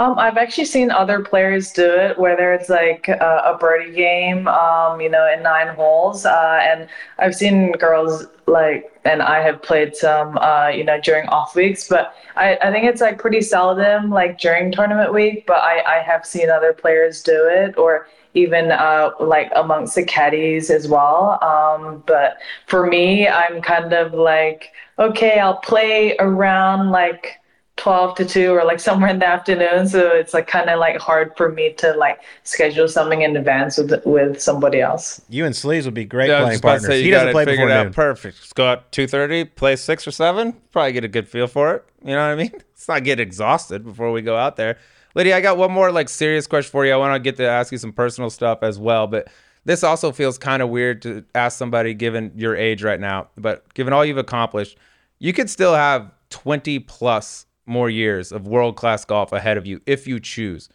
Um, 0.00 0.18
I've 0.18 0.36
actually 0.36 0.64
seen 0.64 0.90
other 0.90 1.20
players 1.20 1.70
do 1.70 1.88
it, 1.88 2.18
whether 2.18 2.52
it's 2.52 2.68
like 2.68 3.08
uh, 3.08 3.42
a 3.44 3.56
birdie 3.56 3.94
game, 3.94 4.48
um, 4.48 5.00
you 5.00 5.08
know, 5.08 5.32
in 5.32 5.44
nine 5.44 5.68
holes, 5.76 6.26
uh, 6.26 6.58
and 6.60 6.88
I've 7.20 7.36
seen 7.36 7.70
girls 7.72 8.26
like, 8.48 8.90
and 9.04 9.22
I 9.22 9.40
have 9.42 9.62
played 9.62 9.94
some, 9.94 10.38
uh, 10.38 10.68
you 10.68 10.82
know, 10.82 11.00
during 11.00 11.28
off 11.28 11.54
weeks, 11.54 11.86
but 11.88 12.16
I, 12.34 12.58
I 12.62 12.72
think 12.72 12.84
it's 12.84 13.00
like 13.00 13.18
pretty 13.18 13.42
seldom, 13.42 14.10
like 14.10 14.38
during 14.38 14.72
tournament 14.72 15.12
week. 15.12 15.46
But 15.46 15.58
I, 15.58 15.98
I 15.98 16.02
have 16.02 16.26
seen 16.26 16.50
other 16.50 16.72
players 16.72 17.22
do 17.22 17.48
it, 17.48 17.78
or 17.78 18.08
even 18.34 18.72
uh, 18.72 19.10
like 19.20 19.50
amongst 19.54 19.94
the 19.94 20.04
caddies 20.04 20.70
as 20.70 20.88
well. 20.88 21.38
Um, 21.42 22.02
but 22.06 22.38
for 22.66 22.86
me, 22.86 23.28
I'm 23.28 23.60
kind 23.60 23.92
of 23.92 24.14
like, 24.14 24.72
okay, 24.98 25.38
I'll 25.38 25.58
play 25.58 26.16
around 26.18 26.90
like 26.90 27.38
12 27.76 28.14
to 28.16 28.24
2 28.24 28.52
or 28.52 28.64
like 28.64 28.80
somewhere 28.88 29.10
in 29.10 29.18
the 29.18 29.26
afternoon. 29.26 29.86
So 29.88 30.08
it's 30.08 30.32
like 30.32 30.46
kind 30.46 30.70
of 30.70 30.78
like 30.78 30.98
hard 30.98 31.32
for 31.36 31.50
me 31.50 31.74
to 31.74 31.92
like 31.94 32.20
schedule 32.44 32.88
something 32.88 33.22
in 33.22 33.36
advance 33.36 33.76
with 33.76 34.04
with 34.06 34.40
somebody 34.40 34.80
else. 34.80 35.20
You 35.28 35.44
and 35.44 35.54
sleeves 35.54 35.84
would 35.84 35.94
be 35.94 36.04
great 36.04 36.28
yeah, 36.28 36.42
playing 36.42 36.60
partners. 36.60 36.86
say, 36.86 37.02
he 37.02 37.10
doesn't 37.10 37.32
play 37.32 37.44
before 37.44 37.70
out 37.70 37.84
noon. 37.84 37.92
perfect. 37.92 38.38
Let's 38.40 38.52
go 38.52 38.66
out 38.66 38.92
2.30 38.92 39.54
play 39.54 39.76
6 39.76 40.06
or 40.06 40.10
7 40.10 40.54
probably 40.72 40.92
get 40.92 41.04
a 41.04 41.08
good 41.08 41.28
feel 41.28 41.46
for 41.46 41.74
it. 41.74 41.84
You 42.02 42.12
know 42.12 42.28
what 42.28 42.32
i 42.32 42.36
mean? 42.36 42.50
Let's 42.54 42.88
not 42.88 43.04
get 43.04 43.20
exhausted 43.20 43.84
before 43.84 44.10
we 44.10 44.22
go 44.22 44.36
out 44.36 44.56
there 44.56 44.78
Lydia, 45.14 45.36
I 45.36 45.40
got 45.40 45.56
one 45.56 45.70
more 45.70 45.92
like 45.92 46.08
serious 46.08 46.46
question 46.46 46.70
for 46.70 46.86
you. 46.86 46.92
I 46.92 46.96
want 46.96 47.14
to 47.14 47.20
get 47.20 47.36
to 47.36 47.46
ask 47.46 47.72
you 47.72 47.78
some 47.78 47.92
personal 47.92 48.30
stuff 48.30 48.62
as 48.62 48.78
well, 48.78 49.06
but 49.06 49.28
this 49.64 49.84
also 49.84 50.10
feels 50.12 50.38
kind 50.38 50.62
of 50.62 50.70
weird 50.70 51.02
to 51.02 51.24
ask 51.34 51.58
somebody 51.58 51.94
given 51.94 52.32
your 52.34 52.56
age 52.56 52.82
right 52.82 52.98
now, 52.98 53.28
but 53.36 53.72
given 53.74 53.92
all 53.92 54.04
you've 54.04 54.18
accomplished, 54.18 54.76
you 55.18 55.32
could 55.32 55.48
still 55.48 55.74
have 55.74 56.10
20 56.30 56.80
plus 56.80 57.46
more 57.66 57.88
years 57.88 58.32
of 58.32 58.48
world 58.48 58.76
class 58.76 59.04
golf 59.04 59.32
ahead 59.32 59.56
of 59.56 59.66
you 59.66 59.80
if 59.86 60.06
you 60.06 60.18
choose. 60.18 60.68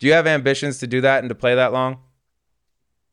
Do 0.00 0.06
you 0.06 0.12
have 0.14 0.26
ambitions 0.26 0.78
to 0.78 0.86
do 0.86 1.00
that 1.02 1.20
and 1.20 1.28
to 1.28 1.34
play 1.34 1.54
that 1.54 1.72
long? 1.72 1.98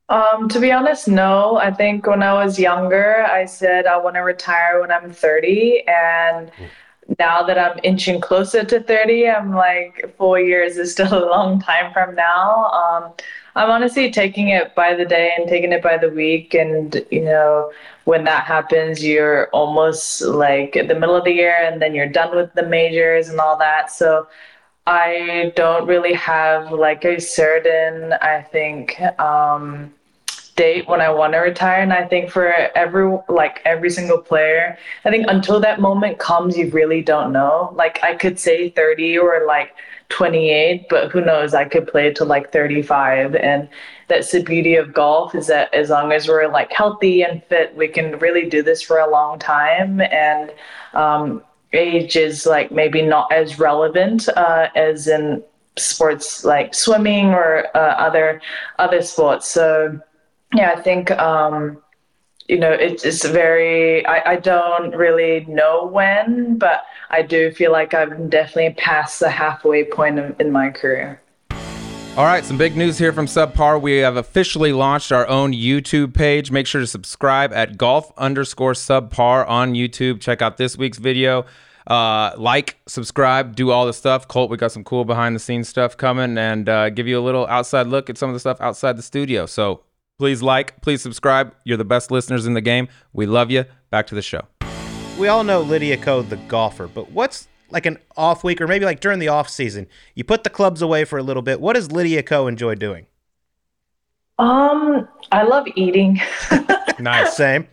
Um, 0.09 0.49
to 0.49 0.59
be 0.59 0.71
honest, 0.71 1.07
no. 1.07 1.57
I 1.57 1.71
think 1.71 2.07
when 2.07 2.23
I 2.23 2.33
was 2.33 2.57
younger, 2.57 3.23
I 3.29 3.45
said 3.45 3.85
I 3.85 3.97
want 3.97 4.15
to 4.15 4.21
retire 4.21 4.81
when 4.81 4.89
I'm 4.89 5.11
30, 5.11 5.83
and 5.87 6.51
now 7.17 7.41
that 7.43 7.57
I'm 7.57 7.79
inching 7.83 8.21
closer 8.21 8.63
to 8.63 8.79
30, 8.79 9.27
I'm 9.27 9.55
like, 9.55 10.13
four 10.17 10.39
years 10.39 10.77
is 10.77 10.91
still 10.91 11.13
a 11.23 11.25
long 11.29 11.59
time 11.59 11.91
from 11.93 12.15
now. 12.15 12.65
Um, 12.65 13.13
I'm 13.55 13.71
honestly 13.71 14.11
taking 14.11 14.49
it 14.49 14.75
by 14.75 14.93
the 14.93 15.05
day 15.05 15.33
and 15.37 15.49
taking 15.49 15.71
it 15.71 15.81
by 15.81 15.97
the 15.97 16.09
week. 16.09 16.53
And, 16.53 17.03
you 17.09 17.21
know, 17.21 17.71
when 18.05 18.23
that 18.25 18.43
happens, 18.43 19.03
you're 19.03 19.47
almost 19.49 20.21
like 20.21 20.75
at 20.77 20.87
the 20.87 20.95
middle 20.95 21.15
of 21.15 21.25
the 21.25 21.33
year 21.33 21.55
and 21.59 21.81
then 21.81 21.95
you're 21.95 22.07
done 22.07 22.35
with 22.35 22.53
the 22.53 22.63
majors 22.63 23.29
and 23.29 23.39
all 23.39 23.57
that. 23.57 23.91
So 23.91 24.27
I 24.85 25.51
don't 25.55 25.87
really 25.87 26.13
have 26.13 26.71
like 26.71 27.05
a 27.05 27.19
certain, 27.19 28.13
I 28.13 28.41
think, 28.41 28.99
um, 29.19 29.93
date 30.59 30.89
when 30.89 30.99
I 30.99 31.09
want 31.09 31.31
to 31.33 31.39
retire. 31.39 31.81
And 31.81 31.93
I 31.93 32.05
think 32.05 32.29
for 32.29 32.51
every 32.75 33.17
like 33.29 33.61
every 33.63 33.89
single 33.89 34.17
player, 34.17 34.77
I 35.05 35.09
think 35.09 35.25
until 35.29 35.61
that 35.61 35.79
moment 35.79 36.19
comes, 36.19 36.57
you 36.57 36.69
really 36.71 37.01
don't 37.01 37.31
know. 37.31 37.71
Like 37.75 38.03
I 38.03 38.13
could 38.15 38.37
say 38.37 38.69
30 38.69 39.17
or 39.19 39.45
like 39.47 39.71
28, 40.09 40.87
but 40.89 41.11
who 41.11 41.21
knows? 41.21 41.53
I 41.53 41.63
could 41.63 41.87
play 41.87 42.11
to 42.13 42.25
like 42.25 42.51
35. 42.51 43.35
And 43.35 43.69
that's 44.09 44.31
the 44.31 44.43
beauty 44.43 44.75
of 44.75 44.93
golf 44.93 45.33
is 45.33 45.47
that 45.47 45.73
as 45.73 45.89
long 45.89 46.11
as 46.11 46.27
we're 46.27 46.51
like 46.51 46.73
healthy 46.73 47.21
and 47.21 47.41
fit, 47.45 47.73
we 47.77 47.87
can 47.87 48.19
really 48.19 48.49
do 48.49 48.61
this 48.61 48.81
for 48.81 48.99
a 48.99 49.09
long 49.09 49.39
time. 49.39 50.01
And 50.01 50.51
um, 50.93 51.41
age 51.71 52.17
is 52.17 52.45
like 52.45 52.69
maybe 52.69 53.01
not 53.01 53.31
as 53.31 53.59
relevant 53.59 54.27
uh, 54.35 54.67
as 54.75 55.07
in 55.07 55.41
sports 55.77 56.43
like 56.43 56.75
swimming 56.75 57.27
or 57.27 57.65
uh, 57.77 57.95
other 58.07 58.41
other 58.77 59.01
sports. 59.01 59.47
So 59.47 60.01
yeah, 60.53 60.73
I 60.75 60.81
think 60.81 61.11
um, 61.11 61.77
you 62.47 62.57
know 62.57 62.71
it's 62.71 63.05
it's 63.05 63.25
very. 63.25 64.05
I, 64.05 64.31
I 64.31 64.35
don't 64.37 64.95
really 64.95 65.45
know 65.45 65.85
when, 65.85 66.57
but 66.57 66.83
I 67.09 67.21
do 67.21 67.51
feel 67.51 67.71
like 67.71 67.93
I'm 67.93 68.29
definitely 68.29 68.73
past 68.73 69.19
the 69.19 69.29
halfway 69.29 69.83
point 69.83 70.19
of, 70.19 70.39
in 70.39 70.51
my 70.51 70.69
career. 70.69 71.21
All 72.17 72.25
right, 72.25 72.43
some 72.43 72.57
big 72.57 72.75
news 72.75 72.97
here 72.97 73.13
from 73.13 73.27
Subpar. 73.27 73.79
We 73.79 73.97
have 73.97 74.17
officially 74.17 74.73
launched 74.73 75.11
our 75.11 75.27
own 75.27 75.53
YouTube 75.53 76.13
page. 76.13 76.51
Make 76.51 76.67
sure 76.67 76.81
to 76.81 76.87
subscribe 76.87 77.53
at 77.53 77.77
golf 77.77 78.11
underscore 78.17 78.73
subpar 78.73 79.47
on 79.47 79.73
YouTube. 79.73 80.19
Check 80.19 80.41
out 80.41 80.57
this 80.57 80.77
week's 80.77 80.97
video. 80.97 81.45
Uh, 81.87 82.33
like, 82.37 82.77
subscribe, 82.87 83.55
do 83.55 83.71
all 83.71 83.85
the 83.85 83.93
stuff. 83.93 84.27
Colt, 84.27 84.49
we 84.49 84.57
got 84.57 84.71
some 84.71 84.83
cool 84.83 85.05
behind 85.05 85.35
the 85.35 85.39
scenes 85.39 85.69
stuff 85.69 85.95
coming 85.95 86.37
and 86.37 86.67
uh, 86.67 86.89
give 86.89 87.07
you 87.07 87.17
a 87.17 87.21
little 87.21 87.47
outside 87.47 87.87
look 87.87 88.09
at 88.09 88.17
some 88.17 88.29
of 88.29 88.33
the 88.33 88.39
stuff 88.39 88.59
outside 88.59 88.97
the 88.97 89.01
studio. 89.01 89.45
So 89.45 89.81
Please 90.19 90.43
like, 90.43 90.81
please 90.81 91.01
subscribe. 91.01 91.55
You're 91.63 91.77
the 91.77 91.85
best 91.85 92.11
listeners 92.11 92.45
in 92.45 92.53
the 92.53 92.61
game. 92.61 92.89
We 93.13 93.25
love 93.25 93.49
you. 93.49 93.63
Back 93.89 94.05
to 94.07 94.15
the 94.15 94.21
show. 94.21 94.41
We 95.17 95.29
all 95.29 95.45
know 95.45 95.61
Lydia 95.61 95.95
Ko, 95.95 96.21
the 96.21 96.35
golfer, 96.35 96.87
but 96.87 97.09
what's 97.11 97.47
like 97.69 97.85
an 97.85 97.97
off 98.17 98.43
week 98.43 98.59
or 98.59 98.67
maybe 98.67 98.83
like 98.83 98.99
during 98.99 99.19
the 99.19 99.29
off 99.29 99.47
season? 99.47 99.87
You 100.15 100.25
put 100.25 100.43
the 100.43 100.49
clubs 100.49 100.81
away 100.81 101.05
for 101.05 101.17
a 101.17 101.23
little 101.23 101.41
bit. 101.41 101.61
What 101.61 101.73
does 101.73 101.93
Lydia 101.93 102.21
Ko 102.21 102.47
enjoy 102.47 102.75
doing? 102.75 103.05
Um, 104.37 105.07
I 105.31 105.43
love 105.43 105.67
eating. 105.75 106.19
nice. 106.99 107.37
Same. 107.37 107.67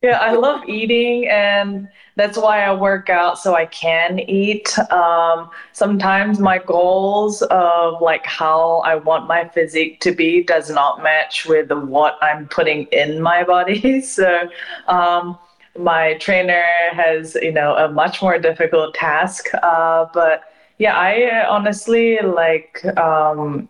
Yeah, 0.00 0.18
I 0.18 0.34
love 0.34 0.68
eating, 0.68 1.26
and 1.28 1.88
that's 2.14 2.38
why 2.38 2.62
I 2.62 2.72
work 2.72 3.10
out 3.10 3.36
so 3.36 3.56
I 3.56 3.66
can 3.66 4.20
eat. 4.20 4.78
Um, 4.92 5.50
sometimes 5.72 6.38
my 6.38 6.58
goals 6.58 7.42
of 7.42 8.00
like 8.00 8.24
how 8.24 8.78
I 8.84 8.94
want 8.94 9.26
my 9.26 9.48
physique 9.48 10.00
to 10.02 10.12
be 10.12 10.44
does 10.44 10.70
not 10.70 11.02
match 11.02 11.46
with 11.46 11.72
what 11.72 12.16
I'm 12.22 12.46
putting 12.46 12.84
in 12.92 13.20
my 13.20 13.42
body. 13.42 14.00
So, 14.08 14.48
um, 14.86 15.36
my 15.76 16.14
trainer 16.14 16.64
has, 16.92 17.34
you 17.36 17.52
know, 17.52 17.74
a 17.76 17.88
much 17.90 18.22
more 18.22 18.38
difficult 18.38 18.94
task. 18.94 19.46
Uh, 19.62 20.06
but 20.14 20.42
yeah, 20.78 20.96
I 20.96 21.44
honestly 21.48 22.18
like. 22.22 22.84
Um, 22.96 23.68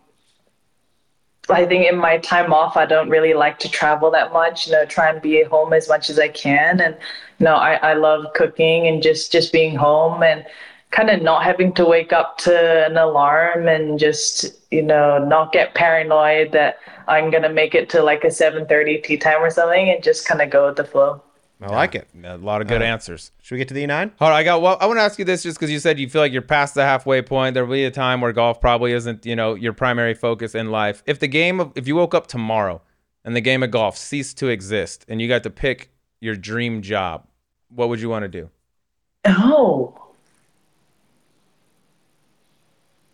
I 1.49 1.65
think 1.65 1.87
in 1.87 1.97
my 1.97 2.17
time 2.19 2.53
off, 2.53 2.77
I 2.77 2.85
don't 2.85 3.09
really 3.09 3.33
like 3.33 3.59
to 3.59 3.69
travel 3.69 4.11
that 4.11 4.31
much. 4.33 4.67
You 4.67 4.73
know, 4.73 4.85
try 4.85 5.09
and 5.09 5.21
be 5.21 5.41
at 5.41 5.47
home 5.47 5.73
as 5.73 5.89
much 5.89 6.09
as 6.09 6.19
I 6.19 6.29
can. 6.29 6.79
And 6.81 6.95
you 7.39 7.45
know, 7.45 7.55
I, 7.55 7.75
I 7.75 7.93
love 7.93 8.25
cooking 8.35 8.87
and 8.87 9.01
just 9.01 9.31
just 9.31 9.51
being 9.53 9.75
home 9.75 10.23
and 10.23 10.45
kind 10.91 11.09
of 11.09 11.21
not 11.21 11.43
having 11.43 11.73
to 11.73 11.85
wake 11.85 12.13
up 12.13 12.37
to 12.39 12.85
an 12.85 12.97
alarm 12.97 13.67
and 13.67 13.99
just 13.99 14.45
you 14.71 14.81
know 14.81 15.23
not 15.23 15.51
get 15.51 15.75
paranoid 15.75 16.51
that 16.51 16.77
I'm 17.07 17.29
gonna 17.31 17.49
make 17.49 17.75
it 17.75 17.89
to 17.91 18.03
like 18.03 18.23
a 18.23 18.27
7:30 18.27 19.03
tee 19.03 19.17
time 19.17 19.41
or 19.43 19.49
something 19.49 19.89
and 19.89 20.03
just 20.03 20.27
kind 20.27 20.41
of 20.41 20.49
go 20.49 20.67
with 20.67 20.77
the 20.77 20.83
flow. 20.85 21.21
I 21.61 21.67
like 21.67 21.93
it. 21.93 22.07
A 22.23 22.37
lot 22.37 22.61
of 22.61 22.67
good 22.67 22.81
Uh, 22.81 22.85
answers. 22.85 23.31
Should 23.41 23.55
we 23.55 23.57
get 23.59 23.67
to 23.67 23.73
the 23.73 23.83
E9? 23.85 24.11
Hold 24.17 24.31
on, 24.31 24.31
I 24.31 24.43
got. 24.43 24.61
Well, 24.61 24.77
I 24.79 24.85
want 24.85 24.97
to 24.97 25.03
ask 25.03 25.19
you 25.19 25.25
this 25.25 25.43
just 25.43 25.57
because 25.59 25.69
you 25.69 25.79
said 25.79 25.99
you 25.99 26.07
feel 26.09 26.21
like 26.21 26.31
you're 26.31 26.41
past 26.41 26.73
the 26.73 26.83
halfway 26.85 27.21
point. 27.21 27.53
There 27.53 27.65
will 27.65 27.73
be 27.73 27.83
a 27.83 27.91
time 27.91 28.21
where 28.21 28.31
golf 28.31 28.61
probably 28.61 28.93
isn't, 28.93 29.25
you 29.25 29.35
know, 29.35 29.55
your 29.55 29.73
primary 29.73 30.13
focus 30.13 30.55
in 30.55 30.71
life. 30.71 31.03
If 31.05 31.19
the 31.19 31.27
game 31.27 31.59
of, 31.59 31.73
if 31.75 31.85
you 31.85 31.97
woke 31.97 32.13
up 32.15 32.27
tomorrow 32.27 32.81
and 33.25 33.35
the 33.35 33.41
game 33.41 33.61
of 33.61 33.71
golf 33.71 33.97
ceased 33.97 34.37
to 34.37 34.47
exist, 34.47 35.05
and 35.09 35.21
you 35.21 35.27
got 35.27 35.43
to 35.43 35.49
pick 35.49 35.91
your 36.21 36.35
dream 36.37 36.81
job, 36.81 37.25
what 37.67 37.89
would 37.89 37.99
you 37.99 38.07
want 38.07 38.23
to 38.23 38.29
do? 38.29 38.49
Oh. 39.25 39.95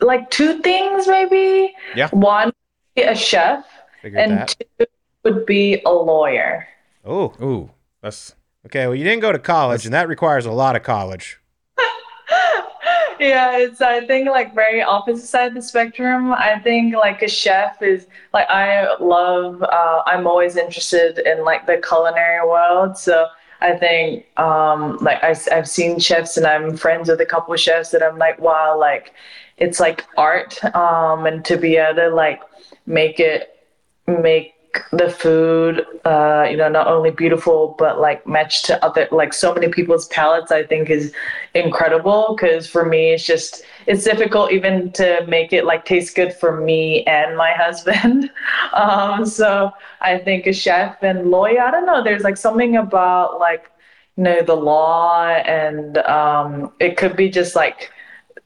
Like 0.01 0.29
two 0.29 0.59
things, 0.61 1.07
maybe. 1.07 1.73
Yeah. 1.95 2.09
One, 2.09 2.51
be 2.95 3.01
a 3.03 3.15
chef, 3.15 3.65
Figured 4.01 4.21
and 4.21 4.31
that. 4.39 4.55
two 4.79 4.85
would 5.23 5.45
be 5.47 5.81
a 5.85 5.89
lawyer. 5.89 6.67
Oh, 7.03 7.33
Ooh, 7.41 7.71
that's 8.05 8.35
okay. 8.67 8.85
Well, 8.85 8.95
you 8.95 9.03
didn't 9.03 9.21
go 9.21 9.31
to 9.31 9.39
college, 9.39 9.85
and 9.85 9.93
that 9.95 10.07
requires 10.07 10.45
a 10.45 10.51
lot 10.51 10.75
of 10.75 10.83
college. 10.83 11.39
yeah, 13.19 13.57
it's 13.57 13.81
I 13.81 14.05
think 14.05 14.29
like 14.29 14.53
very 14.53 14.83
opposite 14.83 15.25
side 15.25 15.47
of 15.47 15.53
the 15.55 15.61
spectrum. 15.63 16.31
I 16.31 16.59
think 16.59 16.95
like 16.95 17.23
a 17.23 17.27
chef 17.27 17.81
is 17.81 18.05
like 18.31 18.47
I 18.47 18.95
love. 18.97 19.63
Uh, 19.63 20.03
I'm 20.05 20.27
always 20.27 20.55
interested 20.55 21.17
in 21.17 21.43
like 21.43 21.65
the 21.65 21.81
culinary 21.81 22.47
world, 22.47 22.95
so 22.95 23.25
I 23.61 23.75
think 23.75 24.27
um, 24.37 24.97
like 25.01 25.23
I, 25.23 25.35
I've 25.51 25.67
seen 25.67 25.97
chefs 25.99 26.37
and 26.37 26.45
I'm 26.45 26.77
friends 26.77 27.09
with 27.09 27.19
a 27.21 27.25
couple 27.25 27.55
of 27.55 27.59
chefs 27.59 27.89
that 27.89 28.03
I'm 28.03 28.19
like, 28.19 28.39
wow, 28.39 28.77
like 28.79 29.13
it's 29.57 29.79
like 29.79 30.05
art, 30.15 30.63
um, 30.75 31.25
and 31.25 31.43
to 31.45 31.57
be 31.57 31.77
able 31.77 31.95
to 31.95 32.09
like 32.09 32.41
make 32.85 33.19
it 33.19 33.49
make 34.05 34.54
the 34.91 35.09
food 35.09 35.85
uh 36.05 36.45
you 36.49 36.57
know 36.57 36.69
not 36.69 36.87
only 36.87 37.11
beautiful 37.11 37.75
but 37.77 37.99
like 37.99 38.25
match 38.27 38.63
to 38.63 38.83
other 38.83 39.07
like 39.11 39.33
so 39.33 39.53
many 39.53 39.67
people's 39.67 40.07
palates 40.07 40.51
i 40.51 40.63
think 40.63 40.89
is 40.89 41.13
incredible. 41.53 42.35
Because 42.35 42.67
for 42.67 42.85
me 42.85 43.11
it's 43.13 43.25
just 43.25 43.63
it's 43.87 44.03
difficult 44.03 44.51
even 44.51 44.91
to 44.93 45.25
make 45.27 45.53
it 45.53 45.65
like 45.65 45.85
taste 45.85 46.15
good 46.15 46.33
for 46.33 46.59
me 46.59 47.03
and 47.05 47.37
my 47.37 47.51
husband. 47.55 48.29
Um 48.73 49.25
so 49.25 49.71
i 50.01 50.17
think 50.17 50.45
a 50.47 50.53
chef 50.53 51.01
and 51.03 51.29
lawyer 51.31 51.61
i 51.61 51.71
don't 51.71 51.85
know 51.85 52.03
there's 52.03 52.23
like 52.23 52.37
something 52.37 52.75
about 52.77 53.39
like 53.39 53.71
you 54.17 54.23
know 54.23 54.41
the 54.41 54.55
law 54.55 55.27
and 55.27 55.97
um 55.99 56.71
it 56.79 56.97
could 56.97 57.15
be 57.15 57.29
just 57.29 57.55
like 57.55 57.91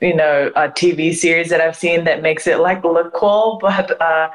you 0.02 0.16
know 0.16 0.52
a 0.56 0.68
tv 0.70 1.14
series 1.14 1.50
that 1.50 1.62
i've 1.62 1.76
seen 1.76 2.04
that 2.06 2.22
makes 2.22 2.48
it 2.48 2.60
like 2.60 2.84
look 2.84 3.14
cool 3.14 3.58
but 3.62 4.00
uh 4.02 4.30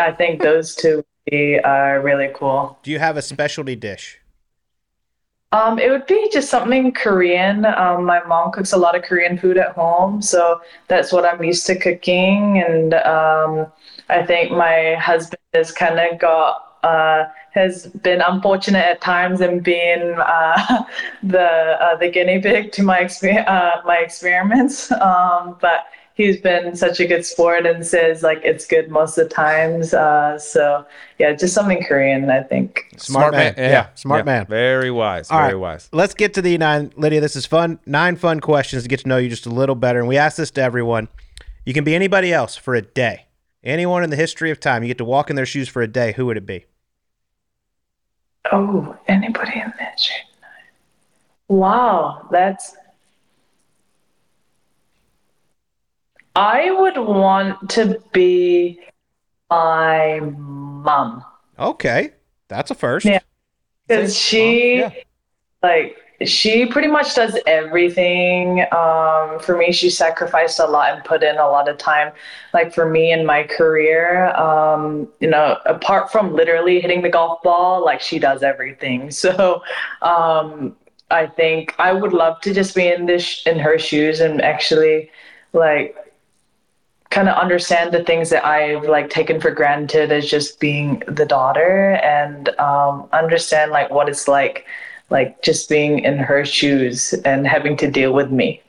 i 0.00 0.12
think 0.12 0.42
those 0.42 0.74
two 0.74 1.04
be 1.30 1.58
uh, 1.60 2.00
really 2.02 2.30
cool 2.34 2.78
Do 2.82 2.90
you 2.90 2.98
have 2.98 3.16
a 3.16 3.22
specialty 3.22 3.76
dish? 3.76 4.20
um, 5.52 5.78
it 5.78 5.90
would 5.90 6.06
be 6.06 6.28
just 6.30 6.50
something 6.50 6.92
Korean. 6.92 7.64
Um, 7.64 8.04
my 8.04 8.22
mom 8.24 8.52
cooks 8.52 8.72
a 8.72 8.76
lot 8.76 8.94
of 8.94 9.02
Korean 9.02 9.38
food 9.38 9.56
at 9.56 9.72
home, 9.72 10.20
so 10.20 10.60
that's 10.88 11.10
what 11.10 11.24
I'm 11.24 11.42
used 11.42 11.64
to 11.66 11.78
cooking. 11.78 12.62
And 12.66 12.92
um, 12.92 13.66
I 14.10 14.26
think 14.26 14.50
my 14.50 14.96
husband 14.96 15.40
has 15.54 15.72
kind 15.72 15.98
of 15.98 16.18
got 16.18 16.64
uh, 16.82 17.24
has 17.52 17.86
been 17.86 18.20
unfortunate 18.20 18.84
at 18.84 19.00
times 19.00 19.40
in 19.40 19.60
being 19.60 20.14
uh, 20.18 20.84
the 21.22 21.48
uh, 21.82 21.96
the 21.96 22.10
guinea 22.10 22.40
pig 22.42 22.70
to 22.72 22.82
my 22.82 22.98
exper- 22.98 23.48
uh, 23.48 23.80
my 23.84 23.96
experiments. 23.96 24.92
Um, 25.00 25.56
but 25.62 25.86
he's 26.18 26.36
been 26.36 26.76
such 26.76 27.00
a 27.00 27.06
good 27.06 27.24
sport 27.24 27.64
and 27.64 27.86
says 27.86 28.22
like 28.22 28.40
it's 28.44 28.66
good 28.66 28.90
most 28.90 29.16
of 29.16 29.28
the 29.28 29.34
times. 29.34 29.94
Uh, 29.94 30.38
so 30.38 30.84
yeah, 31.18 31.32
just 31.32 31.54
something 31.54 31.82
Korean, 31.82 32.28
I 32.28 32.42
think. 32.42 32.92
Smart, 32.98 33.32
man. 33.32 33.54
Yeah, 33.56 33.88
smart 33.94 34.20
yeah. 34.20 34.24
man. 34.24 34.46
Very 34.46 34.90
wise. 34.90 35.30
All 35.30 35.38
very 35.38 35.54
right. 35.54 35.60
wise. 35.60 35.88
Let's 35.92 36.12
get 36.12 36.34
to 36.34 36.42
the 36.42 36.58
E9. 36.58 36.92
Lydia, 36.96 37.22
this 37.22 37.36
is 37.36 37.46
fun. 37.46 37.78
Nine 37.86 38.16
fun 38.16 38.40
questions 38.40 38.82
to 38.82 38.88
get 38.88 39.00
to 39.00 39.08
know 39.08 39.16
you 39.16 39.30
just 39.30 39.46
a 39.46 39.50
little 39.50 39.76
better. 39.76 40.00
And 40.00 40.08
we 40.08 40.18
ask 40.18 40.36
this 40.36 40.50
to 40.52 40.60
everyone. 40.60 41.08
You 41.64 41.72
can 41.72 41.84
be 41.84 41.94
anybody 41.94 42.32
else 42.32 42.56
for 42.56 42.74
a 42.74 42.82
day. 42.82 43.26
Anyone 43.64 44.04
in 44.04 44.10
the 44.10 44.16
history 44.16 44.50
of 44.50 44.60
time. 44.60 44.82
You 44.82 44.88
get 44.88 44.98
to 44.98 45.04
walk 45.04 45.30
in 45.30 45.36
their 45.36 45.46
shoes 45.46 45.68
for 45.68 45.82
a 45.82 45.88
day. 45.88 46.12
Who 46.12 46.26
would 46.26 46.36
it 46.36 46.46
be? 46.46 46.66
Oh, 48.50 48.96
anybody 49.06 49.60
in 49.60 49.72
that 49.78 50.00
shape? 50.00 50.24
Wow, 51.48 52.26
that's. 52.30 52.76
I 56.38 56.70
would 56.70 56.96
want 56.96 57.68
to 57.70 58.00
be 58.12 58.78
my 59.50 60.20
mom 60.20 61.24
Okay. 61.58 62.10
That's 62.48 62.70
a 62.70 62.74
first. 62.74 63.04
Yeah. 63.04 63.20
because 63.86 64.16
she, 64.16 64.78
yeah. 64.78 64.92
like, 65.62 65.96
she 66.24 66.66
pretty 66.66 66.88
much 66.88 67.14
does 67.14 67.38
everything. 67.46 68.60
Um, 68.72 69.38
for 69.40 69.56
me, 69.56 69.72
she 69.72 69.90
sacrificed 69.90 70.58
a 70.58 70.66
lot 70.66 70.94
and 70.94 71.04
put 71.04 71.22
in 71.22 71.36
a 71.36 71.48
lot 71.48 71.68
of 71.68 71.78
time. 71.78 72.12
Like 72.54 72.72
for 72.72 72.88
me 72.88 73.12
in 73.12 73.24
my 73.26 73.44
career, 73.44 74.28
um, 74.36 75.08
you 75.20 75.28
know, 75.28 75.58
apart 75.66 76.10
from 76.10 76.34
literally 76.34 76.80
hitting 76.80 77.02
the 77.02 77.08
golf 77.08 77.42
ball, 77.42 77.84
like 77.84 78.00
she 78.00 78.18
does 78.18 78.42
everything. 78.42 79.10
So, 79.18 79.62
um, 80.02 80.76
I 81.10 81.26
think 81.26 81.74
I 81.78 81.92
would 81.92 82.12
love 82.12 82.40
to 82.42 82.54
just 82.54 82.74
be 82.74 82.86
in 82.86 83.06
this 83.06 83.42
in 83.46 83.58
her 83.58 83.78
shoes 83.78 84.20
and 84.20 84.40
actually, 84.42 85.10
like, 85.52 85.96
kind 87.10 87.28
of 87.28 87.36
understand 87.36 87.92
the 87.92 88.04
things 88.04 88.30
that 88.30 88.44
I've 88.44 88.84
like 88.84 89.10
taken 89.10 89.40
for 89.40 89.50
granted 89.50 90.12
as 90.12 90.28
just 90.28 90.60
being 90.60 91.02
the 91.06 91.24
daughter 91.24 91.94
and 92.02 92.48
um, 92.58 93.08
understand 93.12 93.70
like 93.70 93.90
what 93.90 94.08
it's 94.08 94.28
like 94.28 94.66
like 95.10 95.42
just 95.42 95.68
being 95.68 96.00
in 96.00 96.18
her 96.18 96.44
shoes 96.44 97.14
and 97.24 97.46
having 97.46 97.76
to 97.78 97.90
deal 97.90 98.12
with 98.12 98.30
me. 98.30 98.62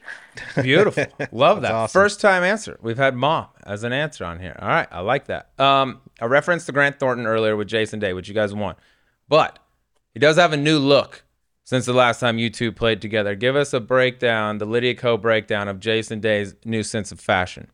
Beautiful. 0.61 1.05
Love 1.31 1.61
that. 1.63 1.71
awesome. 1.71 2.01
First 2.01 2.21
time 2.21 2.43
answer. 2.43 2.79
We've 2.81 2.97
had 2.97 3.15
mom 3.15 3.47
as 3.63 3.83
an 3.83 3.91
answer 3.91 4.23
on 4.23 4.39
here. 4.39 4.57
All 4.61 4.69
right. 4.69 4.87
I 4.89 5.01
like 5.01 5.25
that. 5.25 5.49
Um, 5.59 5.99
I 6.21 6.25
referenced 6.25 6.65
to 6.67 6.71
Grant 6.71 6.97
Thornton 6.99 7.25
earlier 7.25 7.57
with 7.57 7.67
Jason 7.67 7.99
Day, 7.99 8.13
which 8.13 8.29
you 8.29 8.33
guys 8.33 8.53
won. 8.53 8.75
But 9.27 9.59
he 10.13 10.19
does 10.19 10.37
have 10.37 10.53
a 10.53 10.57
new 10.57 10.79
look 10.79 11.23
since 11.65 11.85
the 11.85 11.93
last 11.93 12.19
time 12.19 12.37
you 12.37 12.49
two 12.49 12.71
played 12.71 13.01
together. 13.01 13.35
Give 13.35 13.55
us 13.55 13.73
a 13.73 13.79
breakdown, 13.79 14.59
the 14.59 14.65
Lydia 14.65 14.95
Ko 14.95 15.17
breakdown 15.17 15.67
of 15.67 15.79
Jason 15.79 16.19
Day's 16.19 16.55
new 16.63 16.83
sense 16.83 17.11
of 17.11 17.19
fashion. 17.19 17.69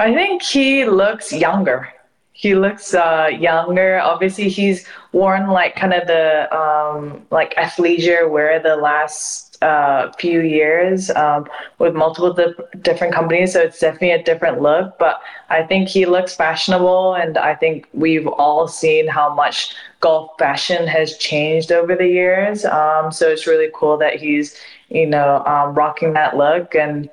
I 0.00 0.14
think 0.14 0.42
he 0.42 0.86
looks 0.86 1.30
younger. 1.30 1.92
He 2.32 2.54
looks 2.54 2.94
uh, 2.94 3.28
younger. 3.38 4.00
Obviously, 4.00 4.48
he's 4.48 4.86
worn 5.12 5.48
like 5.48 5.76
kind 5.76 5.92
of 5.92 6.06
the 6.06 6.50
um, 6.56 7.26
like 7.30 7.54
athleisure 7.56 8.30
wear 8.30 8.58
the 8.62 8.76
last 8.76 9.62
uh, 9.62 10.10
few 10.18 10.40
years 10.40 11.10
um, 11.10 11.46
with 11.78 11.94
multiple 11.94 12.32
di- 12.32 12.54
different 12.80 13.12
companies. 13.12 13.52
So 13.52 13.60
it's 13.60 13.78
definitely 13.78 14.12
a 14.12 14.22
different 14.22 14.62
look. 14.62 14.98
But 14.98 15.20
I 15.50 15.64
think 15.64 15.90
he 15.90 16.06
looks 16.06 16.34
fashionable, 16.34 17.16
and 17.16 17.36
I 17.36 17.54
think 17.54 17.86
we've 17.92 18.26
all 18.26 18.66
seen 18.68 19.06
how 19.06 19.34
much 19.34 19.74
golf 20.00 20.30
fashion 20.38 20.86
has 20.86 21.18
changed 21.18 21.72
over 21.72 21.94
the 21.94 22.08
years. 22.08 22.64
Um, 22.64 23.12
so 23.12 23.28
it's 23.28 23.46
really 23.46 23.68
cool 23.74 23.98
that 23.98 24.14
he's 24.18 24.56
you 24.88 25.04
know 25.04 25.44
um, 25.44 25.74
rocking 25.74 26.14
that 26.14 26.38
look 26.38 26.74
and. 26.74 27.10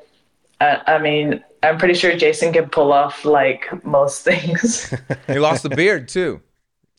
Uh, 0.59 0.79
I 0.87 0.97
mean, 0.97 1.43
I'm 1.69 1.77
pretty 1.77 1.93
sure 1.93 2.15
Jason 2.15 2.53
can 2.53 2.69
pull 2.69 2.91
off 2.93 3.25
like 3.25 3.67
most 3.85 4.23
things. 4.23 4.93
He 5.27 5.39
lost 5.39 5.63
the 5.63 5.69
beard 5.69 6.07
too. 6.07 6.41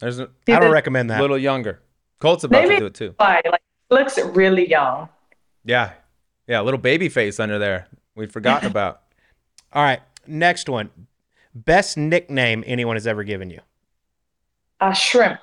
There's 0.01 0.19
a 0.21 0.29
He 0.47 0.53
I 0.53 0.57
don't 0.61 0.69
did- 0.69 0.75
recommend 0.75 1.11
that. 1.11 1.19
A 1.19 1.23
little 1.23 1.39
younger. 1.39 1.81
Colt's 2.21 2.45
about 2.45 2.62
Maybe 2.62 2.75
to 2.75 2.81
do 2.81 2.87
it 2.87 2.95
too. 2.95 3.14
Why? 3.16 3.41
Like, 3.45 3.62
he 3.89 3.95
looks 3.95 4.19
really 4.19 4.69
young. 4.69 5.09
Yeah. 5.64 5.93
Yeah. 6.47 6.61
A 6.61 6.64
little 6.64 6.79
baby 6.81 7.09
face 7.09 7.39
under 7.41 7.59
there. 7.59 7.87
We'd 8.16 8.33
forgotten 8.33 8.69
about. 8.71 9.03
All 9.73 9.83
right. 9.83 10.01
Next 10.27 10.69
one. 10.69 10.91
Best 11.55 11.97
nickname 11.97 12.62
anyone 12.66 12.97
has 12.97 13.07
ever 13.07 13.25
given 13.25 13.51
you. 13.51 13.61
Uh, 14.81 14.93
shrimp. 14.93 15.41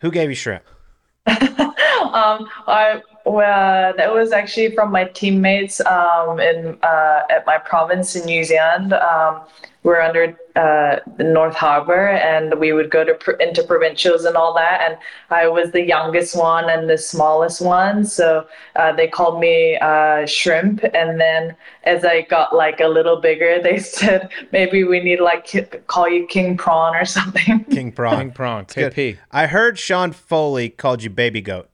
Who 0.00 0.10
gave 0.10 0.28
you 0.28 0.34
shrimp? 0.34 0.64
um, 1.26 2.48
I 2.66 3.00
well, 3.26 3.92
that 3.96 4.14
was 4.14 4.32
actually 4.32 4.72
from 4.74 4.92
my 4.92 5.04
teammates 5.04 5.80
um, 5.80 6.38
in 6.38 6.78
uh, 6.82 7.22
at 7.28 7.44
my 7.44 7.58
province 7.58 8.14
in 8.14 8.24
New 8.24 8.44
Zealand. 8.44 8.92
Um, 8.92 9.40
we're 9.82 10.00
under 10.00 10.36
uh, 10.56 10.98
the 11.16 11.24
North 11.24 11.54
Harbour, 11.54 12.08
and 12.08 12.58
we 12.58 12.72
would 12.72 12.90
go 12.90 13.04
to 13.04 13.14
pr- 13.14 13.32
into 13.32 13.62
provincials 13.62 14.24
and 14.24 14.36
all 14.36 14.52
that. 14.54 14.80
And 14.80 14.98
I 15.30 15.46
was 15.48 15.70
the 15.70 15.84
youngest 15.84 16.36
one 16.36 16.68
and 16.68 16.90
the 16.90 16.98
smallest 16.98 17.60
one, 17.60 18.04
so 18.04 18.46
uh, 18.74 18.92
they 18.92 19.06
called 19.06 19.40
me 19.40 19.76
uh, 19.76 20.26
Shrimp. 20.26 20.82
And 20.94 21.20
then 21.20 21.56
as 21.84 22.04
I 22.04 22.22
got 22.22 22.54
like 22.54 22.80
a 22.80 22.88
little 22.88 23.20
bigger, 23.20 23.60
they 23.62 23.78
said 23.78 24.30
maybe 24.52 24.84
we 24.84 25.00
need 25.00 25.16
to 25.16 25.24
like 25.24 25.86
call 25.86 26.08
you 26.08 26.26
King 26.26 26.56
Prawn 26.56 26.94
or 26.94 27.04
something. 27.04 27.64
King 27.70 27.92
Prawn. 27.92 28.18
King 28.18 28.30
Prong, 28.32 28.66
Good. 28.72 28.92
KP. 28.92 29.18
I 29.30 29.46
heard 29.46 29.78
Sean 29.78 30.12
Foley 30.12 30.68
called 30.68 31.02
you 31.02 31.10
Baby 31.10 31.40
Goat. 31.40 31.68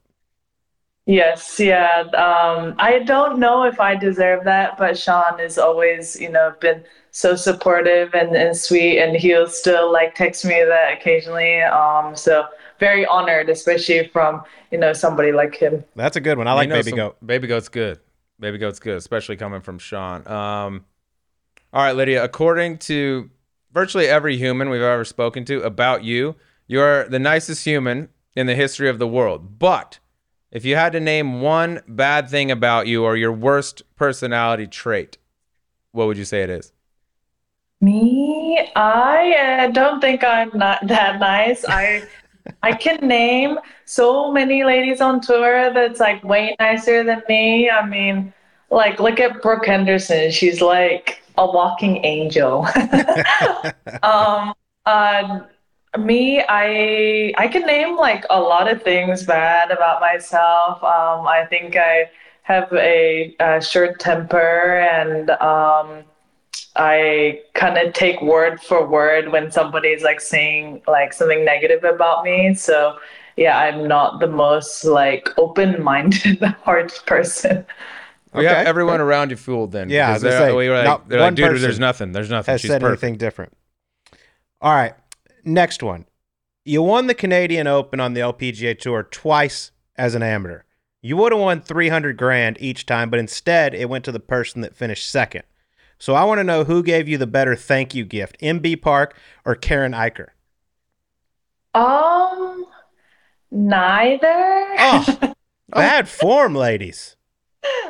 Yes, 1.06 1.58
yeah. 1.58 2.02
Um, 2.14 2.74
I 2.78 3.00
don't 3.00 3.40
know 3.40 3.64
if 3.64 3.80
I 3.80 3.96
deserve 3.96 4.44
that, 4.44 4.78
but 4.78 4.96
Sean 4.96 5.38
has 5.40 5.58
always, 5.58 6.20
you 6.20 6.28
know, 6.30 6.54
been 6.60 6.84
so 7.10 7.34
supportive 7.34 8.14
and, 8.14 8.36
and 8.36 8.56
sweet, 8.56 9.00
and 9.00 9.16
he'll 9.16 9.48
still 9.48 9.92
like 9.92 10.14
text 10.14 10.44
me 10.44 10.62
that 10.64 10.92
occasionally. 10.92 11.60
Um, 11.62 12.14
so 12.14 12.46
very 12.78 13.04
honored, 13.06 13.48
especially 13.48 14.06
from 14.08 14.42
you 14.70 14.78
know 14.78 14.92
somebody 14.92 15.32
like 15.32 15.54
him. 15.56 15.84
That's 15.96 16.16
a 16.16 16.20
good 16.20 16.38
one. 16.38 16.46
I 16.46 16.52
like 16.52 16.66
You 16.66 16.68
know 16.70 16.76
Baby 16.76 16.90
some- 16.90 16.96
Goat. 16.96 17.26
Baby 17.26 17.48
Goat's 17.48 17.68
good. 17.68 17.98
Baby 18.38 18.58
Goat's 18.58 18.78
good, 18.78 18.96
especially 18.96 19.36
coming 19.36 19.60
from 19.60 19.78
Sean. 19.78 20.26
Um, 20.26 20.84
all 21.72 21.82
right, 21.82 21.96
Lydia. 21.96 22.22
According 22.24 22.78
to 22.78 23.28
virtually 23.72 24.06
every 24.06 24.36
human 24.36 24.68
we've 24.70 24.82
ever 24.82 25.04
spoken 25.04 25.44
to 25.46 25.62
about 25.62 26.04
you, 26.04 26.36
you're 26.66 27.08
the 27.08 27.18
nicest 27.18 27.64
human 27.64 28.08
in 28.36 28.46
the 28.46 28.54
history 28.54 28.88
of 28.88 28.98
the 28.98 29.06
world. 29.06 29.58
But 29.58 29.98
if 30.52 30.66
you 30.66 30.76
had 30.76 30.92
to 30.92 31.00
name 31.00 31.40
one 31.40 31.80
bad 31.88 32.28
thing 32.28 32.50
about 32.50 32.86
you 32.86 33.04
or 33.04 33.16
your 33.16 33.32
worst 33.32 33.82
personality 33.96 34.66
trait, 34.66 35.16
what 35.92 36.06
would 36.06 36.18
you 36.18 36.26
say 36.26 36.42
it 36.42 36.50
is? 36.50 36.72
Me, 37.80 38.70
I 38.76 39.64
uh, 39.64 39.70
don't 39.72 40.00
think 40.00 40.22
I'm 40.22 40.50
not 40.54 40.86
that 40.86 41.18
nice. 41.18 41.64
I 41.66 42.04
I 42.62 42.72
can 42.74 42.98
name 43.06 43.58
so 43.86 44.30
many 44.30 44.62
ladies 44.62 45.00
on 45.00 45.20
tour 45.20 45.72
that's 45.72 45.98
like 45.98 46.22
way 46.22 46.54
nicer 46.60 47.02
than 47.02 47.22
me. 47.28 47.70
I 47.70 47.84
mean, 47.86 48.32
like 48.70 49.00
look 49.00 49.18
at 49.20 49.42
Brooke 49.42 49.66
Henderson. 49.66 50.30
She's 50.30 50.60
like 50.60 51.22
a 51.38 51.46
walking 51.46 52.04
angel. 52.04 52.66
um, 54.02 54.54
uh, 54.86 55.40
me, 55.98 56.42
I 56.48 57.32
I 57.36 57.48
can 57.48 57.66
name 57.66 57.96
like 57.96 58.24
a 58.30 58.40
lot 58.40 58.70
of 58.70 58.82
things 58.82 59.24
bad 59.24 59.70
about 59.70 60.00
myself. 60.00 60.82
Um, 60.82 61.26
I 61.26 61.46
think 61.48 61.76
I 61.76 62.10
have 62.42 62.72
a, 62.72 63.36
uh 63.38 63.60
short 63.60 64.00
temper 64.00 64.78
and 64.80 65.30
um, 65.30 66.04
I 66.76 67.42
kind 67.54 67.78
of 67.78 67.92
take 67.94 68.22
word 68.22 68.60
for 68.62 68.86
word 68.86 69.30
when 69.32 69.50
somebody's 69.50 70.02
like 70.02 70.20
saying 70.20 70.82
like 70.88 71.12
something 71.12 71.44
negative 71.44 71.84
about 71.84 72.24
me. 72.24 72.54
So 72.54 72.98
yeah, 73.36 73.58
I'm 73.58 73.86
not 73.88 74.20
the 74.20 74.26
most 74.28 74.84
like 74.84 75.28
open-minded 75.38 76.42
heart 76.64 77.02
person. 77.06 77.66
We 78.34 78.44
have 78.44 78.58
Okay. 78.58 78.68
everyone 78.68 79.00
around 79.00 79.30
you 79.30 79.36
fooled 79.36 79.72
then. 79.72 79.90
Yeah, 79.90 80.08
I 80.08 80.10
because 80.12 80.22
they're, 80.22 80.38
say, 80.50 80.52
we 80.56 80.68
were 80.68 80.76
like, 80.76 80.84
not 80.84 81.08
they're 81.08 81.20
like, 81.20 81.34
dude, 81.34 81.60
there's 81.60 81.78
nothing. 81.78 82.12
There's 82.12 82.30
nothing. 82.30 82.52
Has 82.52 82.60
She's 82.62 82.70
said 82.70 82.80
perfect. 82.80 83.04
anything 83.04 83.18
different. 83.18 83.52
All 84.60 84.74
right. 84.74 84.94
Next 85.44 85.82
one. 85.82 86.06
You 86.64 86.82
won 86.82 87.08
the 87.08 87.14
Canadian 87.14 87.66
Open 87.66 87.98
on 87.98 88.14
the 88.14 88.20
LPGA 88.20 88.78
Tour 88.78 89.02
twice 89.02 89.72
as 89.96 90.14
an 90.14 90.22
amateur. 90.22 90.62
You 91.00 91.16
would 91.16 91.32
have 91.32 91.40
won 91.40 91.60
300 91.60 92.16
grand 92.16 92.56
each 92.60 92.86
time, 92.86 93.10
but 93.10 93.18
instead 93.18 93.74
it 93.74 93.88
went 93.88 94.04
to 94.04 94.12
the 94.12 94.20
person 94.20 94.60
that 94.60 94.76
finished 94.76 95.10
second. 95.10 95.42
So 95.98 96.14
I 96.14 96.24
want 96.24 96.38
to 96.38 96.44
know 96.44 96.64
who 96.64 96.82
gave 96.82 97.08
you 97.08 97.18
the 97.18 97.26
better 97.26 97.56
thank 97.56 97.94
you 97.94 98.04
gift, 98.04 98.38
Inbee 98.40 98.80
Park 98.80 99.16
or 99.44 99.56
Karine 99.56 99.92
Icher? 99.92 100.28
Um, 101.74 102.66
neither. 103.50 104.66
Oh, 104.78 105.34
bad 105.68 106.08
form, 106.08 106.54
ladies. 106.54 107.16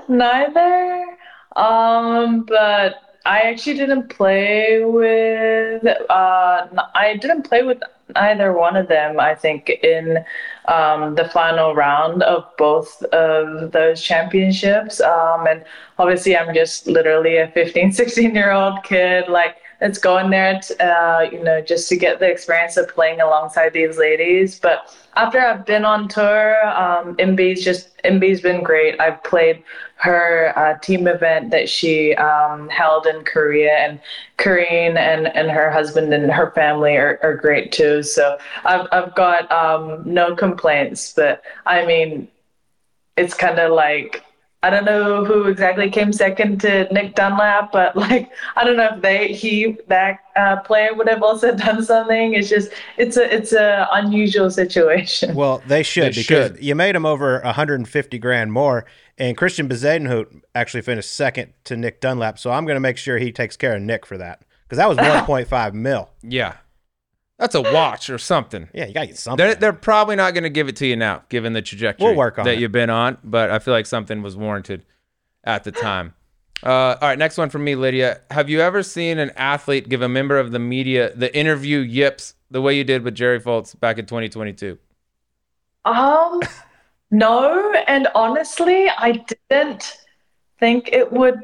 Neither. 0.09 1.07
Um, 1.57 2.45
but 2.45 3.12
I 3.25 3.41
actually 3.43 3.75
didn't 3.77 4.09
play 4.09 4.83
with 4.85 5.85
uh 6.11 6.67
I 6.95 7.17
didn't 7.21 7.43
play 7.43 7.63
with 7.63 7.81
either 8.17 8.53
one 8.53 8.77
of 8.77 8.89
them, 8.89 9.21
I 9.21 9.35
think, 9.35 9.71
in 9.71 10.25
um 10.67 11.15
the 11.15 11.29
final 11.29 11.75
round 11.75 12.23
of 12.25 12.45
both 12.59 13.03
of 13.05 13.73
those 13.73 14.03
championships. 14.03 15.01
Um 15.01 15.47
and 15.47 15.65
obviously 15.99 16.37
I'm 16.37 16.53
just 16.55 16.87
literally 16.87 17.37
a 17.37 17.49
15, 17.49 17.93
16 18.03 18.35
year 18.35 18.51
old 18.53 18.83
kid, 18.83 19.29
like 19.29 19.57
let's 19.83 19.99
go 19.99 20.17
in 20.19 20.31
there 20.31 20.61
t- 20.61 20.75
uh, 20.77 21.21
you 21.23 21.43
know, 21.43 21.61
just 21.61 21.89
to 21.89 21.97
get 21.97 22.21
the 22.21 22.31
experience 22.31 22.77
of 22.77 22.89
playing 22.89 23.21
alongside 23.21 23.73
these 23.73 23.99
ladies. 23.99 24.59
But 24.59 24.97
after 25.17 25.41
I've 25.41 25.67
been 25.67 25.85
on 25.85 26.09
tour, 26.09 26.67
um, 26.69 27.17
Inbee's 27.17 27.63
just 27.63 27.89
Inbee's 28.05 28.41
been 28.41 28.63
great. 28.63 28.99
I've 29.01 29.23
played 29.25 29.63
her 29.97 30.53
uh, 30.57 30.79
team 30.79 31.07
event 31.07 31.51
that 31.51 31.69
she 31.69 32.15
um, 32.15 32.69
held 32.69 33.07
in 33.07 33.25
Korea, 33.25 33.73
and 33.73 34.01
Karine 34.39 34.97
and, 34.97 35.27
and 35.29 35.51
her 35.51 35.71
husband 35.71 36.15
and 36.15 36.31
her 36.31 36.53
family 36.53 36.97
are, 36.97 37.19
are 37.23 37.37
great 37.37 37.73
too. 37.73 38.03
So 38.03 38.39
I've 38.65 38.87
I've 38.93 39.15
got 39.17 39.51
um, 39.51 40.03
no 40.07 40.35
complaints. 40.37 41.13
But 41.13 41.43
I 41.67 41.85
mean, 41.85 42.29
it's 43.17 43.35
kind 43.35 43.59
of 43.59 43.73
like 43.73 44.25
I 44.65 44.71
don't 44.71 44.85
know 44.85 45.25
who 45.25 45.47
exactly 45.49 45.91
came 45.91 46.13
second 46.13 46.61
to 46.61 46.87
Nick 46.93 47.17
Dunlap, 47.17 47.73
but 47.73 47.97
like 47.97 48.31
I 48.55 48.63
don't 48.65 48.77
know 48.77 48.91
if 48.95 49.03
they 49.03 49.33
he 49.33 49.77
that 49.89 50.21
uh, 50.37 50.61
player 50.61 50.95
would 50.95 51.09
have 51.09 51.23
also 51.23 51.53
done 51.57 51.83
something. 51.85 52.35
It's 52.35 52.49
just 52.49 52.71
it's 52.97 53.17
a 53.17 53.35
it's 53.35 53.53
a 53.53 53.89
unusual 53.93 54.51
situation. 54.51 55.35
Well, 55.43 55.63
they 55.67 55.83
should 55.83 56.15
They 56.15 56.21
because 56.23 56.51
should. 56.53 56.63
you 56.65 56.75
made 56.77 56.95
him 56.95 57.05
over 57.05 57.41
150 57.41 58.19
grand 58.19 58.53
more, 58.53 58.85
and 59.19 59.37
Christiaan 59.37 59.69
Bezuidenhout 59.69 60.43
actually 60.55 60.83
finished 60.83 61.11
second 61.13 61.53
to 61.65 61.77
Nick 61.77 62.01
Dunlap. 62.01 62.39
So 62.39 62.53
I'm 62.53 62.65
going 62.65 62.77
to 62.77 62.81
make 62.81 62.99
sure 62.99 63.19
he 63.19 63.33
takes 63.33 63.57
care 63.57 63.75
of 63.75 63.83
Nick 63.83 64.07
for 64.07 64.17
that 64.19 64.43
because 64.65 64.79
that 64.79 64.89
was 64.89 64.97
1.5 65.49 65.75
mil. 65.75 66.11
Yeah, 66.23 66.55
that's 67.43 67.55
a 67.57 67.61
watch 67.61 68.09
or 68.09 68.19
something. 68.19 68.69
Yeah, 68.73 68.87
you 68.87 68.95
got 68.95 69.01
to 69.01 69.07
get 69.09 69.19
something. 69.19 69.45
They're 69.45 69.55
they're 69.57 69.73
probably 69.73 70.17
not 70.17 70.33
going 70.33 70.45
to 70.45 70.51
give 70.51 70.69
it 70.69 70.77
to 70.77 70.87
you 70.87 70.97
now, 70.97 71.23
given 71.29 71.53
the 71.53 71.63
trajectory 71.63 72.07
We'll 72.07 72.17
work 72.17 72.39
on 72.39 72.45
that 72.45 72.55
it. 72.55 72.61
you've 72.61 72.73
been 72.73 72.91
on. 72.91 73.19
But 73.25 73.51
I 73.51 73.59
feel 73.59 73.75
like 73.75 73.87
something 73.87 74.23
was 74.23 74.37
warranted 74.37 74.85
at 75.45 75.65
the 75.65 75.73
time. 75.73 76.15
Uh, 76.63 76.97
all 77.01 77.09
right, 77.09 77.19
next 77.19 77.39
one 77.39 77.51
from 77.51 77.65
me, 77.65 77.75
Lydia. 77.75 78.21
Have 78.31 78.49
you 78.49 78.61
ever 78.61 78.85
seen 78.85 79.19
an 79.19 79.31
athlete 79.37 79.89
give 79.89 80.01
a 80.01 80.09
member 80.09 80.39
of 80.39 80.53
the 80.53 80.61
media 80.61 81.13
the 81.17 81.37
interview 81.37 81.81
yips 81.81 82.35
the 82.53 82.63
way 82.63 82.77
you 82.77 82.85
did 82.85 83.03
with 83.03 83.17
Jerry 83.17 83.41
Foltz 83.41 83.79
back 83.79 83.99
in 83.99 84.07
2022? 84.07 84.79
Um, 85.85 86.41
no, 87.11 87.73
and 87.89 88.07
honestly, 88.15 88.89
I 88.89 89.25
didn't 89.51 89.99
think 90.61 90.91
it 90.93 91.13
would 91.13 91.41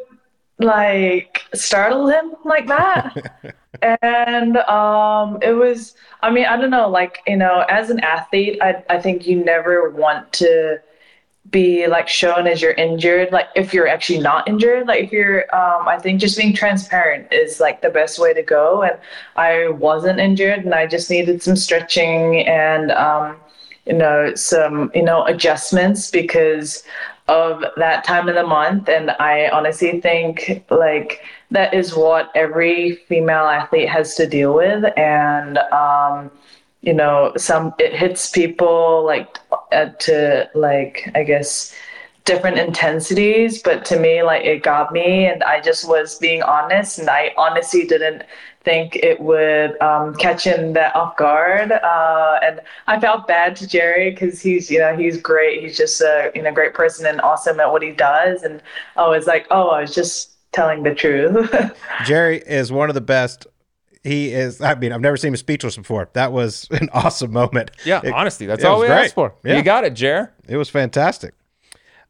like 0.61 1.43
startle 1.55 2.09
him 2.09 2.37
like 2.45 2.69
that. 2.69 3.57
and 3.83 4.57
um, 4.57 5.39
it 5.43 5.53
was, 5.53 5.95
I 6.23 6.31
mean, 6.31 6.47
I 6.47 6.57
don't 6.57 6.71
know, 6.71 6.89
like, 6.89 7.21
you 7.27 7.37
know, 7.37 7.65
as 7.69 7.91
an 7.91 8.01
athlete, 8.01 8.59
I, 8.63 8.83
I 8.89 8.99
think 9.01 9.27
you 9.27 9.45
never 9.45 9.91
want 9.91 10.33
to 10.35 10.81
be 11.51 11.87
like 11.87 12.09
shown 12.09 12.47
as 12.47 12.61
you're 12.61 12.73
injured 12.73 13.33
like 13.33 13.47
if 13.57 13.73
you're 13.73 13.89
actually 13.89 14.19
not 14.19 14.47
injured 14.47 14.87
like 14.87 15.03
if 15.05 15.13
you're 15.13 15.43
um 15.55 15.89
i 15.89 15.99
think 15.99 16.21
just 16.21 16.37
being 16.37 16.53
transparent 16.53 17.27
is 17.33 17.59
like 17.59 17.81
the 17.81 17.89
best 17.89 18.19
way 18.19 18.35
to 18.35 18.43
go. 18.43 18.83
And 18.83 18.99
i 19.37 19.69
wasn't 19.69 20.21
injured 20.21 20.65
and 20.65 20.75
i 20.75 20.87
just 20.87 21.09
needed 21.11 21.43
some 21.43 21.57
stretching 21.57 22.47
and 22.47 22.91
um 22.93 23.37
you 23.87 23.95
know 23.95 24.35
some 24.35 24.91
you 24.95 25.03
know 25.03 25.25
adjustments 25.25 26.11
because 26.11 26.83
of 27.29 27.65
that 27.77 28.05
time 28.05 28.29
of 28.29 28.35
the 28.35 28.47
month. 28.47 28.89
And 28.89 29.11
i 29.13 29.49
honestly 29.49 30.01
think 30.01 30.65
like 30.71 31.23
that 31.51 31.73
is 31.75 31.95
what 31.95 32.31
every 32.35 32.97
female 33.09 33.47
athlete 33.47 33.89
has 33.89 34.15
to 34.17 34.27
deal 34.27 34.55
with. 34.55 34.85
And 34.99 35.59
um 35.59 36.31
you 36.81 36.93
know 36.95 37.33
some 37.37 37.75
it 37.79 37.95
hits 37.95 38.31
people 38.31 39.05
like 39.05 39.39
uh, 39.73 39.87
to 39.99 40.49
like 40.55 41.11
i 41.15 41.25
guess 41.25 41.75
different 42.25 42.59
intensities. 42.59 43.63
But 43.63 43.85
to 43.87 43.99
me 43.99 44.23
like 44.23 44.45
it 44.45 44.63
got 44.63 44.93
me. 44.93 45.27
And 45.27 45.43
i 45.45 45.61
just 45.61 45.89
was 45.89 46.19
being 46.19 46.43
honest. 46.43 46.99
And 46.99 47.09
i 47.11 47.33
honestly 47.37 47.87
didn't 47.87 48.23
think 48.65 48.97
it 48.97 49.19
would 49.21 49.81
um, 49.81 50.15
catch 50.17 50.45
him 50.45 50.75
that 50.75 50.95
off 50.95 51.17
guard. 51.17 51.73
Uh, 51.73 52.39
and 52.43 52.61
i 52.87 53.01
felt 53.01 53.27
bad 53.27 53.57
to 53.57 53.67
jerry 53.67 54.11
because 54.11 54.43
he's 54.43 54.71
you 54.71 54.79
know 54.79 54.95
he's 54.97 55.17
great. 55.21 55.63
He's 55.63 55.77
just 55.77 56.01
a 56.03 56.31
you 56.35 56.43
know 56.43 56.53
great 56.53 56.75
person 56.75 57.07
and 57.07 57.21
awesome 57.23 57.61
at 57.61 57.73
what 57.73 57.83
he 57.83 57.93
does. 57.93 58.43
And 58.43 58.63
i 58.97 59.09
was 59.09 59.27
like 59.27 59.47
oh 59.51 59.71
i 59.71 59.81
was 59.81 59.95
just 59.95 60.38
telling 60.53 60.83
the 60.83 60.95
truth 60.95 61.51
Jerry 62.05 62.39
is 62.39 62.71
one 62.73 62.89
of 62.91 62.95
the 62.95 63.01
best. 63.01 63.47
he 64.03 64.33
is. 64.33 64.61
I 64.61 64.75
mean, 64.75 64.93
I've 64.93 65.01
never 65.01 65.17
seen 65.17 65.29
him 65.33 65.37
speechless 65.37 65.77
before. 65.77 66.09
That 66.15 66.33
was 66.33 66.67
an 66.71 66.89
awesome 66.93 67.33
moment. 67.33 67.71
Yeah, 67.85 68.01
It- 68.03 68.13
honesty. 68.13 68.47
That's 68.47 68.65
all 68.65 68.81
we 68.81 68.87
great. 68.87 69.05
asked 69.07 69.15
for. 69.15 69.35
Yeah. 69.45 69.57
You 69.57 69.63
got 69.63 69.85
it, 69.85 69.95
Jer. 69.95 70.33
It 70.49 70.57
was 70.57 70.69
fantastic. 70.71 71.35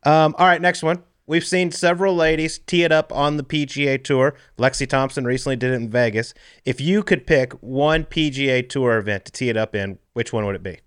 Um, 0.05 0.35
all 0.39 0.47
right, 0.47 0.61
next 0.63 0.83
one. 0.83 1.03
We've 1.27 1.45
seen 1.45 1.73
several 1.73 2.15
ladies 2.15 2.59
tee 2.61 2.85
it 2.85 2.93
up 2.93 3.13
on 3.13 3.37
the 3.37 3.43
PGA 3.43 4.03
Tour. 4.03 4.35
Lexi 4.57 4.89
Thompson 4.89 5.25
recently 5.27 5.57
did 5.57 5.73
it 5.73 5.75
in 5.75 5.91
Vegas. 5.91 6.33
If 6.65 6.81
you 6.81 7.03
could 7.03 7.27
pick 7.27 7.53
one 7.55 8.05
PGA 8.05 8.67
Tour 8.67 8.97
event 8.97 9.27
to 9.27 9.33
tee 9.33 9.51
it 9.51 9.57
up 9.59 9.75
in, 9.75 9.99
which 10.15 10.33
one 10.33 10.47
would 10.47 10.55
it 10.55 10.63
be? 10.63 10.79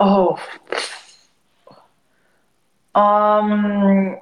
Oh. 0.00 0.38
Um, 2.94 4.18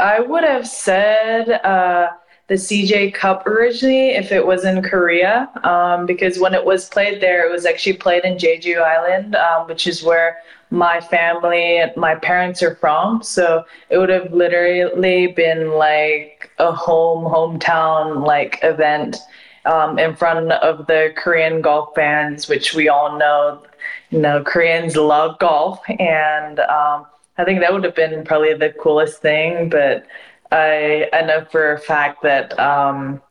I 0.00 0.20
would 0.20 0.44
have 0.44 0.66
said 0.66 1.50
uh, 1.64 2.08
the 2.46 2.54
CJ 2.54 3.14
Cup 3.14 3.46
originally 3.46 4.10
if 4.10 4.32
it 4.32 4.46
was 4.46 4.64
in 4.64 4.82
Korea, 4.82 5.50
um, 5.64 6.06
because 6.06 6.38
when 6.38 6.54
it 6.54 6.64
was 6.64 6.88
played 6.88 7.20
there, 7.20 7.48
it 7.48 7.52
was 7.52 7.66
actually 7.66 7.94
played 7.94 8.24
in 8.24 8.36
Jeju 8.36 8.80
Island, 8.80 9.34
um, 9.34 9.66
which 9.66 9.86
is 9.86 10.02
where 10.02 10.38
my 10.70 11.00
family, 11.00 11.82
my 11.96 12.14
parents 12.14 12.62
are 12.62 12.76
from. 12.76 13.22
So 13.22 13.64
it 13.90 13.98
would 13.98 14.10
have 14.10 14.32
literally 14.32 15.26
been 15.28 15.72
like 15.72 16.50
a 16.58 16.72
home 16.72 17.24
hometown 17.24 18.24
like 18.24 18.58
event 18.62 19.16
um, 19.64 19.98
in 19.98 20.14
front 20.14 20.52
of 20.52 20.86
the 20.86 21.12
Korean 21.16 21.60
golf 21.60 21.94
fans, 21.94 22.48
which 22.48 22.74
we 22.74 22.88
all 22.88 23.18
know 23.18 23.62
you 24.10 24.20
know, 24.20 24.42
Koreans 24.42 24.96
love 24.96 25.38
golf, 25.38 25.80
and 25.98 26.60
um, 26.60 27.06
I 27.38 27.44
think 27.44 27.60
that 27.60 27.72
would 27.72 27.84
have 27.84 27.94
been 27.94 28.24
probably 28.24 28.54
the 28.54 28.70
coolest 28.70 29.22
thing. 29.22 29.68
But 29.70 30.06
I, 30.50 31.08
I 31.12 31.22
know 31.22 31.46
for 31.50 31.72
a 31.72 31.78
fact 31.78 32.22
that 32.22 32.58
um, 32.58 33.22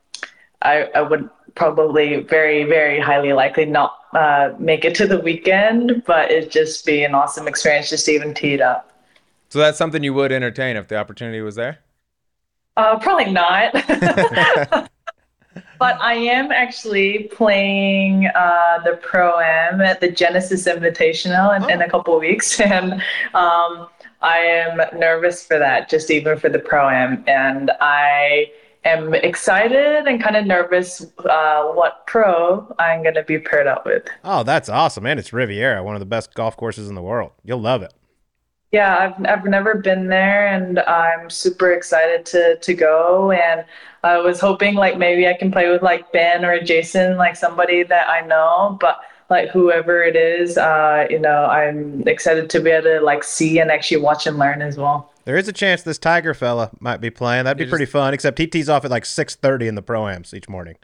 I, 0.61 0.83
I 0.95 1.01
would 1.01 1.29
probably 1.55 2.21
very, 2.21 2.63
very 2.63 2.99
highly 2.99 3.33
likely 3.33 3.65
not 3.65 3.95
uh, 4.13 4.53
make 4.57 4.85
it 4.85 4.95
to 4.95 5.07
the 5.07 5.19
weekend, 5.19 6.03
but 6.05 6.31
it'd 6.31 6.51
just 6.51 6.85
be 6.85 7.03
an 7.03 7.13
awesome 7.13 7.47
experience 7.47 7.89
just 7.89 8.05
to 8.05 8.11
even 8.11 8.33
tee 8.33 8.53
it 8.53 8.61
up. 8.61 8.91
So 9.49 9.59
that's 9.59 9.77
something 9.77 10.03
you 10.03 10.13
would 10.13 10.31
entertain 10.31 10.77
if 10.77 10.87
the 10.87 10.97
opportunity 10.97 11.41
was 11.41 11.55
there. 11.55 11.79
Uh, 12.75 12.99
probably 12.99 13.31
not. 13.31 13.73
but 15.79 15.99
I 16.01 16.13
am 16.13 16.51
actually 16.51 17.29
playing 17.31 18.27
uh, 18.27 18.79
the 18.83 18.99
Pro 19.01 19.39
Am 19.39 19.81
at 19.81 19.99
the 19.99 20.11
Genesis 20.11 20.67
Invitational 20.67 21.55
in, 21.55 21.69
in 21.69 21.81
a 21.81 21.89
couple 21.89 22.13
of 22.13 22.21
weeks. 22.21 22.59
And 22.67 23.01
um, 23.33 23.87
I 24.21 24.37
am 24.37 24.99
nervous 24.99 25.45
for 25.45 25.59
that, 25.59 25.89
just 25.89 26.09
even 26.11 26.37
for 26.37 26.49
the 26.49 26.59
Pro 26.59 26.89
Am. 26.89 27.23
And 27.27 27.71
I 27.79 28.51
am 28.83 29.13
excited 29.13 30.07
and 30.07 30.21
kind 30.21 30.35
of 30.35 30.45
nervous 30.45 31.05
uh, 31.25 31.63
what 31.65 32.07
pro 32.07 32.73
I'm 32.79 33.03
going 33.03 33.15
to 33.15 33.23
be 33.23 33.39
paired 33.39 33.67
up 33.67 33.85
with. 33.85 34.07
Oh, 34.23 34.43
that's 34.43 34.69
awesome, 34.69 35.05
And 35.05 35.19
It's 35.19 35.33
Riviera, 35.33 35.83
one 35.83 35.95
of 35.95 35.99
the 35.99 36.05
best 36.05 36.33
golf 36.33 36.57
courses 36.57 36.89
in 36.89 36.95
the 36.95 37.01
world. 37.01 37.31
You'll 37.43 37.61
love 37.61 37.83
it. 37.83 37.93
Yeah, 38.71 38.97
I've 38.97 39.25
I've 39.25 39.45
never 39.45 39.75
been 39.75 40.07
there, 40.09 40.47
and 40.47 40.79
I'm 40.79 41.29
super 41.29 41.71
excited 41.71 42.25
to 42.27 42.57
to 42.57 42.73
go. 42.73 43.31
And 43.31 43.63
I 44.03 44.17
was 44.17 44.41
hoping 44.41 44.75
like 44.75 44.97
maybe 44.97 45.25
I 45.25 45.33
can 45.35 45.51
play 45.51 45.69
with 45.69 45.81
like 45.81 46.11
Ben 46.11 46.43
or 46.43 46.59
Jason, 46.59 47.15
like 47.15 47.37
somebody 47.37 47.83
that 47.83 48.09
I 48.09 48.21
know. 48.27 48.77
But 48.81 48.99
like 49.29 49.49
whoever 49.49 50.03
it 50.03 50.15
is, 50.15 50.57
uh, 50.57 51.05
you 51.09 51.19
know, 51.19 51.45
I'm 51.45 52.07
excited 52.07 52.49
to 52.51 52.59
be 52.59 52.69
able 52.71 52.83
to 52.83 53.01
like 53.01 53.23
see 53.23 53.59
and 53.59 53.71
actually 53.71 53.97
watch 53.97 54.25
and 54.27 54.37
learn 54.37 54.61
as 54.61 54.77
well. 54.77 55.11
There 55.25 55.35
is 55.35 55.47
a 55.47 55.53
chance 55.53 55.83
this 55.83 55.97
Tiger 55.97 56.33
fella 56.33 56.69
might 56.79 57.01
be 57.01 57.09
playing. 57.09 57.43
That'd 57.43 57.57
be 57.57 57.65
You 57.65 57.69
pretty 57.69 57.85
fun. 57.85 58.13
Except 58.13 58.37
he 58.37 58.47
tees 58.47 58.69
off 58.69 58.85
at 58.85 58.91
like 58.91 59.05
six 59.05 59.35
thirty 59.35 59.67
in 59.67 59.75
the 59.75 59.83
proams 59.83 60.33
each 60.33 60.47
morning. 60.47 60.75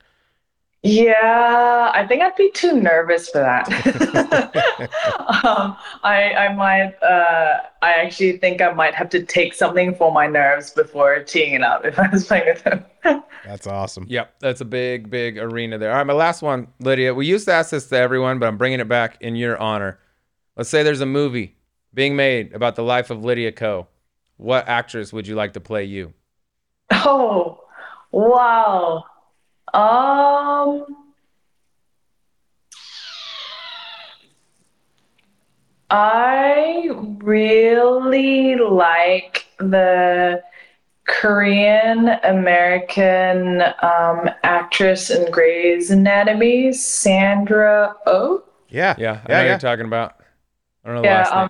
Yeah, 0.86 1.92
I 1.94 2.06
think 2.06 2.22
I'd 2.22 2.36
be 2.36 2.52
too 2.52 2.74
nervous 2.74 3.30
for 3.30 3.40
that. 3.40 3.70
um, 5.46 5.78
I 6.04 6.34
I 6.34 6.54
might 6.54 6.94
uh, 7.02 7.62
I 7.82 7.94
actually 7.94 8.38
think 8.38 8.62
I 8.62 8.74
might 8.74 8.94
have 8.94 9.10
to 9.12 9.24
take 9.24 9.54
something 9.54 9.96
for 9.96 10.12
my 10.12 10.28
nerves 10.28 10.72
before 10.72 11.24
teeing 11.24 11.54
it 11.54 11.62
up 11.64 11.86
if 11.86 11.98
I 11.98 12.10
was 12.10 12.26
playing 12.28 12.48
with 12.48 12.64
them. 12.66 12.84
That's 13.46 13.66
awesome. 13.66 14.08
Yep, 14.10 14.36
that's 14.40 14.62
a 14.62 14.66
big, 14.66 15.10
big 15.10 15.38
arena 15.38 15.78
there. 15.78 15.92
All 15.92 15.98
right, 15.98 16.08
my 16.08 16.14
last 16.14 16.42
one, 16.42 16.68
Lydia. 16.80 17.14
We 17.14 17.26
used 17.26 17.46
to 17.46 17.54
ask 17.54 17.72
this 17.72 17.88
to 17.88 17.98
everyone, 17.98 18.40
but 18.40 18.48
I'm 18.48 18.58
bringing 18.58 18.80
it 18.80 18.88
back 18.88 19.18
in 19.22 19.36
your 19.36 19.58
honor. 19.58 20.00
Let's 20.56 20.70
say 20.70 20.84
there's 20.84 21.02
a 21.02 21.06
movie 21.06 21.58
being 21.94 22.16
made 22.16 22.54
about 22.54 22.76
the 22.76 22.84
life 22.84 23.10
of 23.10 23.26
Lydia 23.26 23.52
Ko. 23.52 23.88
What 24.38 24.70
actress 24.70 25.12
would 25.12 25.28
you 25.28 25.36
like 25.36 25.54
to 25.54 25.60
play 25.60 25.84
you? 25.84 26.14
Oh, 26.92 27.66
wow. 28.12 29.04
Um, 29.74 30.86
I 35.90 36.90
really 37.20 38.56
like 38.56 39.48
the 39.60 40.42
Korean 41.08 42.10
American 42.24 43.62
um, 43.82 44.30
actress 44.44 45.10
in 45.10 45.32
Grey's 45.32 45.92
Anatomy, 45.92 46.74
Sandra 46.74 47.96
Oh. 48.06 48.44
Yeah, 48.68 48.98
Yeah, 48.98 49.22
I 49.26 49.30
yeah, 49.30 49.36
know 49.36 49.44
what 49.44 49.46
yeah. 49.46 49.50
you're 49.50 49.58
talking 49.58 49.86
about. 49.86 50.16
I 50.84 50.88
don't 50.90 50.96
know 50.96 51.04
the 51.04 51.08
Yeah, 51.08 51.10
last 51.10 51.36
name. 51.36 51.46
um, 51.46 51.50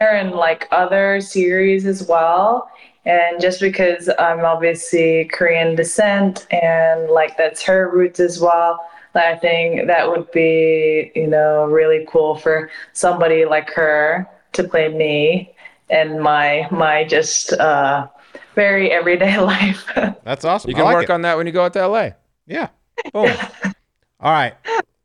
her 0.00 0.16
in 0.16 0.30
like 0.30 0.68
other 0.72 1.20
series 1.20 1.86
as 1.86 2.06
well. 2.08 2.68
And 3.06 3.40
just 3.40 3.60
because 3.60 4.08
I'm 4.18 4.44
obviously 4.44 5.26
Korean 5.26 5.74
descent 5.74 6.46
and 6.50 7.10
like 7.10 7.36
that's 7.36 7.62
her 7.62 7.90
roots 7.90 8.18
as 8.18 8.40
well, 8.40 8.80
I 9.14 9.36
think 9.36 9.86
that 9.86 10.08
would 10.08 10.30
be, 10.32 11.12
you 11.14 11.26
know, 11.26 11.66
really 11.66 12.06
cool 12.10 12.36
for 12.36 12.70
somebody 12.92 13.44
like 13.44 13.70
her 13.70 14.28
to 14.52 14.64
play 14.64 14.88
me 14.88 15.54
and 15.90 16.20
my 16.20 16.66
my 16.70 17.04
just 17.04 17.52
uh 17.54 18.08
very 18.54 18.90
everyday 18.90 19.38
life. 19.40 19.86
That's 20.24 20.44
awesome. 20.44 20.70
You 20.70 20.76
can 20.76 20.84
like 20.84 20.94
work 20.94 21.04
it. 21.04 21.10
on 21.10 21.22
that 21.22 21.36
when 21.36 21.46
you 21.46 21.52
go 21.52 21.64
out 21.64 21.72
to 21.74 21.86
LA. 21.86 22.10
Yeah. 22.46 22.68
Boom. 23.12 23.30
All 24.20 24.32
right. 24.32 24.54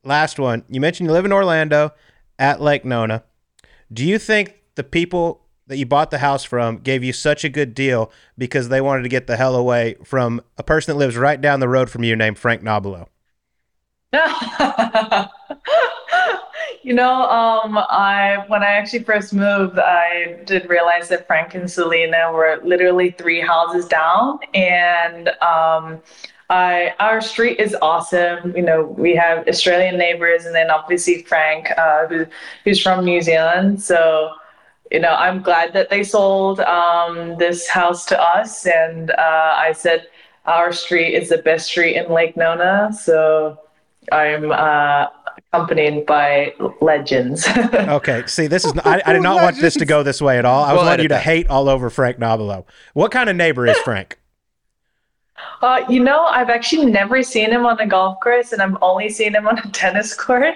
Last 0.03 0.39
one. 0.39 0.63
You 0.69 0.79
mentioned 0.79 1.07
you 1.07 1.13
live 1.13 1.25
in 1.25 1.33
Orlando 1.33 1.91
at 2.37 2.61
Lake 2.61 2.85
Nona. 2.85 3.23
Do 3.91 4.05
you 4.05 4.17
think 4.17 4.55
the 4.75 4.83
people 4.83 5.41
that 5.69 5.77
you 5.77 5.85
bought 5.85 6.11
the 6.11 6.17
house 6.17 6.43
from 6.43 6.79
gave 6.79 7.03
you 7.03 7.13
such 7.13 7.45
a 7.45 7.49
good 7.49 7.73
deal 7.73 8.11
because 8.37 8.67
they 8.67 8.81
wanted 8.81 9.03
to 9.03 9.09
get 9.09 9.27
the 9.27 9.37
hell 9.37 9.55
away 9.55 9.95
from 10.03 10.41
a 10.57 10.63
person 10.63 10.93
that 10.93 10.97
lives 10.97 11.15
right 11.15 11.39
down 11.39 11.61
the 11.61 11.69
road 11.69 11.89
from 11.89 12.03
you 12.03 12.15
named 12.15 12.37
Frank 12.37 12.61
Nobilo? 12.61 13.07
you 16.81 16.93
know, 16.95 17.29
um, 17.29 17.77
I 17.77 18.43
when 18.47 18.63
I 18.63 18.71
actually 18.71 19.03
first 19.03 19.31
moved, 19.31 19.77
I 19.77 20.39
did 20.45 20.67
realize 20.67 21.07
that 21.09 21.27
Frank 21.27 21.53
and 21.53 21.69
Selena 21.69 22.31
were 22.33 22.59
literally 22.63 23.11
three 23.11 23.39
houses 23.39 23.85
down, 23.87 24.39
and 24.55 25.29
um, 25.43 26.01
I 26.49 26.95
our 26.99 27.21
street 27.21 27.59
is 27.59 27.75
awesome. 27.83 28.57
You 28.57 28.63
know, 28.63 28.83
we 28.97 29.15
have 29.15 29.47
Australian 29.47 29.99
neighbors, 29.99 30.45
and 30.45 30.55
then 30.55 30.71
obviously 30.71 31.21
Frank, 31.21 31.69
uh, 31.77 32.07
who 32.07 32.25
who's 32.63 32.81
from 32.81 33.05
New 33.05 33.21
Zealand, 33.21 33.83
so. 33.83 34.31
You 34.91 34.99
know, 34.99 35.13
I'm 35.13 35.41
glad 35.41 35.73
that 35.73 35.89
they 35.89 36.03
sold 36.03 36.59
um, 36.61 37.37
this 37.37 37.67
house 37.67 38.05
to 38.07 38.19
us, 38.19 38.65
and 38.65 39.11
uh, 39.11 39.55
I 39.57 39.71
said 39.73 40.07
our 40.45 40.73
street 40.73 41.13
is 41.13 41.29
the 41.29 41.37
best 41.37 41.67
street 41.67 41.95
in 41.95 42.11
Lake 42.11 42.35
Nona, 42.35 42.91
so 42.91 43.59
I'm 44.11 44.51
uh, 44.51 45.05
accompanied 45.37 46.05
by 46.05 46.53
legends. 46.81 47.47
Okay. 47.89 48.23
See, 48.27 48.47
this 48.47 48.65
is 48.65 48.73
I, 48.83 49.01
I 49.05 49.13
did 49.13 49.23
not 49.23 49.41
want 49.41 49.57
this 49.57 49.73
to 49.75 49.85
go 49.85 50.03
this 50.03 50.21
way 50.21 50.37
at 50.37 50.45
all. 50.45 50.63
I 50.63 50.73
was 50.73 50.83
We'll 50.83 51.01
you 51.01 51.07
to 51.07 51.17
hate 51.17 51.47
all 51.47 51.67
over 51.67 51.89
Frank 51.89 52.17
Nobilo. 52.17 52.65
What 52.93 53.11
kind 53.11 53.29
of 53.29 53.35
neighbor 53.35 53.65
is 53.65 53.77
Frank? 53.79 54.18
Uh, 55.61 55.83
you 55.89 56.01
know, 56.01 56.23
I've 56.23 56.49
actually 56.49 56.85
never 56.85 57.21
seen 57.21 57.51
him 57.51 57.65
on 57.65 57.79
a 57.79 57.87
golf 57.87 58.19
course, 58.21 58.53
and 58.53 58.61
I've 58.61 58.77
only 58.81 59.09
seen 59.09 59.35
him 59.35 59.47
on 59.47 59.57
a 59.59 59.69
tennis 59.71 60.13
court. 60.13 60.55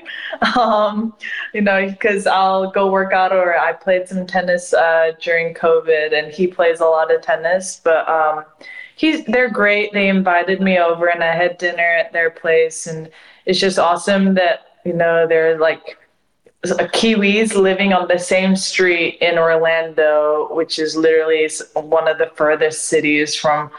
Um, 0.57 1.13
you 1.53 1.61
know, 1.61 1.89
because 1.89 2.25
I'll 2.25 2.71
go 2.71 2.89
work 2.89 3.13
out, 3.13 3.31
or 3.31 3.57
I 3.57 3.73
played 3.73 4.07
some 4.07 4.25
tennis 4.25 4.73
uh, 4.73 5.11
during 5.21 5.53
COVID, 5.53 6.17
and 6.17 6.31
he 6.31 6.47
plays 6.47 6.79
a 6.79 6.85
lot 6.85 7.13
of 7.13 7.21
tennis. 7.21 7.81
But 7.83 8.07
um, 8.07 8.45
he's 8.95 9.25
they're 9.25 9.49
great. 9.49 9.91
They 9.93 10.09
invited 10.09 10.61
me 10.61 10.79
over, 10.79 11.07
and 11.07 11.23
I 11.23 11.35
had 11.35 11.57
dinner 11.57 11.83
at 11.83 12.13
their 12.13 12.29
place, 12.29 12.87
and 12.87 13.09
it's 13.45 13.59
just 13.59 13.79
awesome 13.79 14.35
that 14.35 14.77
you 14.85 14.93
know 14.93 15.27
they're 15.27 15.59
like 15.59 15.97
Kiwis 16.65 17.55
living 17.55 17.91
on 17.91 18.07
the 18.07 18.17
same 18.17 18.55
street 18.55 19.17
in 19.19 19.37
Orlando, 19.37 20.47
which 20.51 20.79
is 20.79 20.95
literally 20.95 21.49
one 21.73 22.07
of 22.07 22.17
the 22.17 22.31
furthest 22.35 22.85
cities 22.85 23.35
from 23.35 23.69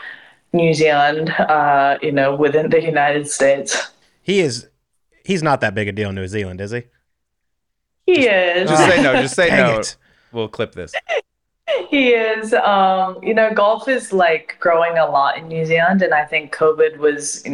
New 0.54 0.72
Zealand, 0.72 1.30
uh, 1.30 1.98
you 2.00 2.12
know, 2.12 2.34
within 2.34 2.70
the 2.70 2.80
United 2.80 3.28
States. 3.28 3.90
He 4.22 4.40
is 4.40 4.68
he's 5.24 5.42
not 5.42 5.60
that 5.60 5.74
big 5.74 5.88
a 5.88 5.92
deal 5.92 6.10
in 6.10 6.14
New 6.14 6.28
Zealand, 6.28 6.60
is 6.60 6.70
he? 6.70 6.84
He 8.06 8.26
is. 8.26 8.70
Just 8.70 8.88
say 8.88 9.02
no. 9.02 9.12
Just 9.22 9.34
say 9.34 9.48
no. 9.50 9.80
it. 9.80 9.96
We'll 10.32 10.48
clip 10.48 10.72
this. 10.72 10.94
He 11.88 12.10
is. 12.10 12.54
Um, 12.54 13.22
you 13.22 13.34
know, 13.34 13.52
golf 13.52 13.88
is 13.88 14.12
like 14.12 14.56
growing 14.60 14.96
a 14.98 15.06
lot 15.06 15.36
in 15.38 15.48
New 15.48 15.64
Zealand, 15.64 16.02
and 16.02 16.14
I 16.14 16.24
think 16.24 16.54
COVID 16.54 16.98
was 16.98 17.44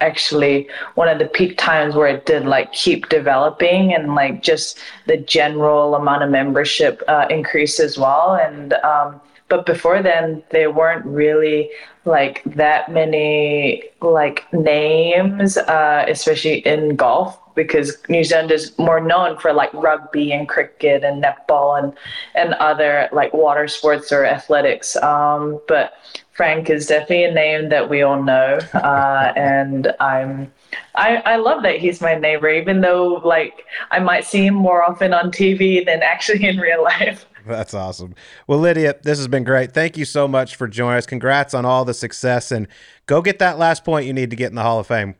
actually 0.00 0.68
one 0.94 1.08
of 1.08 1.18
the 1.18 1.26
peak 1.26 1.56
times 1.56 1.94
where 1.94 2.08
it 2.08 2.26
did 2.26 2.44
like 2.44 2.72
keep 2.72 3.08
developing 3.08 3.94
and 3.94 4.14
like 4.14 4.42
just 4.42 4.78
the 5.06 5.16
general 5.16 5.94
amount 5.94 6.22
of 6.22 6.30
membership 6.30 7.02
uh, 7.08 7.26
increased 7.30 7.80
as 7.80 7.96
well 7.96 8.34
and 8.34 8.74
um, 8.74 9.18
but 9.48 9.66
before 9.66 10.02
then 10.02 10.42
there 10.50 10.70
weren't 10.70 11.04
really 11.06 11.70
like 12.04 12.42
that 12.44 12.90
many 12.90 13.82
like 14.00 14.44
names 14.52 15.56
uh, 15.56 16.04
especially 16.08 16.58
in 16.66 16.96
golf 16.96 17.38
because 17.56 17.96
New 18.08 18.22
Zealand 18.22 18.52
is 18.52 18.78
more 18.78 19.00
known 19.00 19.38
for 19.38 19.52
like 19.52 19.72
rugby 19.74 20.30
and 20.30 20.48
cricket 20.48 21.02
and 21.02 21.24
netball 21.24 21.82
and 21.82 21.92
and 22.36 22.54
other 22.54 23.08
like 23.12 23.32
water 23.32 23.66
sports 23.66 24.12
or 24.12 24.24
athletics. 24.24 24.94
Um, 24.96 25.60
but 25.66 25.94
Frank 26.32 26.70
is 26.70 26.86
definitely 26.86 27.24
a 27.24 27.34
name 27.34 27.70
that 27.70 27.88
we 27.90 28.02
all 28.02 28.22
know, 28.22 28.58
uh, 28.74 29.32
and 29.36 29.92
I'm. 29.98 30.52
I, 30.94 31.16
I 31.24 31.36
love 31.36 31.62
that 31.62 31.78
he's 31.78 32.00
my 32.00 32.14
neighbor, 32.14 32.50
even 32.50 32.82
though 32.82 33.22
like 33.24 33.64
I 33.90 33.98
might 33.98 34.24
see 34.24 34.46
him 34.46 34.54
more 34.54 34.82
often 34.82 35.14
on 35.14 35.30
TV 35.30 35.84
than 35.84 36.02
actually 36.02 36.46
in 36.46 36.58
real 36.58 36.82
life. 36.82 37.26
That's 37.48 37.74
awesome. 37.74 38.14
Well, 38.48 38.58
Lydia, 38.58 38.96
this 39.02 39.18
has 39.18 39.28
been 39.28 39.44
great. 39.44 39.72
Thank 39.72 39.96
you 39.96 40.04
so 40.04 40.26
much 40.26 40.56
for 40.56 40.66
joining 40.66 40.98
us. 40.98 41.06
Congrats 41.06 41.54
on 41.54 41.64
all 41.64 41.84
the 41.84 41.94
success 41.94 42.50
and 42.50 42.66
go 43.06 43.22
get 43.22 43.38
that 43.38 43.56
last 43.56 43.84
point 43.84 44.06
you 44.06 44.12
need 44.12 44.30
to 44.30 44.36
get 44.36 44.48
in 44.50 44.56
the 44.56 44.62
Hall 44.62 44.80
of 44.80 44.86
Fame. 44.88 45.14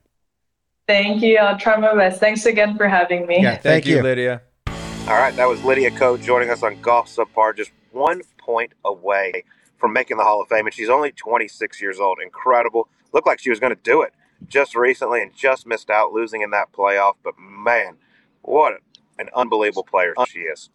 Thank 0.88 1.22
you. 1.22 1.38
I'll 1.38 1.58
try 1.58 1.76
my 1.76 1.94
best. 1.94 2.18
Thanks 2.18 2.44
again 2.46 2.76
for 2.76 2.88
having 2.88 3.26
me. 3.26 3.42
Yeah, 3.42 3.50
thank, 3.52 3.62
Thank 3.62 3.86
you, 3.86 3.96
you. 3.96 4.02
Lydia. 4.02 4.42
All 4.66 5.14
right, 5.14 5.34
that 5.36 5.48
was 5.48 5.62
Lydia 5.62 5.92
Ko 5.92 6.16
joining 6.16 6.50
us 6.50 6.64
on 6.64 6.80
Golf 6.80 7.08
Subpar, 7.08 7.56
just 7.56 7.70
one 7.92 8.22
point 8.38 8.72
away 8.84 9.44
from 9.78 9.92
making 9.92 10.16
the 10.16 10.24
Hall 10.24 10.42
of 10.42 10.48
Fame, 10.48 10.66
and 10.66 10.74
she's 10.74 10.88
only 10.88 11.12
26 11.12 11.80
years 11.80 12.00
old. 12.00 12.18
Incredible. 12.20 12.88
Looked 13.12 13.26
like 13.26 13.38
she 13.38 13.50
was 13.50 13.60
going 13.60 13.74
to 13.74 13.80
do 13.82 14.02
it 14.02 14.12
just 14.48 14.74
recently 14.74 15.22
and 15.22 15.32
just 15.34 15.64
missed 15.64 15.90
out 15.90 16.12
losing 16.12 16.42
in 16.42 16.50
that 16.50 16.72
playoff. 16.72 17.14
But 17.22 17.34
man, 17.38 17.98
what 18.42 18.80
an 19.18 19.28
unbelievable 19.34 19.84
player 19.84 20.14
she 20.28 20.40
is. 20.40 20.70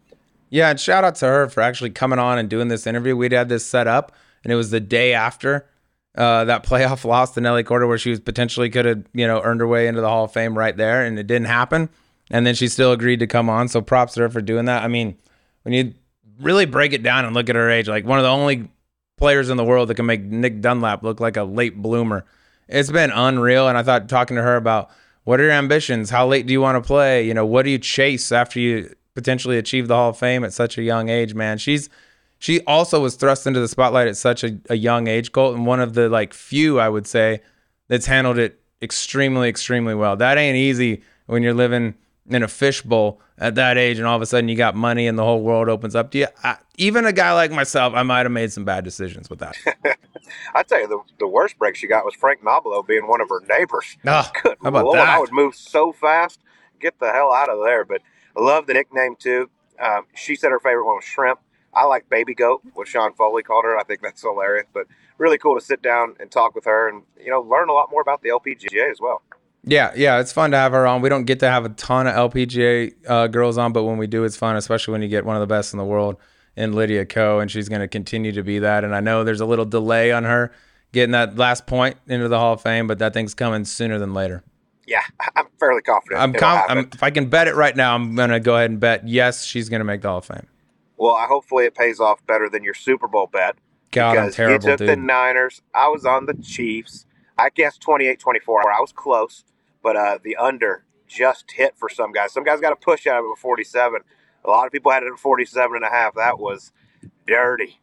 Yeah, 0.52 0.68
and 0.68 0.78
shout 0.78 1.02
out 1.02 1.14
to 1.16 1.26
her 1.26 1.48
for 1.48 1.62
actually 1.62 1.88
coming 1.90 2.18
on 2.18 2.38
and 2.38 2.46
doing 2.46 2.68
this 2.68 2.86
interview. 2.86 3.16
We'd 3.16 3.32
had 3.32 3.48
this 3.48 3.64
set 3.64 3.86
up, 3.86 4.12
and 4.44 4.52
it 4.52 4.56
was 4.56 4.70
the 4.70 4.80
day 4.80 5.14
after 5.14 5.66
uh, 6.14 6.44
that 6.44 6.62
playoff 6.66 7.06
loss 7.06 7.32
to 7.32 7.40
Nelly 7.40 7.64
Korda, 7.64 7.88
where 7.88 7.96
she 7.96 8.10
was 8.10 8.20
potentially 8.20 8.68
could 8.68 8.84
have 8.84 9.02
you 9.14 9.26
know 9.26 9.40
earned 9.42 9.60
her 9.60 9.66
way 9.66 9.88
into 9.88 10.02
the 10.02 10.08
Hall 10.08 10.24
of 10.24 10.32
Fame 10.32 10.56
right 10.56 10.76
there, 10.76 11.06
and 11.06 11.18
it 11.18 11.26
didn't 11.26 11.46
happen. 11.46 11.88
And 12.30 12.46
then 12.46 12.54
she 12.54 12.68
still 12.68 12.92
agreed 12.92 13.20
to 13.20 13.26
come 13.26 13.48
on. 13.48 13.68
So 13.68 13.80
props 13.80 14.12
to 14.14 14.20
her 14.20 14.28
for 14.28 14.42
doing 14.42 14.66
that. 14.66 14.84
I 14.84 14.88
mean, 14.88 15.16
when 15.62 15.72
you 15.72 15.94
really 16.38 16.66
break 16.66 16.92
it 16.92 17.02
down 17.02 17.24
and 17.24 17.34
look 17.34 17.48
at 17.48 17.56
her 17.56 17.70
age, 17.70 17.88
like 17.88 18.04
one 18.04 18.18
of 18.18 18.22
the 18.22 18.30
only 18.30 18.70
players 19.16 19.48
in 19.48 19.56
the 19.56 19.64
world 19.64 19.88
that 19.88 19.94
can 19.94 20.06
make 20.06 20.20
Nick 20.20 20.60
Dunlap 20.60 21.02
look 21.02 21.18
like 21.18 21.38
a 21.38 21.44
late 21.44 21.80
bloomer. 21.80 22.26
It's 22.68 22.90
been 22.90 23.10
unreal. 23.10 23.68
And 23.68 23.78
I 23.78 23.82
thought 23.82 24.06
talking 24.08 24.36
to 24.36 24.42
her 24.42 24.56
about 24.56 24.90
what 25.24 25.40
are 25.40 25.44
your 25.44 25.52
ambitions? 25.52 26.10
How 26.10 26.26
late 26.26 26.46
do 26.46 26.52
you 26.52 26.60
want 26.60 26.82
to 26.82 26.86
play? 26.86 27.26
You 27.26 27.32
know, 27.32 27.46
what 27.46 27.62
do 27.62 27.70
you 27.70 27.78
chase 27.78 28.32
after 28.32 28.60
you 28.60 28.94
potentially 29.14 29.58
achieve 29.58 29.88
the 29.88 29.94
Hall 29.94 30.10
of 30.10 30.18
Fame 30.18 30.44
at 30.44 30.52
such 30.52 30.78
a 30.78 30.82
young 30.82 31.08
age, 31.08 31.34
man? 31.34 31.58
She's 31.58 31.88
she 32.38 32.60
also 32.62 33.00
was 33.00 33.14
thrust 33.14 33.46
into 33.46 33.60
the 33.60 33.68
spotlight 33.68 34.08
at 34.08 34.16
such 34.16 34.42
a, 34.42 34.58
a 34.68 34.74
young 34.74 35.06
age, 35.06 35.30
Colt, 35.32 35.54
and 35.54 35.64
one 35.64 35.80
of 35.80 35.94
the 35.94 36.08
like 36.08 36.34
few 36.34 36.80
I 36.80 36.88
would 36.88 37.06
say 37.06 37.40
that's 37.88 38.06
handled 38.06 38.38
it 38.38 38.60
extremely, 38.80 39.48
extremely 39.48 39.94
well. 39.94 40.16
That 40.16 40.38
ain't 40.38 40.56
easy 40.56 41.02
when 41.26 41.42
you're 41.42 41.54
living 41.54 41.94
in 42.28 42.42
a 42.42 42.48
fishbowl 42.48 43.20
at 43.38 43.54
that 43.56 43.78
age, 43.78 43.98
and 43.98 44.06
all 44.06 44.16
of 44.16 44.22
a 44.22 44.26
sudden 44.26 44.48
you 44.48 44.56
got 44.56 44.74
money 44.74 45.06
and 45.06 45.18
the 45.18 45.24
whole 45.24 45.42
world 45.42 45.68
opens 45.68 45.94
up 45.94 46.10
to 46.12 46.18
you. 46.18 46.26
I, 46.42 46.56
even 46.76 47.06
a 47.06 47.12
guy 47.12 47.32
like 47.32 47.50
myself, 47.50 47.94
I 47.94 48.02
might 48.02 48.24
have 48.24 48.32
made 48.32 48.52
some 48.52 48.64
bad 48.64 48.84
decisions 48.84 49.28
with 49.30 49.40
that. 49.40 49.56
I 50.54 50.62
tell 50.62 50.80
you, 50.80 50.88
the, 50.88 51.00
the 51.20 51.26
worst 51.26 51.58
break 51.58 51.76
she 51.76 51.86
got 51.86 52.04
was 52.04 52.14
Frank 52.14 52.42
Nobilo 52.42 52.86
being 52.86 53.06
one 53.08 53.20
of 53.20 53.28
her 53.28 53.40
neighbors. 53.48 53.96
Oh, 54.06 54.30
Good 54.42 54.56
how 54.62 54.68
about 54.68 54.84
Lord, 54.84 54.98
that? 54.98 55.08
I 55.08 55.18
would 55.18 55.32
move 55.32 55.54
so 55.54 55.92
fast. 55.92 56.40
Get 56.80 56.98
the 56.98 57.10
hell 57.12 57.32
out 57.32 57.48
of 57.48 57.58
there. 57.64 57.84
But 57.84 58.02
love 58.40 58.66
the 58.66 58.74
nickname 58.74 59.16
too. 59.18 59.50
Um, 59.80 60.06
she 60.14 60.36
said 60.36 60.50
her 60.50 60.60
favorite 60.60 60.86
one 60.86 60.96
was 60.96 61.04
shrimp. 61.04 61.40
I 61.74 61.84
like 61.84 62.08
baby 62.10 62.34
goat, 62.34 62.62
what 62.74 62.86
Sean 62.86 63.14
Foley 63.14 63.42
called 63.42 63.64
her. 63.64 63.78
I 63.78 63.84
think 63.84 64.02
that's 64.02 64.20
hilarious. 64.20 64.66
But 64.72 64.86
really 65.18 65.38
cool 65.38 65.58
to 65.58 65.64
sit 65.64 65.82
down 65.82 66.16
and 66.20 66.30
talk 66.30 66.54
with 66.54 66.64
her 66.64 66.88
and 66.88 67.02
you 67.18 67.30
know 67.30 67.40
learn 67.40 67.68
a 67.68 67.72
lot 67.72 67.90
more 67.90 68.00
about 68.00 68.22
the 68.22 68.28
LPGA 68.28 68.90
as 68.90 69.00
well. 69.00 69.22
Yeah, 69.64 69.92
yeah, 69.94 70.18
it's 70.18 70.32
fun 70.32 70.50
to 70.50 70.56
have 70.56 70.72
her 70.72 70.86
on. 70.86 71.02
We 71.02 71.08
don't 71.08 71.24
get 71.24 71.38
to 71.40 71.48
have 71.48 71.64
a 71.64 71.68
ton 71.70 72.08
of 72.08 72.32
LPGA 72.32 72.94
uh, 73.08 73.26
girls 73.28 73.58
on, 73.58 73.72
but 73.72 73.84
when 73.84 73.96
we 73.96 74.08
do, 74.08 74.24
it's 74.24 74.36
fun, 74.36 74.56
especially 74.56 74.92
when 74.92 75.02
you 75.02 75.08
get 75.08 75.24
one 75.24 75.36
of 75.36 75.40
the 75.40 75.46
best 75.46 75.72
in 75.72 75.78
the 75.78 75.84
world 75.84 76.16
in 76.56 76.72
Lydia 76.72 77.06
Ko, 77.06 77.38
and 77.38 77.48
she's 77.48 77.68
going 77.68 77.80
to 77.80 77.86
continue 77.86 78.32
to 78.32 78.42
be 78.42 78.58
that. 78.58 78.82
And 78.82 78.94
I 78.94 79.00
know 79.00 79.22
there's 79.22 79.40
a 79.40 79.46
little 79.46 79.64
delay 79.64 80.10
on 80.10 80.24
her 80.24 80.52
getting 80.92 81.12
that 81.12 81.36
last 81.36 81.66
point 81.66 81.96
into 82.06 82.28
the 82.28 82.38
Hall 82.38 82.54
of 82.54 82.60
Fame, 82.60 82.86
but 82.86 82.98
that 82.98 83.14
thing's 83.14 83.34
coming 83.34 83.64
sooner 83.64 83.98
than 83.98 84.12
later. 84.12 84.42
Yeah, 84.92 85.02
I'm 85.36 85.46
fairly 85.58 85.80
confident. 85.80 86.20
I'm, 86.20 86.34
com- 86.34 86.64
I'm 86.68 86.78
if 86.92 87.02
I 87.02 87.10
can 87.10 87.30
bet 87.30 87.48
it 87.48 87.54
right 87.54 87.74
now, 87.74 87.94
I'm 87.94 88.14
going 88.14 88.28
to 88.28 88.40
go 88.40 88.56
ahead 88.56 88.70
and 88.70 88.78
bet 88.78 89.08
yes, 89.08 89.42
she's 89.42 89.70
going 89.70 89.80
to 89.80 89.84
make 89.84 90.02
the 90.02 90.08
Hall 90.08 90.18
of 90.18 90.26
Fame. 90.26 90.46
Well, 90.98 91.14
I 91.14 91.24
hopefully 91.26 91.64
it 91.64 91.74
pays 91.74 91.98
off 91.98 92.24
better 92.26 92.50
than 92.50 92.62
your 92.62 92.74
Super 92.74 93.08
Bowl 93.08 93.26
bet. 93.26 93.56
God, 93.90 94.10
I'm 94.10 94.16
because 94.16 94.36
terrible, 94.36 94.68
you 94.68 94.76
took 94.76 94.86
the. 94.86 94.96
Niners. 94.96 95.62
I 95.74 95.88
was 95.88 96.04
on 96.04 96.26
the 96.26 96.34
Chiefs. 96.34 97.06
I 97.38 97.48
guessed 97.48 97.80
28 97.80 98.18
24. 98.20 98.70
I 98.70 98.80
was 98.80 98.92
close, 98.92 99.44
but 99.82 99.96
uh, 99.96 100.18
the 100.22 100.36
under 100.36 100.84
just 101.08 101.50
hit 101.52 101.74
for 101.76 101.88
some 101.88 102.12
guys. 102.12 102.32
Some 102.32 102.44
guys 102.44 102.60
got 102.60 102.72
a 102.72 102.76
push 102.76 103.06
out 103.06 103.20
of 103.20 103.24
it 103.24 103.32
at 103.32 103.38
47. 103.38 104.02
A 104.44 104.50
lot 104.50 104.66
of 104.66 104.72
people 104.72 104.92
had 104.92 105.02
it 105.02 105.12
at 105.12 105.18
47 105.18 105.76
and 105.76 105.84
a 105.84 105.88
half. 105.88 106.14
That 106.14 106.38
was 106.38 106.70
dirty. 107.26 107.78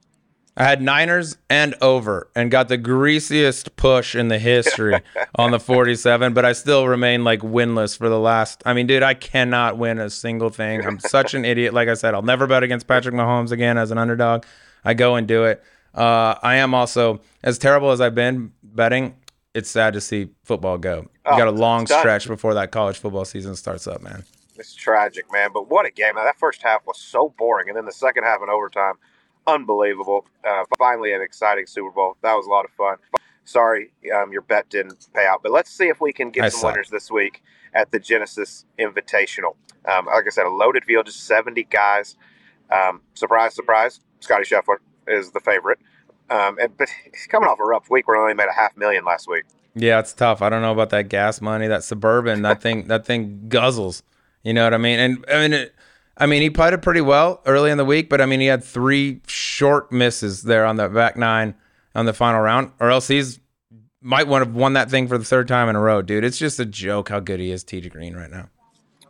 I 0.58 0.64
had 0.64 0.82
Niners 0.82 1.38
and 1.50 1.74
over 1.82 2.30
and 2.36 2.52
got 2.52 2.68
the 2.68 2.78
greasiest 2.78 3.76
push 3.78 4.14
in 4.16 4.28
the 4.28 4.40
history 4.40 5.00
on 5.36 5.52
the 5.52 5.60
47, 5.60 6.34
but 6.34 6.44
I 6.44 6.52
still 6.52 6.88
remain 6.88 7.24
like 7.24 7.40
winless 7.40 7.98
for 7.98 8.10
the 8.10 8.20
last. 8.20 8.62
I 8.66 8.74
mean, 8.74 8.86
dude, 8.88 9.04
I 9.04 9.14
cannot 9.14 9.78
win 9.78 10.00
a 10.00 10.10
single 10.10 10.50
thing. 10.50 10.86
I'm 10.86 11.00
such 11.00 11.34
an 11.34 11.46
idiot. 11.46 11.74
Like 11.74 11.88
I 11.88 11.94
said, 11.94 12.14
I'll 12.14 12.22
never 12.22 12.46
bet 12.46 12.64
against 12.64 12.88
Patrick 12.88 13.16
Mahomes 13.16 13.52
again 13.52 13.78
as 13.78 13.92
an 13.92 13.98
underdog. 13.98 14.44
I 14.84 14.94
go 14.96 15.16
and 15.16 15.28
do 15.28 15.46
it. 15.46 15.64
Uh, 15.94 16.36
I 16.44 16.56
am 16.58 16.74
also, 16.74 17.22
as 17.42 17.58
terrible 17.58 17.92
as 17.92 18.02
I've 18.02 18.16
been 18.16 18.52
betting, 18.62 19.16
it's 19.54 19.70
sad 19.70 19.94
to 19.94 20.02
see 20.02 20.30
football 20.44 20.78
go. 20.78 21.02
You 21.02 21.10
Oh, 21.26 21.38
got 21.38 21.48
a 21.48 21.52
long 21.52 21.86
stretch 21.88 22.28
before 22.28 22.54
that 22.56 22.72
college 22.72 22.98
football 22.98 23.24
season 23.26 23.56
starts 23.56 23.88
up, 23.88 24.02
man. 24.02 24.24
It's 24.58 24.74
tragic, 24.76 25.32
man. 25.32 25.52
But 25.54 25.70
what 25.70 25.86
a 25.86 25.92
game. 25.92 26.16
That 26.16 26.38
first 26.38 26.62
half 26.64 26.86
was 26.86 27.00
so 27.00 27.34
boring. 27.38 27.70
And 27.70 27.78
then 27.78 27.86
the 27.86 27.92
second 27.92 28.24
half 28.24 28.42
in 28.44 28.50
overtime, 28.50 28.96
unbelievable. 29.54 30.26
Uh, 30.48 30.64
finally, 30.78 31.14
an 31.14 31.22
exciting 31.22 31.66
Super 31.68 31.92
Bowl. 31.92 32.18
That 32.22 32.34
was 32.36 32.46
a 32.46 32.50
lot 32.50 32.66
of 32.66 32.72
fun. 32.72 32.98
Sorry 33.46 33.92
um, 34.16 34.32
your 34.32 34.42
bet 34.42 34.70
didn't 34.70 35.08
pay 35.14 35.26
out. 35.26 35.42
But 35.42 35.52
let's 35.52 35.72
see 35.72 35.88
if 35.88 36.00
we 36.00 36.14
can 36.14 36.30
get 36.30 36.46
I 36.46 36.50
some 36.50 36.72
winners 36.72 36.90
this 36.90 37.10
week 37.10 37.42
at 37.74 37.92
the 37.92 38.00
Genesis 38.00 38.66
Invitational. 38.80 39.56
Um, 39.86 40.06
like 40.06 40.26
I 40.28 40.30
said, 40.30 40.46
a 40.46 40.50
loaded 40.50 40.86
field, 40.86 41.08
just 41.08 41.26
70 41.26 41.64
guys. 41.66 42.16
Um, 42.72 43.02
surprise, 43.14 43.56
surprise, 43.56 44.02
Scotty 44.20 44.44
Scheffler 44.44 44.78
is 45.08 45.32
the 45.32 45.40
favorite. 45.40 45.80
Um, 46.30 46.58
and, 46.60 46.78
but 46.78 46.90
he's 47.12 47.26
coming 47.28 47.50
off 47.50 47.60
a 47.60 47.64
rough 47.64 47.90
week 47.90 48.08
where 48.08 48.18
he 48.18 48.22
only 48.22 48.36
made 48.36 48.50
a 48.50 48.54
half 48.54 48.78
million 48.78 49.04
last 49.04 49.28
week. 49.28 49.46
Yeah, 49.76 50.00
it's 50.00 50.14
tough. 50.14 50.42
I 50.42 50.50
don't 50.50 50.62
know 50.62 50.72
about 50.72 50.92
that 50.92 51.10
gas 51.10 51.42
money, 51.42 51.68
that 51.68 51.84
suburban, 51.84 52.42
that 52.44 52.62
thing, 52.62 52.88
that 52.88 53.06
thing 53.06 53.46
guzzles. 53.48 54.04
You 54.44 54.54
know 54.54 54.64
what 54.64 54.74
I 54.74 54.78
mean? 54.78 55.00
And 55.00 55.26
I 55.32 55.42
mean, 55.42 55.54
it, 55.54 55.76
I 56.20 56.26
mean, 56.26 56.42
he 56.42 56.50
putted 56.50 56.82
pretty 56.82 57.02
well 57.02 57.42
early 57.46 57.72
in 57.72 57.78
the 57.78 57.86
week, 57.86 58.10
but 58.10 58.20
I 58.20 58.26
mean, 58.26 58.40
he 58.42 58.48
had 58.48 58.64
three 58.64 59.22
short 59.28 59.92
misses 59.92 60.44
there 60.44 60.66
on 60.66 60.76
the 60.76 60.90
back 60.90 61.16
nine 61.16 61.56
on 61.96 62.06
the 62.06 62.14
final 62.14 62.42
round, 62.42 62.72
or 62.80 62.90
else 62.90 63.08
he's 63.08 63.40
might 64.02 64.28
want 64.28 64.46
have 64.46 64.56
won 64.56 64.74
that 64.74 64.90
thing 64.90 65.08
for 65.08 65.18
the 65.18 65.26
third 65.26 65.48
time 65.48 65.70
in 65.70 65.76
a 65.76 65.80
row, 65.80 66.02
dude. 66.02 66.24
It's 66.24 66.38
just 66.38 66.60
a 66.60 66.66
joke 66.66 67.10
how 67.10 67.20
good 67.20 67.40
he 67.40 67.52
is, 67.52 67.64
TJ 67.64 67.92
Green, 67.92 68.16
right 68.16 68.30
now. 68.30 68.50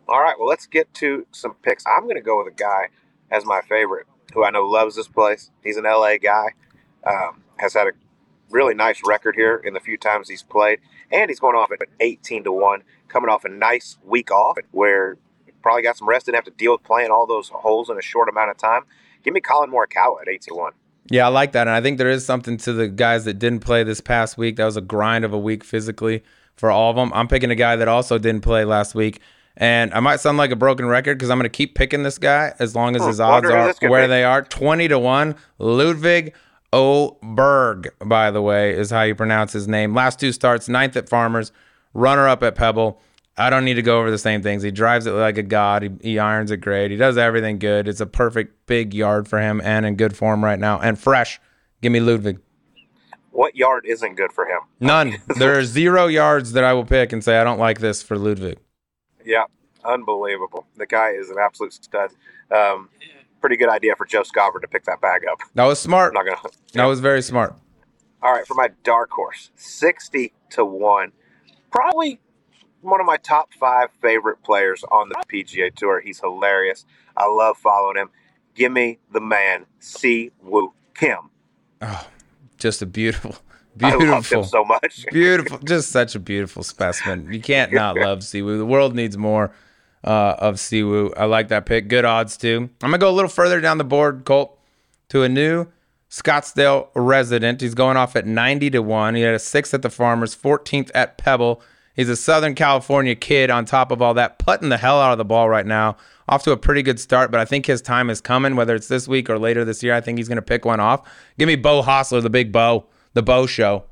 All 0.07 0.21
right, 0.21 0.35
well, 0.39 0.47
let's 0.47 0.65
get 0.65 0.91
to 0.95 1.27
some 1.31 1.53
picks. 1.61 1.83
I'm 1.85 2.03
going 2.03 2.15
to 2.15 2.21
go 2.21 2.39
with 2.39 2.51
a 2.51 2.55
guy 2.55 2.87
as 3.29 3.45
my 3.45 3.61
favorite 3.61 4.07
who 4.33 4.43
I 4.43 4.49
know 4.49 4.65
loves 4.65 4.95
this 4.95 5.07
place. 5.07 5.51
He's 5.63 5.77
an 5.77 5.83
LA 5.83 6.17
guy, 6.17 6.53
um, 7.05 7.43
has 7.57 7.73
had 7.73 7.87
a 7.87 7.91
really 8.49 8.73
nice 8.73 9.01
record 9.05 9.35
here 9.35 9.57
in 9.57 9.73
the 9.73 9.79
few 9.79 9.97
times 9.97 10.29
he's 10.29 10.43
played, 10.43 10.79
and 11.11 11.29
he's 11.29 11.39
going 11.39 11.55
off 11.55 11.71
at 11.71 11.79
18 11.99 12.45
to 12.45 12.51
1, 12.51 12.83
coming 13.07 13.29
off 13.29 13.45
a 13.45 13.49
nice 13.49 13.97
week 14.03 14.31
off 14.31 14.57
where 14.71 15.13
he 15.13 15.19
probably 15.61 15.81
got 15.83 15.97
some 15.97 16.07
rest, 16.07 16.25
didn't 16.25 16.35
have 16.35 16.45
to 16.45 16.51
deal 16.51 16.71
with 16.71 16.83
playing 16.83 17.11
all 17.11 17.25
those 17.25 17.49
holes 17.49 17.89
in 17.89 17.97
a 17.97 18.01
short 18.01 18.29
amount 18.29 18.51
of 18.51 18.57
time. 18.57 18.83
Give 19.23 19.33
me 19.33 19.41
Collin 19.41 19.71
Morikawa 19.71 20.21
at 20.21 20.27
18 20.27 20.39
to 20.49 20.55
1. 20.55 20.73
Yeah, 21.11 21.25
I 21.25 21.29
like 21.29 21.53
that. 21.53 21.67
And 21.67 21.71
I 21.71 21.81
think 21.81 21.97
there 21.97 22.09
is 22.09 22.25
something 22.25 22.57
to 22.57 22.73
the 22.73 22.87
guys 22.87 23.25
that 23.25 23.39
didn't 23.39 23.59
play 23.61 23.83
this 23.83 23.99
past 24.01 24.37
week. 24.37 24.57
That 24.57 24.65
was 24.65 24.77
a 24.77 24.81
grind 24.81 25.25
of 25.25 25.33
a 25.33 25.39
week 25.39 25.63
physically 25.63 26.23
for 26.55 26.69
all 26.69 26.89
of 26.91 26.95
them. 26.95 27.11
I'm 27.13 27.27
picking 27.27 27.49
a 27.51 27.55
guy 27.55 27.75
that 27.75 27.87
also 27.87 28.17
didn't 28.17 28.41
play 28.41 28.63
last 28.65 28.93
week. 28.95 29.19
And 29.57 29.93
I 29.93 29.99
might 29.99 30.19
sound 30.19 30.37
like 30.37 30.51
a 30.51 30.55
broken 30.55 30.85
record 30.85 31.17
because 31.17 31.29
I'm 31.29 31.37
going 31.37 31.43
to 31.43 31.49
keep 31.49 31.75
picking 31.75 32.03
this 32.03 32.17
guy 32.17 32.53
as 32.59 32.75
long 32.75 32.95
as 32.95 33.01
Hmm, 33.01 33.07
his 33.09 33.19
odds 33.19 33.49
are 33.49 33.73
where 33.89 34.07
they 34.07 34.23
are. 34.23 34.41
20 34.43 34.87
to 34.87 34.99
1. 34.99 35.35
Ludvig 35.57 36.33
Åberg, 36.71 37.87
by 38.05 38.31
the 38.31 38.41
way, 38.41 38.71
is 38.71 38.91
how 38.91 39.01
you 39.01 39.15
pronounce 39.15 39.53
his 39.53 39.67
name. 39.67 39.93
Last 39.93 40.19
two 40.19 40.31
starts, 40.31 40.69
ninth 40.69 40.95
at 40.95 41.09
Farmers, 41.09 41.51
runner 41.93 42.27
up 42.27 42.43
at 42.43 42.55
Pebble. 42.55 43.01
I 43.39 43.49
don't 43.49 43.63
need 43.63 43.75
to 43.75 43.81
go 43.81 43.99
over 43.99 44.11
the 44.11 44.17
same 44.17 44.41
things. 44.41 44.63
He 44.63 44.69
drives 44.69 45.05
it 45.05 45.11
like 45.11 45.37
a 45.37 45.43
god. 45.43 45.83
He, 45.83 45.89
he 46.01 46.19
irons 46.19 46.51
it 46.51 46.57
great. 46.57 46.91
He 46.91 46.97
does 46.97 47.17
everything 47.17 47.57
good. 47.57 47.87
It's 47.87 48.01
a 48.01 48.05
perfect 48.05 48.67
big 48.67 48.93
yard 48.93 49.29
for 49.29 49.39
him 49.39 49.61
and 49.63 49.85
in 49.85 49.95
good 49.95 50.15
form 50.15 50.43
right 50.43 50.59
now 50.59 50.79
and 50.79 50.99
fresh. 50.99 51.39
Give 51.81 51.91
me 51.91 52.01
Ludvig. 52.01 52.39
what 53.31 53.55
yard 53.55 53.85
isn't 53.87 54.15
good 54.15 54.33
for 54.33 54.45
him? 54.45 54.59
None. 54.81 55.15
there 55.37 55.57
are 55.57 55.63
zero 55.63 56.07
yards 56.07 56.51
that 56.51 56.65
I 56.65 56.73
will 56.73 56.83
pick 56.83 57.13
and 57.13 57.23
say 57.23 57.37
I 57.37 57.45
don't 57.45 57.59
like 57.59 57.79
this 57.79 58.03
for 58.03 58.17
Ludvig. 58.17 58.59
Yeah, 59.25 59.45
unbelievable. 59.85 60.67
The 60.75 60.85
guy 60.85 61.11
is 61.11 61.29
an 61.29 61.37
absolute 61.41 61.73
stud. 61.73 62.11
Um, 62.51 62.89
pretty 63.39 63.55
good 63.55 63.69
idea 63.69 63.95
for 63.95 64.05
Joe 64.05 64.23
Skovron 64.23 64.61
to 64.61 64.67
pick 64.67 64.83
that 64.83 64.99
bag 64.99 65.21
up. 65.31 65.39
That 65.55 65.65
was 65.65 65.79
smart. 65.79 66.13
I'm 66.15 66.25
not 66.25 66.35
gonna. 66.35 66.53
That 66.73 66.85
was 66.85 66.99
very 66.99 67.21
smart. 67.21 67.55
All 68.21 68.33
right, 68.33 68.45
for 68.45 68.55
my 68.55 68.69
dark 68.83 69.11
horse, 69.11 69.51
sixty 69.55 70.33
to 70.49 70.65
one, 70.65 71.13
probably 71.71 72.19
one 72.81 72.99
of 72.99 73.05
my 73.05 73.17
top 73.17 73.53
five 73.53 73.89
favorite 74.01 74.41
players 74.43 74.83
on 74.91 75.09
the 75.09 75.15
PGA 75.31 75.73
Tour. 75.73 76.01
He's 76.01 76.19
hilarious. 76.19 76.85
I 77.17 77.27
love 77.27 77.57
following 77.57 77.97
him. 77.97 78.09
Give 78.55 78.71
me 78.71 78.99
the 79.11 79.21
man, 79.21 79.65
Si 79.79 80.31
Woo 80.41 80.73
Kim. 80.95 81.29
Oh, 81.81 82.07
just 82.57 82.81
a 82.81 82.85
beautiful, 82.85 83.35
I 83.81 83.91
love 83.91 84.01
him 84.01 84.07
beautiful, 84.07 84.43
so 84.43 84.63
much. 84.65 85.05
beautiful, 85.11 85.59
just 85.59 85.91
such 85.91 86.15
a 86.15 86.19
beautiful 86.19 86.63
specimen. 86.63 87.31
You 87.31 87.39
can't 87.39 87.71
not 87.71 87.95
love 87.95 88.23
Si 88.23 88.41
Woo. 88.41 88.57
The 88.57 88.65
world 88.65 88.95
needs 88.95 89.17
more 89.17 89.51
uh, 90.03 90.35
of 90.39 90.59
Si 90.59 90.83
Woo. 90.83 91.13
I 91.15 91.25
like 91.25 91.49
that 91.49 91.65
pick. 91.65 91.87
Good 91.87 92.05
odds 92.05 92.37
too. 92.37 92.69
I'm 92.81 92.89
gonna 92.89 92.97
go 92.97 93.09
a 93.09 93.11
little 93.11 93.29
further 93.29 93.61
down 93.61 93.77
the 93.77 93.83
board, 93.83 94.25
Colt, 94.25 94.57
to 95.09 95.23
a 95.23 95.29
new 95.29 95.67
Scottsdale 96.09 96.89
resident. 96.95 97.61
He's 97.61 97.75
going 97.75 97.97
off 97.97 98.15
at 98.15 98.25
90 98.25 98.71
to 98.71 98.81
one. 98.81 99.15
He 99.15 99.21
had 99.21 99.35
a 99.35 99.39
sixth 99.39 99.73
at 99.73 99.83
the 99.83 99.89
Farmers, 99.89 100.35
14th 100.35 100.89
at 100.95 101.17
Pebble. 101.17 101.61
He's 101.99 102.07
a 102.07 102.15
Southern 102.15 102.55
California 102.55 103.13
kid. 103.13 103.49
On 103.49 103.65
top 103.65 103.91
of 103.91 104.01
all 104.01 104.13
that, 104.13 104.39
putting 104.39 104.69
the 104.69 104.77
hell 104.77 105.01
out 105.01 105.11
of 105.11 105.17
the 105.17 105.25
ball 105.25 105.49
right 105.49 105.65
now. 105.65 105.97
Off 106.29 106.43
to 106.43 106.51
a 106.53 106.57
pretty 106.57 106.81
good 106.81 106.97
start, 106.97 107.29
but 107.29 107.41
I 107.41 107.43
think 107.43 107.65
his 107.65 107.81
time 107.81 108.09
is 108.09 108.21
coming. 108.21 108.55
Whether 108.55 108.73
it's 108.73 108.87
this 108.87 109.05
week 109.05 109.29
or 109.29 109.37
later 109.37 109.65
this 109.65 109.83
year, 109.83 109.93
I 109.93 109.99
think 109.99 110.17
he's 110.17 110.29
going 110.29 110.37
to 110.37 110.41
pick 110.41 110.63
one 110.63 110.79
off. 110.79 111.05
Give 111.37 111.47
me 111.47 111.57
Beau 111.57 111.83
Hossler, 111.83 112.23
the 112.23 112.29
big 112.29 112.53
Beau, 112.53 112.85
the 113.15 113.21
Beau 113.21 113.45
Show. 113.47 113.83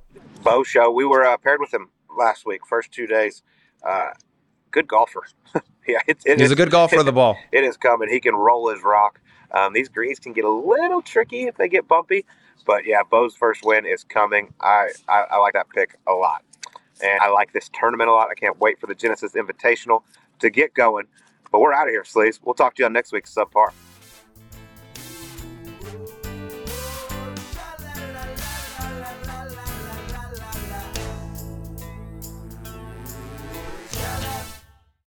Beau 0.42 0.64
Show. 0.64 0.90
We 0.90 1.04
were 1.04 1.26
uh, 1.26 1.36
paired 1.36 1.60
with 1.60 1.74
him 1.74 1.90
last 2.18 2.46
week, 2.46 2.62
first 2.66 2.94
two 2.94 3.08
days. 3.08 3.44
Uh, 3.86 4.12
good 4.72 4.88
golfer. 4.88 5.24
yeah, 5.86 5.98
it, 6.08 6.20
it 6.26 6.40
He's 6.40 6.46
is- 6.46 6.52
a 6.52 6.56
good 6.56 6.72
golfer 6.72 7.00
of 7.00 7.06
the 7.06 7.12
ball. 7.12 7.36
It 7.52 7.66
is 7.66 7.76
coming. 7.76 8.08
He 8.10 8.22
can 8.22 8.36
roll 8.36 8.70
his 8.74 8.84
rock. 8.84 9.20
Um, 9.52 9.74
these 9.74 9.90
greens 9.90 10.20
can 10.20 10.32
get 10.32 10.46
a 10.46 10.50
little 10.50 11.02
tricky 11.02 11.44
if 11.44 11.58
they 11.58 11.68
get 11.68 11.90
bumpy, 11.90 12.24
but 12.66 12.86
yeah, 12.86 13.02
Beau's 13.12 13.36
first 13.36 13.66
win 13.66 13.86
is 13.86 14.06
coming. 14.06 14.54
I, 14.62 14.92
I, 15.10 15.26
I 15.32 15.38
like 15.40 15.54
that 15.56 15.68
pick 15.76 15.98
a 16.08 16.14
lot, 16.14 16.44
and 17.02 17.20
I 17.22 17.30
like 17.30 17.54
this 17.54 17.70
tournament 17.74 18.10
a 18.10 18.14
lot. 18.14 18.30
I 18.30 18.36
can't 18.36 18.60
wait 18.60 18.80
for 18.80 18.88
the 18.88 18.96
Genesis 18.96 19.34
Invitational 19.34 20.04
to 20.40 20.50
get 20.50 20.74
going. 20.74 21.06
But 21.52 21.62
we're 21.62 21.74
out 21.74 21.88
of 21.88 21.92
here, 21.92 22.04
Sleeves. 22.04 22.40
We'll 22.44 22.56
talk 22.56 22.76
to 22.76 22.84
you 22.84 22.86
on 22.86 22.94
next 22.94 23.12
week's 23.12 23.34
subpar. 23.34 23.72